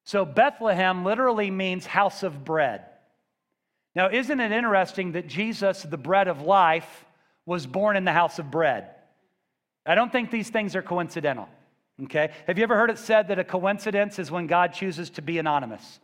So 0.04 0.24
Bethlehem 0.24 1.04
literally 1.04 1.50
means 1.50 1.86
house 1.86 2.24
of 2.24 2.44
bread. 2.44 2.84
Now, 3.94 4.10
isn't 4.10 4.40
it 4.40 4.50
interesting 4.50 5.12
that 5.12 5.28
Jesus, 5.28 5.82
the 5.82 5.96
bread 5.96 6.26
of 6.26 6.42
life, 6.42 7.04
was 7.46 7.66
born 7.66 7.96
in 7.96 8.04
the 8.04 8.12
house 8.12 8.40
of 8.40 8.50
bread? 8.50 8.90
I 9.86 9.94
don't 9.94 10.10
think 10.10 10.32
these 10.32 10.50
things 10.50 10.74
are 10.74 10.82
coincidental. 10.82 11.48
Okay? 12.04 12.32
Have 12.48 12.58
you 12.58 12.64
ever 12.64 12.76
heard 12.76 12.90
it 12.90 12.98
said 12.98 13.28
that 13.28 13.38
a 13.38 13.44
coincidence 13.44 14.18
is 14.18 14.28
when 14.28 14.48
God 14.48 14.72
chooses 14.72 15.08
to 15.10 15.22
be 15.22 15.38
anonymous? 15.38 16.00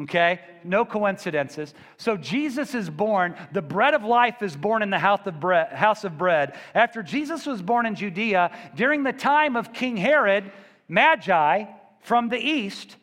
Okay? 0.00 0.40
No 0.64 0.84
coincidences. 0.84 1.72
So 1.98 2.16
Jesus 2.16 2.74
is 2.74 2.90
born. 2.90 3.36
The 3.52 3.62
bread 3.62 3.94
of 3.94 4.02
life 4.02 4.42
is 4.42 4.56
born 4.56 4.82
in 4.82 4.90
the 4.90 4.98
house 4.98 5.20
of, 5.26 5.38
bread, 5.38 5.72
house 5.72 6.02
of 6.02 6.18
bread. 6.18 6.56
After 6.74 7.02
Jesus 7.02 7.46
was 7.46 7.62
born 7.62 7.86
in 7.86 7.94
Judea, 7.94 8.50
during 8.74 9.04
the 9.04 9.12
time 9.12 9.54
of 9.54 9.72
King 9.72 9.96
Herod, 9.96 10.50
Magi 10.88 11.64
from 12.00 12.28
the 12.28 12.38
east 12.38 12.96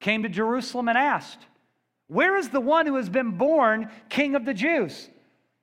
came 0.00 0.22
to 0.22 0.28
Jerusalem 0.28 0.88
and 0.88 0.96
asked, 0.96 1.40
Where 2.06 2.36
is 2.36 2.50
the 2.50 2.60
one 2.60 2.86
who 2.86 2.94
has 2.94 3.08
been 3.08 3.32
born 3.32 3.90
king 4.08 4.36
of 4.36 4.44
the 4.44 4.54
Jews? 4.54 5.08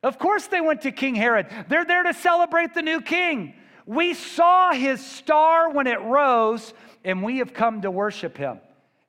Of 0.03 0.19
course, 0.19 0.47
they 0.47 0.61
went 0.61 0.81
to 0.81 0.91
King 0.91 1.15
Herod. 1.15 1.47
They're 1.69 1.85
there 1.85 2.03
to 2.03 2.13
celebrate 2.13 2.73
the 2.73 2.81
new 2.81 3.01
king. 3.01 3.53
We 3.85 4.13
saw 4.13 4.73
his 4.73 5.05
star 5.05 5.69
when 5.69 5.87
it 5.87 6.01
rose, 6.01 6.73
and 7.05 7.23
we 7.23 7.37
have 7.37 7.53
come 7.53 7.81
to 7.83 7.91
worship 7.91 8.35
him. 8.35 8.59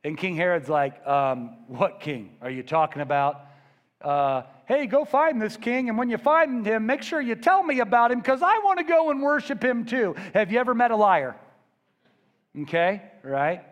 And 0.05 0.19
King 0.19 0.37
Herod's 0.37 0.69
like, 0.69 1.07
um, 1.07 1.57
What 1.69 2.01
king 2.01 2.37
are 2.41 2.51
you 2.51 2.63
talking 2.63 3.03
about? 3.03 3.47
Uh, 4.01 4.43
hey, 4.67 4.87
go 4.87 5.05
find 5.05 5.41
this 5.41 5.57
king, 5.57 5.89
and 5.89 5.97
when 5.97 6.11
you 6.11 6.19
find 6.19 6.67
him, 6.67 6.87
make 6.87 7.03
sure 7.03 7.21
you 7.21 7.37
tell 7.37 7.63
me 7.63 7.79
about 7.79 8.11
him 8.11 8.19
because 8.19 8.43
I 8.43 8.59
want 8.65 8.79
to 8.79 8.85
go 8.85 9.11
and 9.11 9.23
worship 9.23 9.63
him 9.63 9.85
too. 9.85 10.17
Have 10.35 10.51
you 10.51 10.59
ever 10.59 10.75
met 10.75 10.91
a 10.91 10.97
liar? 10.97 11.37
Okay, 12.63 13.01
right? 13.23 13.63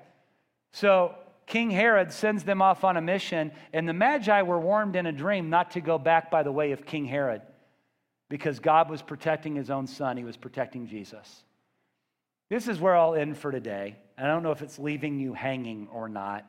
So 0.73 1.17
King 1.47 1.71
Herod 1.71 2.13
sends 2.13 2.45
them 2.45 2.63
off 2.63 2.85
on 2.85 2.97
a 2.97 3.01
mission, 3.01 3.51
and 3.73 3.89
the 3.89 3.93
Magi 3.93 4.43
were 4.43 4.61
warned 4.61 4.95
in 4.95 5.07
a 5.07 5.13
dream 5.13 5.51
not 5.51 5.73
to 5.73 5.81
go 5.81 5.99
back 5.99 6.31
by 6.31 6.45
the 6.45 6.53
way 6.53 6.71
of 6.71 6.87
King 6.87 7.07
Herod 7.07 7.43
because 8.29 8.61
God 8.61 8.89
was 8.89 9.03
protecting 9.03 9.57
his 9.57 9.69
own 9.69 9.89
son, 9.89 10.17
he 10.17 10.23
was 10.23 10.37
protecting 10.37 10.87
Jesus. 10.87 11.43
This 12.49 12.69
is 12.69 12.81
where 12.81 12.97
I'll 12.97 13.17
end 13.17 13.37
for 13.37 13.51
today. 13.51 13.97
I 14.21 14.27
don't 14.27 14.43
know 14.43 14.53
if 14.53 14.63
it's 14.63 14.79
leaving 14.79 15.19
you 15.19 15.33
hanging 15.33 15.89
or 15.93 16.09
not, 16.09 16.45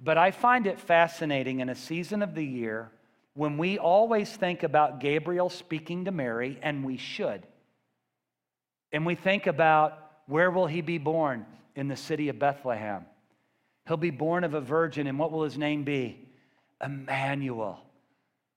but 0.00 0.16
I 0.16 0.30
find 0.30 0.66
it 0.66 0.80
fascinating 0.80 1.60
in 1.60 1.68
a 1.68 1.74
season 1.74 2.22
of 2.22 2.34
the 2.34 2.44
year 2.44 2.90
when 3.34 3.58
we 3.58 3.78
always 3.78 4.30
think 4.30 4.62
about 4.62 5.00
Gabriel 5.00 5.50
speaking 5.50 6.06
to 6.06 6.10
Mary, 6.10 6.58
and 6.62 6.84
we 6.84 6.96
should. 6.96 7.46
And 8.92 9.06
we 9.06 9.14
think 9.14 9.46
about 9.46 9.98
where 10.26 10.50
will 10.50 10.66
he 10.66 10.80
be 10.80 10.98
born? 10.98 11.46
In 11.76 11.86
the 11.86 11.96
city 11.96 12.28
of 12.28 12.38
Bethlehem. 12.38 13.06
He'll 13.86 13.96
be 13.96 14.10
born 14.10 14.42
of 14.44 14.54
a 14.54 14.60
virgin, 14.60 15.06
and 15.06 15.18
what 15.18 15.30
will 15.30 15.44
his 15.44 15.56
name 15.56 15.84
be? 15.84 16.28
Emmanuel, 16.84 17.80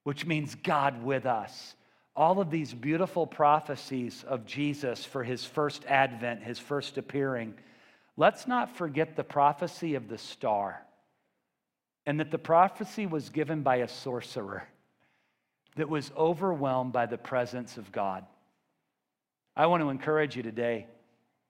which 0.03 0.25
means 0.25 0.55
God 0.55 1.03
with 1.03 1.25
us 1.25 1.75
all 2.15 2.39
of 2.39 2.51
these 2.51 2.73
beautiful 2.73 3.25
prophecies 3.25 4.23
of 4.27 4.45
Jesus 4.45 5.03
for 5.03 5.23
his 5.23 5.45
first 5.45 5.83
advent, 5.85 6.43
his 6.43 6.59
first 6.59 6.97
appearing, 6.97 7.55
let's 8.17 8.47
not 8.47 8.75
forget 8.75 9.15
the 9.15 9.23
prophecy 9.23 9.95
of 9.95 10.07
the 10.07 10.17
star. 10.17 10.85
And 12.05 12.19
that 12.19 12.31
the 12.31 12.37
prophecy 12.37 13.05
was 13.05 13.29
given 13.29 13.61
by 13.61 13.77
a 13.77 13.87
sorcerer 13.87 14.67
that 15.75 15.89
was 15.89 16.11
overwhelmed 16.17 16.91
by 16.91 17.05
the 17.05 17.17
presence 17.17 17.77
of 17.77 17.91
God. 17.91 18.25
I 19.55 19.67
want 19.67 19.83
to 19.83 19.89
encourage 19.89 20.35
you 20.35 20.43
today. 20.43 20.87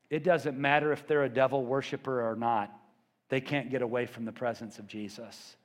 It 0.10 0.24
doesn't 0.24 0.58
matter 0.58 0.92
if 0.92 1.08
they're 1.08 1.24
a 1.24 1.30
devil 1.30 1.66
worshiper 1.66 2.30
or 2.30 2.36
not, 2.36 2.72
they 3.30 3.42
can't 3.42 3.72
get 3.72 3.82
away 3.82 4.06
from 4.06 4.26
the 4.26 4.32
presence 4.32 4.78
of 4.78 4.88
Jesus. 4.88 5.56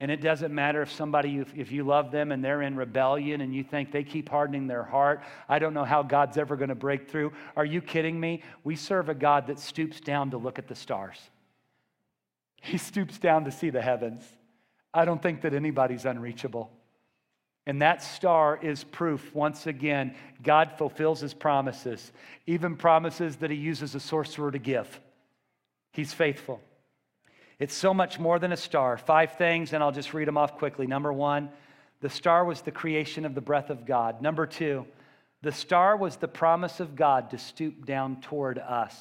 And 0.00 0.12
it 0.12 0.20
doesn't 0.20 0.54
matter 0.54 0.80
if 0.80 0.92
somebody, 0.92 1.44
if 1.56 1.72
you 1.72 1.82
love 1.82 2.12
them 2.12 2.30
and 2.30 2.44
they're 2.44 2.62
in 2.62 2.76
rebellion 2.76 3.40
and 3.40 3.52
you 3.52 3.64
think 3.64 3.90
they 3.90 4.04
keep 4.04 4.28
hardening 4.28 4.68
their 4.68 4.84
heart. 4.84 5.22
I 5.48 5.58
don't 5.58 5.74
know 5.74 5.84
how 5.84 6.04
God's 6.04 6.38
ever 6.38 6.56
going 6.56 6.68
to 6.68 6.76
break 6.76 7.10
through. 7.10 7.32
Are 7.56 7.64
you 7.64 7.80
kidding 7.80 8.18
me? 8.18 8.42
We 8.62 8.76
serve 8.76 9.08
a 9.08 9.14
God 9.14 9.48
that 9.48 9.58
stoops 9.58 10.00
down 10.00 10.30
to 10.30 10.38
look 10.38 10.58
at 10.58 10.68
the 10.68 10.74
stars, 10.76 11.18
He 12.60 12.78
stoops 12.78 13.18
down 13.18 13.44
to 13.44 13.50
see 13.50 13.70
the 13.70 13.82
heavens. 13.82 14.24
I 14.94 15.04
don't 15.04 15.22
think 15.22 15.42
that 15.42 15.52
anybody's 15.52 16.06
unreachable. 16.06 16.70
And 17.66 17.82
that 17.82 18.02
star 18.02 18.58
is 18.62 18.82
proof, 18.82 19.34
once 19.34 19.66
again, 19.66 20.14
God 20.42 20.72
fulfills 20.78 21.20
his 21.20 21.34
promises, 21.34 22.12
even 22.46 22.76
promises 22.76 23.36
that 23.36 23.50
he 23.50 23.58
uses 23.58 23.94
a 23.94 24.00
sorcerer 24.00 24.50
to 24.50 24.58
give. 24.58 24.98
He's 25.92 26.14
faithful. 26.14 26.62
It's 27.58 27.74
so 27.74 27.92
much 27.92 28.18
more 28.18 28.38
than 28.38 28.52
a 28.52 28.56
star. 28.56 28.96
Five 28.96 29.32
things, 29.32 29.72
and 29.72 29.82
I'll 29.82 29.92
just 29.92 30.14
read 30.14 30.28
them 30.28 30.38
off 30.38 30.58
quickly. 30.58 30.86
Number 30.86 31.12
one, 31.12 31.50
the 32.00 32.08
star 32.08 32.44
was 32.44 32.60
the 32.60 32.70
creation 32.70 33.24
of 33.24 33.34
the 33.34 33.40
breath 33.40 33.70
of 33.70 33.84
God. 33.84 34.22
Number 34.22 34.46
two, 34.46 34.86
the 35.42 35.52
star 35.52 35.96
was 35.96 36.16
the 36.16 36.28
promise 36.28 36.80
of 36.80 36.94
God 36.94 37.30
to 37.30 37.38
stoop 37.38 37.84
down 37.84 38.20
toward 38.20 38.58
us. 38.58 38.96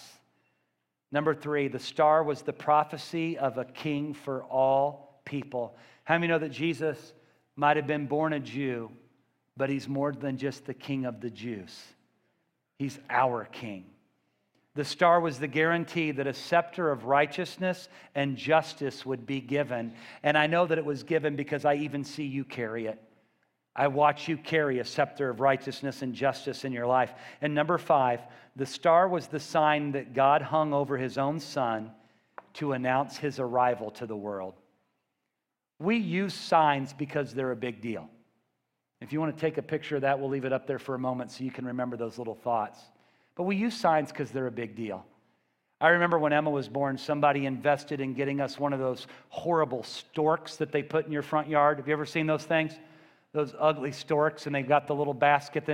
Number 1.12 1.34
three, 1.34 1.68
the 1.68 1.80
star 1.80 2.24
was 2.24 2.41
the 2.41 2.53
prophecy 2.53 3.38
of 3.38 3.58
a 3.58 3.66
king 3.66 4.14
for 4.14 4.43
all 4.43 5.22
people. 5.26 5.76
How 6.03 6.16
many 6.16 6.28
know 6.28 6.39
that 6.39 6.51
Jesus 6.51 7.14
might 7.55 7.78
have 7.78 7.88
been 7.88 8.08
born 8.08 8.34
a 8.34 8.39
Jew, 8.39 8.91
but 9.55 9.70
he's 9.70 9.88
more 9.88 10.12
than 10.12 10.38
just 10.38 10.66
the 10.66 10.74
king 10.74 11.05
of 11.05 11.22
the 11.22 11.30
Jews? 11.30 11.76
He's 12.78 12.99
our 13.10 13.45
king. 13.45 13.86
The 14.78 14.86
star 14.86 15.20
was 15.20 15.40
the 15.40 15.48
guarantee 15.48 16.12
that 16.12 16.28
a 16.28 16.34
scepter 16.34 16.92
of 16.92 17.06
righteousness 17.06 17.90
and 18.14 18.38
justice 18.38 19.08
would 19.08 19.26
be 19.26 19.42
given. 19.42 19.92
And 20.22 20.38
I 20.38 20.46
know 20.46 20.68
that 20.68 20.78
it 20.78 20.86
was 20.86 21.02
given 21.02 21.36
because 21.36 21.66
I 21.66 21.74
even 21.78 22.04
see 22.04 22.26
you 22.26 22.46
carry 22.46 22.86
it. 22.86 23.02
I 23.76 23.88
watch 23.88 24.28
you 24.28 24.38
carry 24.38 24.78
a 24.78 24.86
scepter 24.86 25.32
of 25.32 25.40
righteousness 25.40 26.04
and 26.04 26.14
justice 26.14 26.64
in 26.64 26.74
your 26.74 26.86
life. 26.86 27.12
And 27.42 27.56
number 27.56 27.80
five, 27.80 28.22
the 28.56 28.68
star 28.68 29.08
was 29.08 29.26
the 29.26 29.40
sign 29.40 29.94
that 29.94 30.14
God 30.14 30.44
hung 30.44 30.76
over 30.76 30.96
his 30.96 31.18
own 31.18 31.40
son 31.40 31.90
to 32.54 32.74
announce 32.74 33.18
his 33.18 33.40
arrival 33.40 33.90
to 33.90 34.06
the 34.06 34.16
world. 34.16 34.54
We 35.80 35.98
use 35.98 36.36
signs 36.36 36.94
because 36.94 37.34
they're 37.34 37.50
a 37.50 37.56
big 37.56 37.82
deal. 37.82 38.08
If 39.02 39.12
you 39.12 39.20
want 39.20 39.36
to 39.36 39.42
take 39.42 39.58
a 39.58 39.64
picture 39.64 39.96
of 39.96 40.04
that, 40.04 40.20
we'll 40.20 40.30
leave 40.30 40.46
it 40.46 40.54
up 40.54 40.68
there 40.68 40.78
for 40.78 40.94
a 40.94 41.00
moment 41.00 41.32
so 41.32 41.44
you 41.44 41.52
can 41.52 41.66
remember 41.66 41.98
those 41.98 42.20
little 42.20 42.36
thoughts. 42.36 42.80
But 43.38 43.44
we 43.44 43.56
use 43.56 43.76
signs 43.76 44.12
because 44.12 44.32
they're 44.32 44.48
a 44.48 44.52
big 44.52 44.76
deal. 44.76 45.06
I 45.80 45.90
remember 45.90 46.18
when 46.18 46.34
Emma 46.34 46.50
was 46.50 46.68
born, 46.68 46.98
somebody 46.98 47.46
invested 47.46 48.02
in 48.02 48.16
getting 48.16 48.42
us 48.42 48.60
one 48.60 48.74
of 48.74 48.80
those 48.80 49.06
horrible 49.30 49.84
storks 49.84 50.56
that 50.56 50.72
they 50.72 50.82
put 50.82 51.06
in 51.06 51.12
your 51.12 51.22
front 51.22 51.48
yard. 51.48 51.78
Have 51.78 51.88
you 51.88 51.94
ever 51.94 52.06
seen 52.06 52.26
those 52.26 52.44
things? 52.44 52.74
Those 53.34 53.54
ugly 53.60 53.92
storks, 53.92 54.48
and 54.48 54.56
they've 54.56 54.68
got 54.68 54.88
the 54.88 54.96
little 54.96 55.14
basket. 55.14 55.70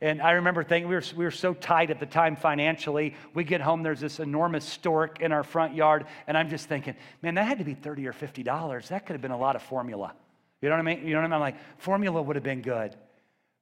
And 0.00 0.22
I 0.22 0.32
remember 0.32 0.62
thinking 0.62 0.88
we 0.88 0.94
were, 0.94 1.02
we 1.16 1.24
were 1.24 1.32
so 1.32 1.52
tight 1.52 1.90
at 1.90 1.98
the 1.98 2.06
time 2.06 2.36
financially. 2.36 3.16
We 3.34 3.42
get 3.42 3.60
home, 3.60 3.82
there's 3.82 3.98
this 3.98 4.20
enormous 4.20 4.64
stork 4.64 5.20
in 5.20 5.32
our 5.32 5.42
front 5.42 5.74
yard. 5.74 6.06
And 6.28 6.38
I'm 6.38 6.48
just 6.48 6.68
thinking, 6.68 6.94
man, 7.20 7.34
that 7.34 7.48
had 7.48 7.58
to 7.58 7.64
be 7.64 7.74
30 7.74 8.06
or 8.06 8.12
$50. 8.12 8.86
That 8.86 9.04
could 9.04 9.14
have 9.14 9.22
been 9.22 9.32
a 9.32 9.38
lot 9.38 9.56
of 9.56 9.62
formula. 9.62 10.14
You 10.62 10.68
know 10.68 10.76
what 10.76 10.86
I 10.86 10.94
mean? 10.94 11.04
You 11.04 11.14
know 11.14 11.22
what 11.22 11.24
I 11.24 11.26
mean? 11.26 11.32
I'm 11.34 11.40
like, 11.40 11.56
formula 11.78 12.22
would 12.22 12.36
have 12.36 12.44
been 12.44 12.62
good. 12.62 12.94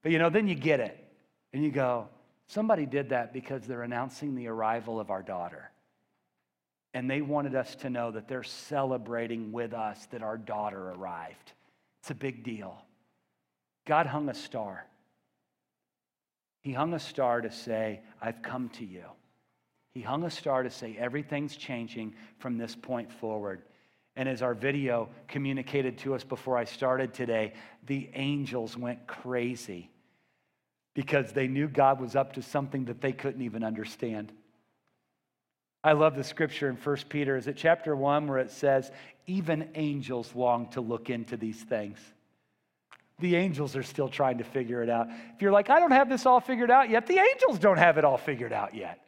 But 0.03 0.12
you 0.12 0.18
know, 0.18 0.28
then 0.28 0.49
you 0.49 0.55
get 0.55 0.80
it. 0.80 1.03
And 1.55 1.64
you 1.64 1.70
go, 1.70 2.09
somebody 2.49 2.86
did 2.86 3.11
that 3.11 3.32
because 3.32 3.62
they're 3.62 3.82
announcing 3.82 4.34
the 4.34 4.49
arrival 4.49 4.99
of 4.99 5.11
our 5.11 5.22
daughter. 5.22 5.70
And 6.94 7.09
they 7.09 7.20
wanted 7.20 7.55
us 7.55 7.76
to 7.76 7.90
know 7.90 8.11
that 8.11 8.28
they're 8.28 8.42
celebrating 8.42 9.53
with 9.53 9.74
us 9.74 10.07
that 10.07 10.22
our 10.22 10.38
daughter 10.38 10.90
arrived. 10.90 11.53
It's 12.01 12.11
a 12.11 12.14
big 12.14 12.42
deal. 12.42 12.82
God 13.86 14.07
hung 14.07 14.28
a 14.28 14.34
star. 14.34 14.86
He 16.62 16.72
hung 16.72 16.94
a 16.94 16.99
star 16.99 17.40
to 17.40 17.51
say, 17.51 18.01
I've 18.20 18.42
come 18.42 18.68
to 18.70 18.84
you. 18.84 19.05
He 19.92 20.01
hung 20.01 20.24
a 20.24 20.30
star 20.30 20.62
to 20.62 20.70
say, 20.70 20.96
everything's 20.99 21.57
changing 21.57 22.14
from 22.38 22.59
this 22.59 22.74
point 22.74 23.12
forward. 23.12 23.62
And 24.16 24.28
as 24.28 24.42
our 24.42 24.55
video 24.55 25.11
communicated 25.28 25.99
to 25.99 26.14
us 26.14 26.24
before 26.24 26.57
I 26.57 26.64
started 26.64 27.14
today, 27.14 27.53
the 27.86 28.11
angels 28.14 28.76
went 28.76 29.07
crazy 29.07 29.90
because 30.99 31.30
they 31.30 31.46
knew 31.46 31.68
God 31.68 32.01
was 32.01 32.16
up 32.16 32.32
to 32.32 32.42
something 32.42 32.86
that 32.86 33.01
they 33.01 33.12
couldn't 33.12 33.42
even 33.42 33.62
understand. 33.62 34.32
I 35.84 35.92
love 35.92 36.16
the 36.16 36.24
scripture 36.24 36.68
in 36.68 36.74
1 36.74 36.96
Peter. 37.09 37.36
Is 37.36 37.46
it 37.46 37.55
chapter 37.57 37.94
1 37.94 38.26
where 38.26 38.38
it 38.38 38.51
says, 38.51 38.90
even 39.28 39.68
angels 39.76 40.34
long 40.34 40.68
to 40.70 40.80
look 40.80 41.09
into 41.09 41.36
these 41.36 41.62
things? 41.62 41.99
The 43.20 43.36
angels 43.36 43.76
are 43.76 43.84
still 43.84 44.09
trying 44.09 44.38
to 44.38 44.44
figure 44.44 44.82
it 44.82 44.90
out. 44.90 45.07
If 45.36 45.40
you're 45.40 45.53
like, 45.53 45.70
I 45.70 45.78
don't 45.78 45.92
have 45.92 46.09
this 46.09 46.26
all 46.26 46.40
figured 46.40 46.68
out 46.68 46.90
yet, 46.90 47.07
the 47.07 47.20
angels 47.20 47.61
don't 47.61 47.78
have 47.78 47.96
it 47.96 48.05
all 48.05 48.18
figured 48.18 48.53
out 48.53 48.74
yet. 48.74 48.99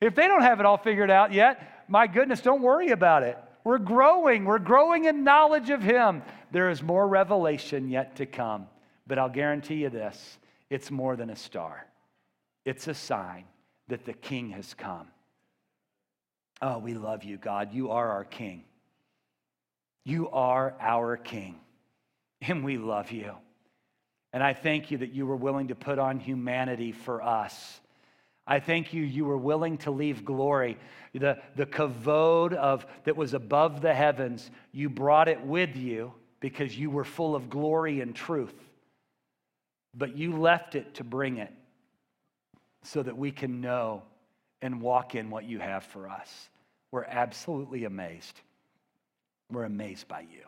If 0.00 0.16
they 0.16 0.26
don't 0.26 0.42
have 0.42 0.58
it 0.58 0.66
all 0.66 0.76
figured 0.76 1.08
out 1.08 1.32
yet, 1.32 1.84
my 1.86 2.08
goodness, 2.08 2.40
don't 2.40 2.62
worry 2.62 2.88
about 2.88 3.22
it. 3.22 3.38
We're 3.62 3.78
growing. 3.78 4.44
We're 4.44 4.58
growing 4.58 5.04
in 5.04 5.22
knowledge 5.22 5.70
of 5.70 5.84
Him. 5.84 6.24
There 6.50 6.68
is 6.68 6.82
more 6.82 7.06
revelation 7.06 7.88
yet 7.88 8.16
to 8.16 8.26
come. 8.26 8.66
But 9.06 9.20
I'll 9.20 9.28
guarantee 9.28 9.76
you 9.76 9.88
this 9.88 10.36
it's 10.70 10.90
more 10.90 11.16
than 11.16 11.30
a 11.30 11.36
star, 11.36 11.86
it's 12.64 12.88
a 12.88 12.94
sign 12.94 13.44
that 13.88 14.04
the 14.04 14.12
King 14.12 14.50
has 14.50 14.74
come. 14.74 15.08
Oh, 16.60 16.78
we 16.78 16.94
love 16.94 17.24
you, 17.24 17.36
God. 17.36 17.72
You 17.72 17.90
are 17.92 18.10
our 18.10 18.24
King. 18.24 18.64
You 20.04 20.28
are 20.30 20.74
our 20.80 21.16
King, 21.16 21.60
and 22.40 22.64
we 22.64 22.78
love 22.78 23.10
you. 23.10 23.32
And 24.32 24.42
I 24.42 24.52
thank 24.52 24.90
you 24.90 24.98
that 24.98 25.12
you 25.12 25.26
were 25.26 25.36
willing 25.36 25.68
to 25.68 25.74
put 25.74 25.98
on 25.98 26.20
humanity 26.20 26.92
for 26.92 27.22
us. 27.22 27.80
I 28.46 28.60
thank 28.60 28.94
you, 28.94 29.02
you 29.02 29.26
were 29.26 29.36
willing 29.36 29.76
to 29.78 29.90
leave 29.90 30.24
glory. 30.24 30.78
The, 31.12 31.38
the 31.56 31.66
kavod 31.66 32.54
of, 32.54 32.86
that 33.04 33.16
was 33.16 33.34
above 33.34 33.82
the 33.82 33.94
heavens, 33.94 34.50
you 34.72 34.88
brought 34.88 35.28
it 35.28 35.42
with 35.42 35.76
you 35.76 36.14
because 36.40 36.76
you 36.76 36.90
were 36.90 37.04
full 37.04 37.36
of 37.36 37.50
glory 37.50 38.00
and 38.00 38.14
truth. 38.14 38.54
But 39.94 40.16
you 40.16 40.36
left 40.36 40.74
it 40.74 40.94
to 40.94 41.04
bring 41.04 41.38
it 41.38 41.52
so 42.82 43.02
that 43.02 43.16
we 43.16 43.30
can 43.30 43.60
know 43.60 44.02
and 44.62 44.80
walk 44.80 45.14
in 45.14 45.30
what 45.30 45.44
you 45.44 45.58
have 45.58 45.84
for 45.84 46.08
us. 46.08 46.50
We're 46.90 47.04
absolutely 47.04 47.84
amazed. 47.84 48.40
We're 49.50 49.64
amazed 49.64 50.08
by 50.08 50.20
you. 50.20 50.44